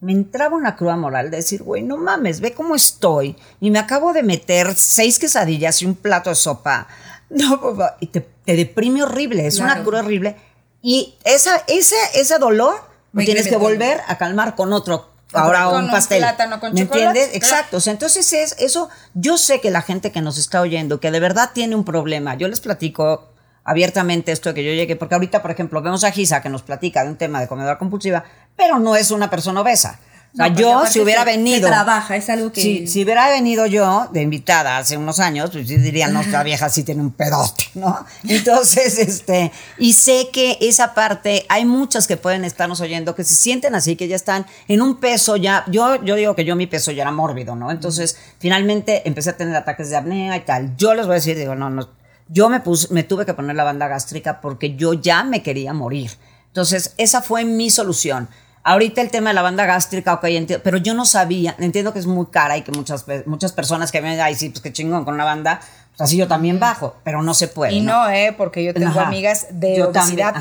me 0.00 0.12
entraba 0.12 0.57
una 0.57 0.74
cruda 0.74 0.96
moral 0.96 1.31
de 1.31 1.37
decir, 1.38 1.62
güey, 1.62 1.83
no 1.83 1.96
mames, 1.96 2.40
ve 2.40 2.55
cómo 2.55 2.74
estoy, 2.74 3.37
y 3.61 3.70
me 3.70 3.78
acabo 3.78 4.12
de 4.12 4.22
meter 4.22 4.74
seis 4.74 5.18
quesadillas 5.18 5.83
y 5.83 5.87
un 5.87 5.94
plato 5.94 6.31
de 6.31 6.37
sopa, 6.37 6.88
no, 7.31 7.61
papá, 7.61 7.98
y 8.00 8.07
te, 8.07 8.20
te 8.20 8.57
deprime 8.57 9.02
horrible, 9.02 9.46
es 9.46 9.59
una 9.59 9.83
cruda 9.83 10.00
horrible, 10.00 10.37
y 10.81 11.14
esa, 11.24 11.62
ese, 11.68 11.96
ese 12.14 12.38
dolor 12.38 12.74
lo 13.12 13.20
Va 13.20 13.24
tienes 13.24 13.46
que 13.46 13.57
volver 13.57 14.00
a 14.09 14.16
calmar 14.16 14.57
con 14.57 14.72
otro, 14.72 15.12
ahora 15.33 15.64
Con 15.64 15.77
un 15.77 15.85
un 15.85 15.90
pastel. 15.90 16.18
plátano 16.18 16.61
con 16.61 16.73
¿Me 16.75 16.81
chocolate, 16.83 17.07
entiendes? 17.09 17.29
claro. 17.29 17.37
Exacto. 17.57 17.77
O 17.77 17.81
sea, 17.81 17.92
entonces 17.92 18.33
es 18.33 18.55
eso. 18.59 18.88
Yo 19.14 19.38
sé 19.38 19.61
que 19.61 19.71
la 19.71 19.83
gente 19.83 20.12
que 20.12 20.21
nos 20.21 20.38
está 20.38 20.61
oyendo, 20.61 21.01
que 21.01 21.11
de 21.11 21.21
verdad 21.21 21.51
tiene 21.53 21.75
un 21.77 21.85
problema, 21.85 22.35
yo 22.37 22.49
les 22.49 22.61
platico 22.61 23.29
abiertamente 23.64 24.33
esto 24.33 24.49
de 24.51 24.55
que 24.57 24.64
yo 24.64 24.73
llegué, 24.73 24.97
porque 24.97 25.14
ahorita, 25.14 25.40
por 25.42 25.51
ejemplo, 25.51 25.81
vemos 25.83 26.03
a 26.05 26.11
Gisa 26.11 26.42
que 26.42 26.49
nos 26.49 26.62
platica 26.62 27.05
de 27.05 27.11
un 27.11 27.16
tema 27.16 27.40
de 27.40 27.47
comedora 27.49 27.79
compulsiva, 27.79 28.25
pero 28.57 28.79
no 28.79 28.97
es 28.97 29.11
una 29.11 29.31
persona 29.31 29.61
obesa. 29.61 30.00
O 30.33 30.37
sea, 30.37 30.48
No, 30.48 30.56
yo 30.58 30.87
si 30.87 30.98
hubiera 31.00 31.24
se- 31.24 31.30
se 31.33 31.37
venido. 31.37 31.68
trabaja, 31.68 32.16
es 32.16 32.30
algo 32.30 32.50
que- 32.52 32.62
Si, 32.62 32.87
si 32.87 33.04
hubiera 33.04 33.28
venido 33.28 33.66
yo 33.66 34.08
de 34.12 34.22
invitada 34.22 34.78
hace 34.78 34.96
unos 34.96 35.20
años, 35.20 35.50
pues 35.52 35.68
yo 35.68 35.76
diría, 35.76 36.08
no, 36.08 36.22
esta 36.22 36.42
vieja 36.42 36.70
sí 36.70 36.85
tiene 36.85 37.02
un 37.02 37.10
pedote, 37.12 37.64
¿no? 37.74 38.06
Entonces, 38.28 38.98
este, 38.98 39.52
y 39.76 39.92
sé 39.92 40.28
que 40.33 40.56
esa 40.62 40.94
parte, 40.94 41.44
hay 41.50 41.66
muchas 41.66 42.06
que 42.06 42.16
pueden 42.16 42.46
estarnos 42.46 42.80
oyendo 42.80 43.14
que 43.14 43.24
se 43.24 43.35
sienten 43.35 43.74
así, 43.74 43.94
que 43.94 44.08
ya 44.08 44.16
están 44.16 44.46
en 44.68 44.80
un 44.80 44.96
peso 45.00 45.37
ya. 45.37 45.64
Yo, 45.68 46.02
yo 46.02 46.14
digo 46.16 46.35
que 46.35 46.46
yo 46.46 46.56
mi 46.56 46.66
peso 46.66 46.92
ya 46.92 47.02
era 47.02 47.12
mórbido, 47.12 47.54
¿no? 47.54 47.70
Entonces, 47.70 48.16
finalmente 48.38 49.06
empecé 49.06 49.30
a 49.30 49.37
tener 49.37 49.54
ataques 49.54 49.90
de 49.90 49.96
apnea 49.96 50.35
y 50.37 50.40
tal. 50.40 50.74
Yo 50.78 50.94
les 50.94 51.04
voy 51.04 51.12
a 51.12 51.16
decir, 51.16 51.37
digo, 51.37 51.54
no, 51.54 51.68
no. 51.68 51.90
Yo 52.28 52.48
me 52.48 52.60
puse, 52.60 52.88
me 52.94 53.02
tuve 53.02 53.26
que 53.26 53.35
poner 53.35 53.54
la 53.54 53.64
banda 53.64 53.87
gástrica 53.87 54.40
porque 54.40 54.76
yo 54.76 54.94
ya 54.94 55.24
me 55.24 55.42
quería 55.42 55.74
morir. 55.74 56.10
Entonces, 56.46 56.94
esa 56.96 57.20
fue 57.20 57.44
mi 57.44 57.68
solución. 57.68 58.30
Ahorita 58.65 59.00
el 59.00 59.10
tema 59.10 59.31
de 59.31 59.35
la 59.35 59.42
banda 59.42 59.67
gástrica, 59.67 60.15
ok, 60.15 60.25
entiendo, 60.25 60.63
pero 60.63 60.77
yo 60.79 60.94
no 60.94 61.04
sabía, 61.04 61.54
entiendo 61.58 61.92
que 61.92 61.98
es 61.98 62.06
muy 62.06 62.27
cara 62.27 62.56
y 62.56 62.63
que 62.63 62.71
muchas, 62.73 63.04
muchas 63.27 63.52
personas 63.52 63.90
que 63.90 64.00
me 64.00 64.21
ay, 64.21 64.35
sí, 64.37 64.50
pues 64.50 64.60
qué 64.60 64.73
chingón 64.73 65.04
con 65.04 65.15
una 65.15 65.25
banda, 65.25 65.60
pues 65.90 66.00
así 66.02 66.17
yo 66.17 66.29
también 66.29 66.60
bajo, 66.60 66.96
pero 67.02 67.23
no 67.23 67.35
se 67.35 67.48
puede. 67.48 67.73
Y 67.75 67.81
no, 67.81 68.08
¿eh? 68.08 68.33
Porque 68.37 68.63
yo 68.63 68.73
tengo 68.73 68.90
Ajá. 68.90 69.06
amigas 69.08 69.46
de 69.50 69.79
Yo 69.79 69.88
obesidad 69.88 70.35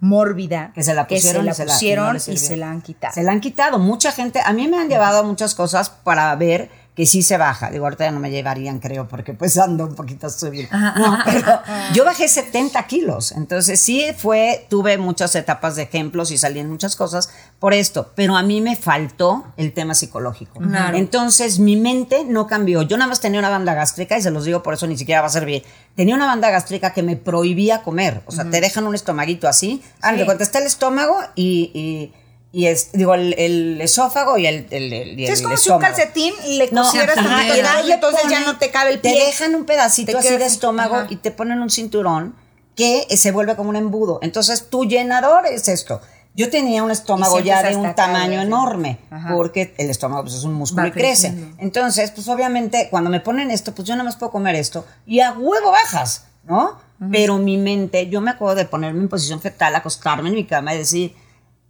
mórbida 0.00 0.72
que 0.74 0.82
se 0.82 0.94
la 0.94 1.06
pusieron, 1.06 1.42
se 1.42 1.44
y 1.44 1.46
la 1.48 1.54
se 1.54 1.64
la- 1.66 1.72
pusieron 1.72 2.06
no 2.06 2.12
le 2.12 2.18
y 2.18 2.20
sirvió. 2.20 2.40
se 2.40 2.56
la 2.56 2.70
han 2.70 2.82
quitado. 2.82 3.14
Se 3.14 3.22
la 3.22 3.32
han 3.32 3.40
quitado. 3.40 3.78
Mucha 3.78 4.12
gente, 4.12 4.40
a 4.44 4.52
mí 4.52 4.68
me 4.68 4.78
han 4.78 4.88
llevado 4.88 5.24
muchas 5.24 5.54
cosas 5.54 5.90
para 5.90 6.34
ver 6.36 6.70
que 6.98 7.06
sí 7.06 7.22
se 7.22 7.38
baja. 7.38 7.70
Digo, 7.70 7.84
ahorita 7.84 8.06
ya 8.06 8.10
no 8.10 8.18
me 8.18 8.28
llevarían, 8.28 8.80
creo, 8.80 9.06
porque 9.06 9.32
pues 9.32 9.56
ando 9.56 9.86
un 9.86 9.94
poquito 9.94 10.28
subido. 10.28 10.68
No, 10.72 11.18
pero 11.24 11.60
yo 11.94 12.04
bajé 12.04 12.26
70 12.26 12.84
kilos. 12.88 13.30
Entonces 13.30 13.80
sí 13.80 14.04
fue, 14.16 14.66
tuve 14.68 14.98
muchas 14.98 15.36
etapas 15.36 15.76
de 15.76 15.82
ejemplos 15.82 16.32
y 16.32 16.38
salí 16.38 16.58
en 16.58 16.68
muchas 16.68 16.96
cosas 16.96 17.30
por 17.60 17.72
esto. 17.72 18.10
Pero 18.16 18.36
a 18.36 18.42
mí 18.42 18.60
me 18.60 18.74
faltó 18.74 19.46
el 19.56 19.72
tema 19.74 19.94
psicológico. 19.94 20.58
Claro. 20.58 20.96
Entonces 20.96 21.60
mi 21.60 21.76
mente 21.76 22.24
no 22.24 22.48
cambió. 22.48 22.82
Yo 22.82 22.96
nada 22.96 23.08
más 23.08 23.20
tenía 23.20 23.38
una 23.38 23.50
banda 23.50 23.74
gástrica 23.74 24.18
y 24.18 24.22
se 24.22 24.32
los 24.32 24.44
digo 24.44 24.64
por 24.64 24.74
eso 24.74 24.88
ni 24.88 24.98
siquiera 24.98 25.20
va 25.20 25.28
a 25.28 25.30
servir. 25.30 25.62
Tenía 25.94 26.16
una 26.16 26.26
banda 26.26 26.50
gástrica 26.50 26.92
que 26.94 27.04
me 27.04 27.14
prohibía 27.14 27.84
comer. 27.84 28.22
O 28.26 28.32
sea, 28.32 28.50
te 28.50 28.60
dejan 28.60 28.88
un 28.88 28.96
estomaguito 28.96 29.46
así. 29.46 29.84
Ah, 30.02 30.14
está 30.14 30.58
el 30.58 30.66
estómago 30.66 31.16
y, 31.36 31.70
y, 31.74 32.12
y 32.50 32.66
es, 32.66 32.92
digo, 32.92 33.14
el, 33.14 33.34
el 33.38 33.80
esófago 33.80 34.38
y 34.38 34.46
el, 34.46 34.66
el, 34.70 34.92
el- 34.92 35.20
y 35.20 35.26
Sí, 35.26 35.32
es 35.32 35.38
el 35.40 35.44
como 35.44 35.56
si 35.58 35.70
un 35.70 35.78
calcetín 35.80 36.32
le 36.56 36.70
No, 36.70 36.82
cosieras 36.82 37.18
ajá, 37.18 37.28
tantito 37.46 37.88
y 37.88 37.92
entonces 37.92 38.22
ya 38.30 38.38
ponen- 38.40 38.46
no 38.46 38.58
te 38.58 38.70
cabe 38.70 38.90
el 38.92 39.00
Te 39.00 39.10
pie. 39.10 39.24
dejan 39.26 39.54
un 39.54 39.64
pedacito 39.64 40.12
Te 40.12 40.18
así 40.18 40.28
quedas 40.28 40.40
de 40.40 40.46
estómago 40.46 40.96
ajá. 40.96 41.06
y 41.10 41.16
te 41.16 41.30
ponen 41.30 41.60
un 41.60 41.68
cinturón 41.70 42.34
que 42.74 43.06
se 43.16 43.32
vuelve 43.32 43.54
como 43.56 43.70
un 43.70 43.76
embudo. 43.76 44.18
Entonces 44.22 44.70
tu 44.70 44.84
llenador 44.86 45.46
es 45.46 45.68
esto. 45.68 46.00
Yo 46.34 46.48
tenía 46.50 46.84
un 46.84 46.90
estómago 46.92 47.40
ya 47.40 47.62
de 47.64 47.74
un 47.74 47.94
tamaño 47.96 48.40
enorme, 48.40 48.98
Ajá. 49.10 49.34
porque 49.34 49.74
el 49.76 49.90
estómago 49.90 50.22
pues, 50.22 50.34
es 50.36 50.44
un 50.44 50.54
músculo 50.54 50.82
Va 50.84 50.88
y 50.88 50.92
crece. 50.92 51.28
creciendo. 51.30 51.56
Entonces, 51.58 52.12
pues 52.12 52.28
obviamente 52.28 52.86
cuando 52.90 53.10
me 53.10 53.18
ponen 53.20 53.50
esto, 53.50 53.74
pues 53.74 53.88
yo 53.88 53.94
nada 53.94 54.04
más 54.04 54.14
puedo 54.16 54.30
comer 54.30 54.54
esto 54.54 54.86
y 55.04 55.18
a 55.20 55.32
huevo 55.32 55.72
bajas, 55.72 56.26
¿no? 56.44 56.78
Pero 57.10 57.38
mi 57.38 57.56
mente, 57.58 58.08
yo 58.08 58.20
me 58.20 58.30
acuerdo 58.30 58.54
de 58.56 58.64
ponerme 58.66 59.00
en 59.00 59.08
posición 59.08 59.40
fetal, 59.40 59.74
acostarme 59.74 60.28
en 60.28 60.34
mi 60.36 60.44
cama 60.46 60.74
y 60.74 60.78
decir, 60.78 61.14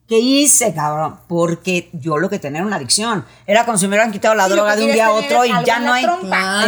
¿qué 0.09 0.19
hice, 0.19 0.73
cabrón? 0.75 1.21
Porque 1.29 1.91
yo 1.93 2.17
lo 2.19 2.31
que 2.31 2.39
tenía 2.39 2.59
era 2.61 2.67
una 2.67 2.77
adicción. 2.77 3.25
Era 3.47 3.65
me 3.65 3.73
hubieran 3.89 4.11
quitado 4.11 4.35
la 4.35 4.47
Sí, 4.47 4.53
droga 4.53 4.75
de 4.75 4.85
un 4.85 4.93
día 4.93 5.07
a 5.07 5.13
otro 5.13 5.45
y 5.45 5.53
ya 5.67 5.79
no 5.81 5.93
hay... 5.93 6.03
trompa. 6.05 6.65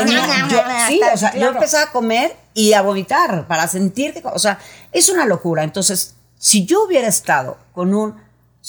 Yo- 0.49 0.63
sí, 0.89 1.01
o 1.13 1.17
sea, 1.17 1.35
yo 1.35 1.49
empecé 1.49 1.79
a 1.79 1.87
comer 1.91 2.37
y 2.55 2.75
a 2.75 2.83
vomitar 2.83 3.47
para 3.49 3.67
sentir 3.67 4.13
que, 4.13 4.23
o 4.25 4.39
sea, 4.39 4.59
es 4.93 5.09
una 5.09 5.25
locura. 5.25 5.65
Entonces, 5.65 6.15
si 6.39 6.67
yo 6.67 6.85
hubiera 6.85 7.09
estado 7.09 7.57
con 7.73 7.95
un 7.95 8.15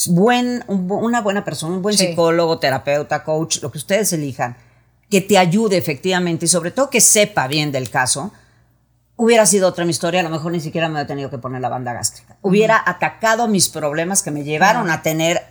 buen, 0.08 0.64
un 0.68 0.90
una 0.90 1.22
buena 1.22 1.44
persona, 1.44 1.76
un 1.76 1.82
buen 1.82 1.98
Sí. 1.98 2.08
psicólogo, 2.08 2.58
terapeuta, 2.60 3.24
coach, 3.24 3.62
lo 3.62 3.72
que 3.72 3.78
ustedes 3.78 4.14
elijan, 4.14 4.56
que 5.10 5.20
te 5.20 5.38
ayude 5.38 5.76
efectivamente 5.78 6.46
y 6.46 6.48
sobre 6.48 6.72
todo 6.72 6.90
que 6.90 7.02
sepa 7.02 7.48
bien 7.48 7.72
del 7.74 7.90
caso, 7.90 8.32
hubiera 9.24 9.46
sido 9.46 9.68
otra 9.68 9.86
mi 9.86 9.92
historia, 9.92 10.22
a 10.22 10.24
lo 10.24 10.30
mejor 10.30 10.52
ni 10.52 10.60
siquiera 10.60 10.88
me 10.88 10.94
hubiera 10.94 11.08
tenido 11.08 11.30
que 11.30 11.38
poner 11.38 11.62
la 11.62 11.70
banda 11.70 11.94
gástrica. 11.94 12.38
Hubiera 12.42 12.82
atacado 12.84 13.48
mis 13.48 13.70
problemas 13.70 14.24
que 14.24 14.32
me 14.32 14.44
llevaron 14.44 14.90
a 14.90 15.02
tener 15.04 15.44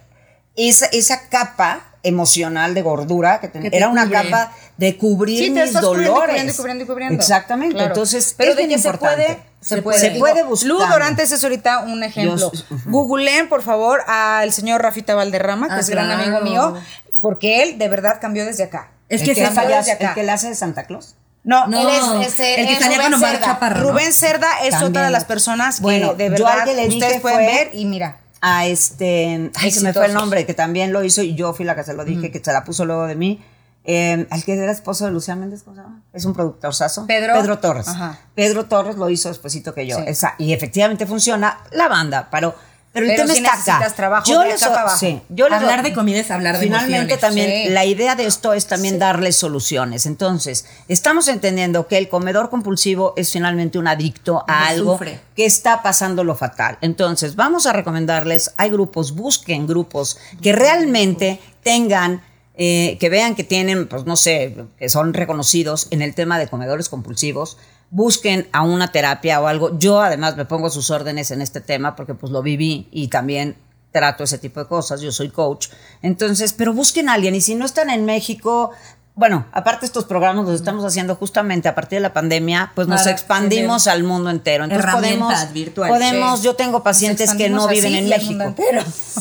esa, 0.57 0.87
esa 0.87 1.29
capa 1.29 1.83
emocional 2.03 2.75
de 2.75 2.83
gordura 2.83 3.39
que, 3.41 3.47
ten- 3.49 3.63
Que 3.63 3.71
te 3.71 3.77
era 3.77 3.89
una 3.89 4.05
cubre. 4.07 4.23
capa 4.31 4.53
de 4.77 4.97
cubrir 4.97 5.39
Sí, 5.39 5.45
te 5.45 5.51
mis 5.61 5.63
estás 5.65 5.85
cubriendo, 5.85 6.11
dolores. 6.15 6.31
cubriendo, 6.35 6.57
cubriendo, 6.57 6.87
cubriendo. 6.87 7.15
Exactamente. 7.15 7.75
Claro. 7.75 7.89
Entonces, 7.91 8.35
pero 8.37 8.51
es 8.53 8.57
de 8.57 8.67
bien 8.67 8.77
que 8.81 8.83
se 8.91 8.99
puede, 8.99 9.39
se, 9.61 9.83
puede. 9.83 9.99
Se 10.01 10.11
puede 10.19 10.43
buscar. 10.43 10.69
Lu 10.69 10.79
Dorantes 10.79 11.31
es 11.31 11.45
ahorita 11.45 11.81
un 11.81 12.03
ejemplo. 12.03 12.51
Yo- 12.53 12.77
Googleen, 12.87 13.49
por 13.49 13.63
favor, 13.63 14.01
al 14.09 14.51
señor 14.53 14.83
Rafita 14.83 15.15
Valderrama, 15.15 15.69
que 15.69 15.75
Ah, 15.75 15.79
es 15.81 15.89
gran 15.91 16.11
amigo 16.11 16.41
mío, 16.41 16.75
porque 17.21 17.63
él 17.63 17.79
de 17.79 17.89
verdad 17.89 18.19
cambió 18.21 18.45
desde 18.45 18.65
acá. 18.65 18.91
Es 19.09 19.21
El 19.21 19.29
que 19.29 19.35
que, 19.35 19.43
se 19.43 19.47
es 19.49 19.55
payaso- 19.55 19.77
desde 19.91 19.93
acá. 19.93 20.09
el 20.09 20.15
que 20.15 20.23
le 20.25 20.33
hace 20.33 20.49
de 20.49 20.55
Santa 20.57 20.85
Claus. 20.85 21.15
No, 21.43 21.67
No, 21.69 21.81
él 21.81 21.89
es, 22.23 22.35
es, 22.39 22.41
el 22.59 22.67
que 22.67 22.73
es 22.75 22.79
salía 22.81 22.99
Rubén 22.99 23.13
con 23.13 23.15
Omar 23.21 23.33
Cerda. 23.33 23.47
Chaparro, 23.47 23.81
¿no? 23.81 23.91
Rubén 23.93 24.13
Cerda 24.13 24.49
es 24.63 24.71
También. 24.71 24.91
otra 24.91 25.05
de 25.07 25.11
las 25.11 25.25
personas 25.25 25.77
que 25.77 25.83
Bueno, 25.83 26.15
de 26.15 26.25
yo 26.27 26.31
verdad 26.45 26.65
que 26.65 26.75
le 26.75 26.89
dije 26.89 26.99
ustedes 26.99 27.21
pueden 27.23 27.39
fue- 27.45 27.47
ver 27.55 27.71
y 27.73 27.85
mira. 27.87 28.19
a 28.43 28.67
este, 28.67 29.51
ay, 29.57 29.71
se 29.71 29.81
me 29.81 29.93
fue 29.93 30.03
el 30.05 30.11
Exitosos. 30.11 30.13
nombre, 30.15 30.45
que 30.47 30.55
también 30.55 30.93
lo 30.93 31.03
hizo 31.03 31.23
y 31.23 31.35
yo 31.35 31.53
fui 31.55 31.65
la 31.65 31.75
que 31.75 31.83
se 31.85 31.95
lo 31.95 32.05
dije, 32.05 32.31
que 32.31 32.41
se 32.45 32.53
la 32.53 32.65
puso 32.65 32.85
luego 32.85 33.07
de 33.07 33.15
mí. 33.15 33.43
Eh, 33.85 34.27
al 34.31 34.45
que 34.45 34.53
era 34.53 34.71
esposo 34.71 35.07
de 35.07 35.11
Lucía 35.11 35.35
Méndez, 35.37 35.63
¿cómo 35.63 35.75
se 35.75 35.83
llama? 35.83 36.03
Es 36.13 36.27
un 36.27 36.35
productor 36.35 36.75
saso. 36.75 37.07
Pedro. 37.07 37.33
Pedro 37.33 37.59
Torres. 37.59 37.89
Ajá. 37.89 38.19
Pedro 38.35 38.67
Torres 38.67 38.97
lo 38.97 39.09
hizo 39.09 39.31
despuesito 39.31 39.73
que 39.73 39.87
yo. 39.87 39.97
Sí. 39.97 40.03
Esa- 40.07 40.35
y 40.37 40.53
efectivamente 40.53 41.07
funciona 41.07 41.59
la 41.73 41.89
banda, 41.89 42.29
pero, 42.31 42.55
pero 42.93 43.07
el 43.07 43.13
Pero 43.13 43.23
tema 43.23 43.35
sí 43.35 43.45
está 43.45 43.77
acá. 43.77 43.91
trabajo 43.95 44.27
yo 44.31 44.43
les, 44.45 44.63
acá 44.63 44.97
sí, 44.97 45.21
yo 45.29 45.49
les- 45.49 45.59
Hablar 45.61 45.83
de 45.85 45.93
comida 45.93 46.19
es 46.19 46.31
hablar 46.31 46.57
de 46.59 46.65
Finalmente 46.65 47.15
emociones. 47.15 47.21
también 47.21 47.67
Sí. 47.67 47.73
la 47.73 47.85
idea 47.85 48.17
de 48.17 48.27
esto 48.27 48.53
es 48.53 48.67
también 48.67 48.99
darle 48.99 49.31
soluciones. 49.33 50.07
Entonces, 50.07 50.65
estamos 50.89 51.29
entendiendo 51.29 51.87
que 51.87 51.99
el 51.99 52.09
comedor 52.09 52.51
compulsivo 52.51 53.15
es 53.17 53.31
finalmente 53.33 53.79
un 53.79 53.87
adicto 53.87 54.45
a 54.49 54.67
algo 54.69 54.93
sufre. 54.95 55.21
que 55.37 55.47
está 55.47 55.83
pasando 55.83 56.25
lo 56.25 56.35
fatal. 56.35 56.79
Entonces, 56.81 57.37
vamos 57.37 57.67
a 57.67 57.73
recomendarles, 57.73 58.53
hay 58.57 58.71
grupos, 58.71 59.15
busquen 59.15 59.67
grupos 59.69 60.19
que 60.43 60.53
realmente 60.53 61.41
tengan, 61.63 62.23
eh, 62.57 62.97
que 63.01 63.09
vean 63.09 63.35
que 63.37 63.45
tienen, 63.45 63.87
pues 63.89 64.05
no 64.05 64.17
sé, 64.17 64.57
que 64.79 64.89
son 64.89 65.15
reconocidos 65.15 65.87
en 65.91 66.03
el 66.03 66.15
tema 66.15 66.39
de 66.39 66.49
comedores 66.49 66.89
compulsivos. 66.89 67.57
Busquen 67.91 68.49
a 68.53 68.63
una 68.63 68.93
terapia 68.93 69.41
o 69.41 69.47
algo. 69.47 69.79
Yo 69.79 70.01
además 70.01 70.37
me 70.37 70.45
pongo 70.45 70.71
sus 70.71 70.91
órdenes 70.91 71.31
en 71.33 71.43
este 71.43 71.61
tema 71.61 71.97
porque 71.97 72.15
pues 72.15 72.31
lo 72.33 72.43
viví 72.43 72.89
y 72.93 73.09
también 73.09 73.57
trato 73.93 74.23
ese 74.23 74.39
tipo 74.39 74.61
de 74.61 74.67
cosas, 74.67 75.01
yo 75.01 75.11
soy 75.11 75.31
coach. 75.31 75.69
Entonces, 76.03 76.53
pero 76.53 76.73
busquen 76.73 77.09
a 77.09 77.15
alguien 77.15 77.35
y 77.35 77.41
si 77.41 77.57
no 77.57 77.65
están 77.65 77.91
en 77.91 78.05
México, 78.05 78.71
bueno, 79.17 79.45
aparte 79.53 79.85
estos 79.85 80.05
programas 80.05 80.47
los 80.47 80.55
estamos 80.55 80.85
haciendo 80.85 81.17
justamente 81.17 81.69
a 81.69 81.75
partir 81.75 81.97
de 81.99 82.03
la 82.05 82.13
pandemia, 82.13 82.73
pues 82.75 82.87
nos 82.87 83.01
Para 83.01 83.11
expandimos 83.11 83.89
al 83.89 84.05
mundo 84.05 84.31
entero. 84.31 84.65
Entonces 84.65 84.91
podemos, 84.91 85.53
virtuales. 85.53 85.95
podemos, 85.95 86.39
Sí. 86.39 86.45
yo 86.45 86.55
tengo 86.55 86.83
pacientes 86.83 87.35
que 87.35 87.51
no 87.51 87.67
viven 87.67 87.95
en 87.97 88.09
México. 88.09 88.55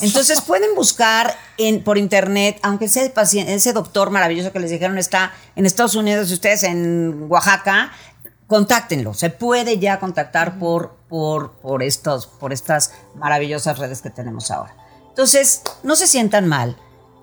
Entonces 0.01 0.41
pueden 0.41 0.75
buscar 0.75 1.35
en, 1.57 1.83
por 1.83 1.97
internet, 1.97 2.59
aunque 2.61 2.85
ese 2.85 3.09
paciente, 3.09 3.53
ese 3.53 3.73
doctor 3.73 4.11
maravilloso 4.11 4.53
que 4.53 4.59
les 4.59 4.69
dijeron 4.69 4.97
está 4.97 5.33
en 5.55 5.65
Estados 5.65 5.95
Unidos 5.95 6.29
y 6.29 6.33
ustedes 6.35 6.63
en 6.63 7.25
Oaxaca, 7.27 7.91
contáctenlo. 8.49 9.13
Se 9.13 9.29
puede 9.29 9.77
ya 9.77 9.99
contactar 9.99 10.57
por, 10.57 10.95
por, 11.07 11.51
por, 11.51 11.83
estos, 11.83 12.25
por 12.25 12.51
estas 12.51 12.91
maravillosas 13.15 13.77
redes 13.77 14.01
que 14.01 14.09
tenemos 14.09 14.49
ahora. 14.49 14.75
Entonces, 15.07 15.61
no 15.83 15.95
se 15.95 16.07
sientan 16.07 16.47
mal. 16.47 16.75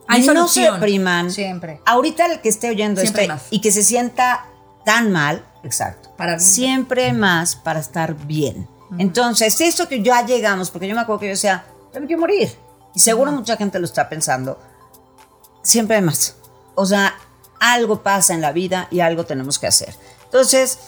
Hay 0.07 0.20
no 0.20 0.27
se 0.27 0.39
solución. 0.39 0.74
depriman. 0.81 1.31
Siempre. 1.33 1.81
Ahorita 1.85 2.27
el 2.27 2.41
que 2.41 2.49
esté 2.49 2.70
oyendo 2.70 3.01
Siempre 3.01 3.22
este 3.24 3.35
más. 3.35 3.43
y 3.51 3.61
que 3.61 3.72
se 3.72 3.83
sienta 3.83 4.47
tan 4.85 5.11
mal, 5.11 5.45
exacto. 5.64 6.14
Para 6.16 6.37
bien. 6.37 6.41
Siempre 6.41 7.12
más 7.12 7.57
para 7.57 7.81
estar 7.81 8.14
bien. 8.14 8.68
Entonces, 8.99 9.61
esto 9.61 9.89
que 9.89 10.01
ya 10.01 10.24
llegamos, 10.24 10.70
porque 10.70 10.87
yo 10.87 10.95
me 10.95 11.01
acuerdo 11.01 11.18
que 11.18 11.27
yo 11.27 11.31
decía, 11.31 11.64
yo 11.93 12.01
me 12.01 12.07
quiero 12.07 12.20
morir. 12.20 12.57
Y 12.95 13.01
seguro 13.01 13.33
mucha 13.33 13.57
gente 13.57 13.81
lo 13.81 13.85
está 13.85 14.09
pensando. 14.09 14.61
Siempre 15.62 15.97
hay 15.97 16.03
más. 16.03 16.37
O 16.77 16.87
sea, 16.87 17.16
algo 17.59 18.05
pasa 18.05 18.33
en 18.33 18.41
la 18.41 18.53
vida 18.53 18.87
y 18.93 19.01
algo 19.01 19.27
tenemos 19.27 19.59
que 19.59 19.66
hacer. 19.66 19.93
Entonces, 20.27 20.79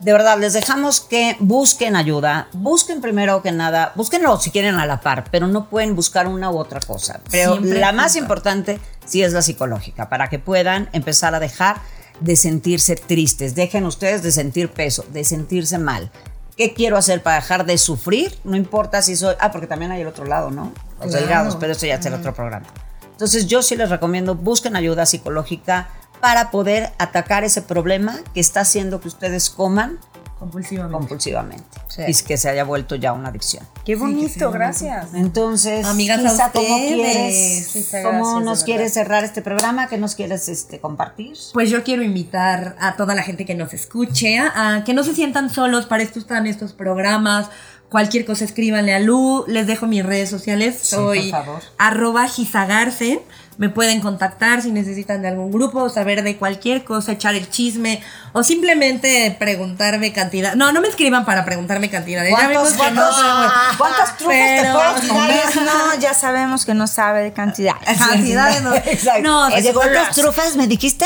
de 0.00 0.12
verdad, 0.12 0.38
les 0.38 0.52
dejamos 0.52 1.00
que 1.00 1.36
busquen 1.40 1.96
ayuda. 1.96 2.48
Busquen 2.52 3.00
primero 3.00 3.42
que 3.42 3.52
nada, 3.52 3.92
búsquenlo 3.94 4.38
si 4.38 4.50
quieren 4.50 4.74
a 4.76 4.86
la 4.86 5.00
par, 5.00 5.24
pero 5.30 5.46
no 5.46 5.68
pueden 5.70 5.94
buscar 5.96 6.26
una 6.26 6.50
u 6.50 6.58
otra 6.58 6.80
cosa. 6.80 7.20
Pero 7.30 7.52
Siempre 7.56 7.78
la 7.80 7.92
más 7.92 8.16
importante 8.16 8.80
sí 9.06 9.22
es 9.22 9.32
la 9.32 9.42
psicológica, 9.42 10.08
para 10.08 10.28
que 10.28 10.38
puedan 10.38 10.88
empezar 10.92 11.34
a 11.34 11.40
dejar 11.40 11.76
de 12.20 12.36
sentirse 12.36 12.96
tristes. 12.96 13.54
Dejen 13.54 13.86
ustedes 13.86 14.22
de 14.22 14.32
sentir 14.32 14.70
peso, 14.70 15.04
de 15.12 15.24
sentirse 15.24 15.78
mal. 15.78 16.10
¿Qué 16.56 16.72
quiero 16.74 16.96
hacer 16.96 17.22
para 17.22 17.36
dejar 17.36 17.66
de 17.66 17.76
sufrir? 17.78 18.38
No 18.44 18.56
importa 18.56 19.02
si 19.02 19.16
soy... 19.16 19.34
Ah, 19.40 19.50
porque 19.50 19.66
también 19.66 19.90
hay 19.90 20.02
el 20.02 20.06
otro 20.06 20.24
lado, 20.24 20.50
¿no? 20.50 20.72
Los 21.00 21.08
Claro. 21.10 21.12
delgados, 21.26 21.56
pero 21.56 21.72
eso 21.72 21.86
ya 21.86 22.00
será 22.00 22.16
otro 22.18 22.32
programa. 22.34 22.66
Entonces 23.10 23.46
yo 23.46 23.62
sí 23.62 23.74
les 23.76 23.90
recomiendo, 23.90 24.34
busquen 24.36 24.76
ayuda 24.76 25.06
psicológica 25.06 25.88
para 26.20 26.50
poder 26.50 26.92
atacar 26.98 27.44
ese 27.44 27.62
problema 27.62 28.18
que 28.32 28.40
está 28.40 28.60
haciendo 28.60 29.00
que 29.00 29.08
ustedes 29.08 29.50
coman 29.50 29.98
Compulsivamente. 30.38 30.92
compulsivamente 30.98 31.64
Sí. 31.88 32.02
y 32.08 32.14
que 32.26 32.36
se 32.36 32.50
haya 32.50 32.64
vuelto 32.64 32.96
ya 32.96 33.12
una 33.12 33.28
adicción. 33.28 33.66
Qué 33.84 33.94
bonito, 33.96 34.50
gracias. 34.50 35.14
Entonces, 35.14 35.86
Amigas, 35.86 36.20
¿cómo 36.52 36.78
quieres, 36.80 37.88
cómo 38.02 38.18
gracias, 38.18 38.42
nos 38.44 38.64
quieres 38.64 38.92
cerrar 38.92 39.24
este 39.24 39.42
programa? 39.42 39.86
¿Qué 39.86 39.96
nos 39.96 40.14
quieres 40.14 40.48
este, 40.48 40.80
compartir? 40.80 41.36
Pues 41.52 41.70
yo 41.70 41.82
quiero 41.84 42.02
invitar 42.02 42.76
a 42.80 42.96
toda 42.96 43.14
la 43.14 43.22
gente 43.22 43.46
que 43.46 43.54
nos 43.54 43.72
escuche 43.72 44.38
a, 44.38 44.74
a 44.76 44.84
que 44.84 44.92
no 44.92 45.02
se 45.04 45.14
sientan 45.14 45.50
solos 45.50 45.86
para 45.86 46.02
esto 46.02 46.18
están 46.18 46.46
estos 46.46 46.72
programas 46.72 47.48
cualquier 47.90 48.24
cosa 48.24 48.44
escríbanle 48.44 48.92
a 48.92 48.98
Lu, 48.98 49.44
les 49.46 49.68
dejo 49.68 49.86
mis 49.86 50.04
redes 50.04 50.28
sociales, 50.28 50.80
soy 50.82 51.30
por 51.30 51.44
favor. 51.44 51.62
arroba 51.78 52.26
gizagarce, 52.26 53.22
me 53.56 53.68
pueden 53.68 54.00
contactar 54.00 54.62
si 54.62 54.72
necesitan 54.72 55.22
de 55.22 55.28
algún 55.28 55.52
grupo, 55.52 55.88
saber 55.88 56.22
de 56.22 56.36
cualquier 56.36 56.84
cosa, 56.84 57.12
echar 57.12 57.34
el 57.34 57.48
chisme 57.48 58.02
o 58.32 58.42
simplemente 58.42 59.34
preguntarme 59.38 60.12
cantidad. 60.12 60.54
No, 60.54 60.72
no 60.72 60.80
me 60.80 60.88
escriban 60.88 61.24
para 61.24 61.44
preguntarme 61.44 61.88
cantidades. 61.90 62.34
Ya 62.36 62.48
vemos 62.48 62.72
¿Cuántos, 62.72 62.86
que 62.86 62.92
no 62.94 63.00
cuántos, 63.02 63.20
somos- 63.20 63.76
¿Cuántas 63.78 64.16
trufas 64.16 64.36
te 64.36 64.72
puedes 64.72 65.00
tirar? 65.02 65.16
Hombres, 65.20 65.56
no, 65.56 66.00
ya 66.00 66.14
sabemos 66.14 66.64
que 66.64 66.74
no 66.74 66.86
sabe 66.86 67.22
de 67.22 67.32
cantidad. 67.32 67.74
Cantidades 67.98 68.62
no. 68.62 68.74
Exacto. 68.74 69.22
No, 69.22 69.46
Oye, 69.46 69.62
se- 69.62 69.72
¿cuántas 69.72 70.14
trufas 70.14 70.56
me 70.56 70.66
dijiste? 70.66 71.04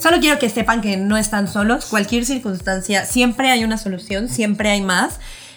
Solo 0.00 0.20
quiero 0.20 0.38
que 0.38 0.48
sepan 0.50 0.80
que 0.80 0.96
no 0.96 1.16
están 1.16 1.48
solos. 1.48 1.86
Cualquier 1.86 2.24
circunstancia, 2.24 3.04
siempre 3.06 3.50
hay 3.50 3.64
una 3.64 3.78
solución, 3.78 4.28
siempre 4.28 4.70
hay 4.70 4.80
más. 4.82 5.14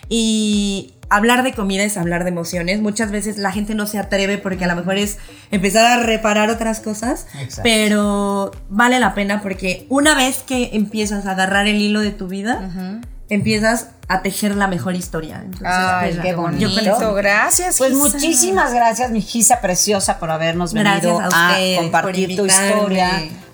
Y 0.09 0.93
hablar 1.12 1.43
de 1.43 1.53
comida 1.53 1.84
es 1.84 1.97
hablar 1.97 2.24
de 2.24 2.30
emociones. 2.30 2.80
Muchas 2.82 3.12
veces 3.12 3.38
la 3.38 3.51
gente 3.51 3.76
no 3.76 3.86
se 3.86 3.99
atreve 3.99 4.38
porque 4.38 4.64
a 4.66 4.68
lo 4.68 4.76
mejor 4.76 4.97
es 4.97 5.18
empezar 5.51 5.86
a 5.86 6.03
reparar 6.03 6.49
otras 6.49 6.80
cosas. 6.80 7.28
Exacto. 7.39 7.62
Pero 7.64 8.51
vale 8.70 8.99
la 8.99 9.14
pena 9.14 9.41
porque 9.41 9.86
una 9.89 10.16
vez 10.16 10.39
que 10.45 10.70
empiezas 10.74 11.26
a 11.26 11.32
agarrar 11.32 11.68
el 11.68 11.78
hilo 11.82 11.99
de 11.99 12.12
tu 12.12 12.28
vida, 12.28 13.01
empiezas 13.30 13.88
a 14.07 14.22
tejer 14.22 14.55
la 14.55 14.68
mejor 14.68 14.95
historia. 14.95 15.41
Entonces, 15.43 15.68
Ay, 15.70 16.09
pues, 16.12 16.22
qué 16.24 16.32
yo 16.32 16.38
bonito. 16.41 16.80
eso- 16.82 17.14
Gracias. 17.14 17.78
Pues 17.78 17.91
Gisa. 17.91 18.03
muchísimas 18.03 18.74
gracias, 18.74 19.12
mi 19.12 19.22
Gisa 19.22 19.62
preciosa, 19.62 20.18
por 20.20 20.32
habernos 20.32 20.74
Gracias 20.74 21.01
venido 21.03 21.20
a 21.22 21.55
compartir 21.78 22.36
tu 22.36 22.45
historia 22.45 23.09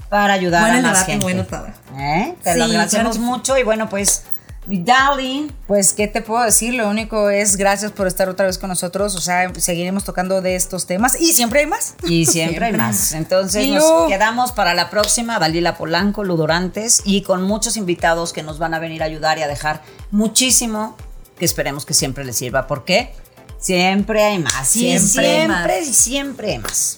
para 0.09 0.33
ayudar 0.33 0.61
Bueno 0.61 0.77
a 0.79 0.81
más 0.81 0.93
debate, 1.07 1.11
gente. 1.11 1.23
bueno 1.25 1.45
todo. 1.45 1.67
¿Eh? 1.99 2.33
Te 2.43 2.53
Sí, 2.53 2.59
lo 2.59 2.65
agradecemos 2.65 3.17
claro 3.17 3.31
mucho 3.31 3.57
y 3.57 3.63
bueno, 3.63 3.89
pues, 3.89 4.23
darling, 4.69 5.49
Pues, 5.67 5.93
¿qué 5.93 6.07
te 6.07 6.21
puedo 6.21 6.43
decir? 6.43 6.73
Lo 6.73 6.87
único 6.89 7.29
es 7.29 7.55
gracias 7.57 7.91
por 7.91 8.07
estar 8.07 8.29
otra 8.29 8.45
vez 8.45 8.57
con 8.57 8.69
nosotros. 8.69 9.15
O 9.15 9.21
sea, 9.21 9.51
seguiremos 9.57 10.03
tocando 10.03 10.41
de 10.41 10.55
estos 10.55 10.85
temas 10.85 11.19
y 11.19 11.33
siempre 11.33 11.61
hay 11.61 11.67
más. 11.67 11.95
y 12.03 12.25
siempre 12.25 12.65
hay 12.65 12.73
más. 12.73 13.11
Entonces 13.13 13.65
Y 13.65 13.71
nos 13.71 14.07
quedamos 14.07 14.51
para 14.51 14.73
la 14.73 14.89
próxima, 14.89 15.39
Dalila 15.39 15.77
Polanco, 15.77 16.23
Ludorantes, 16.23 17.01
y 17.05 17.21
con 17.21 17.43
muchos 17.43 17.77
invitados 17.77 18.33
que 18.33 18.43
nos 18.43 18.59
van 18.59 18.73
a 18.73 18.79
venir 18.79 19.01
a 19.03 19.05
ayudar 19.05 19.37
y 19.37 19.43
a 19.43 19.47
dejar 19.47 19.81
muchísimo 20.11 20.95
que 21.39 21.45
esperemos 21.45 21.85
que 21.85 21.93
siempre 21.93 22.25
les 22.25 22.35
sirva. 22.37 22.67
¿Por 22.67 22.83
qué? 22.85 23.13
Siempre 23.59 24.23
hay 24.23 24.39
más. 24.39 24.75
Y 24.75 24.79
Siempre 24.99 25.27
hay 25.27 25.35
siempre, 25.47 25.47
más. 25.81 25.95
siempre 25.95 26.51
hay 26.51 26.59
más. 26.59 26.97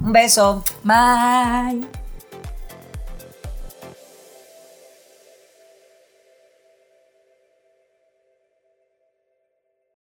Un 0.00 0.12
beso. 0.12 0.64
Bye. 0.82 2.01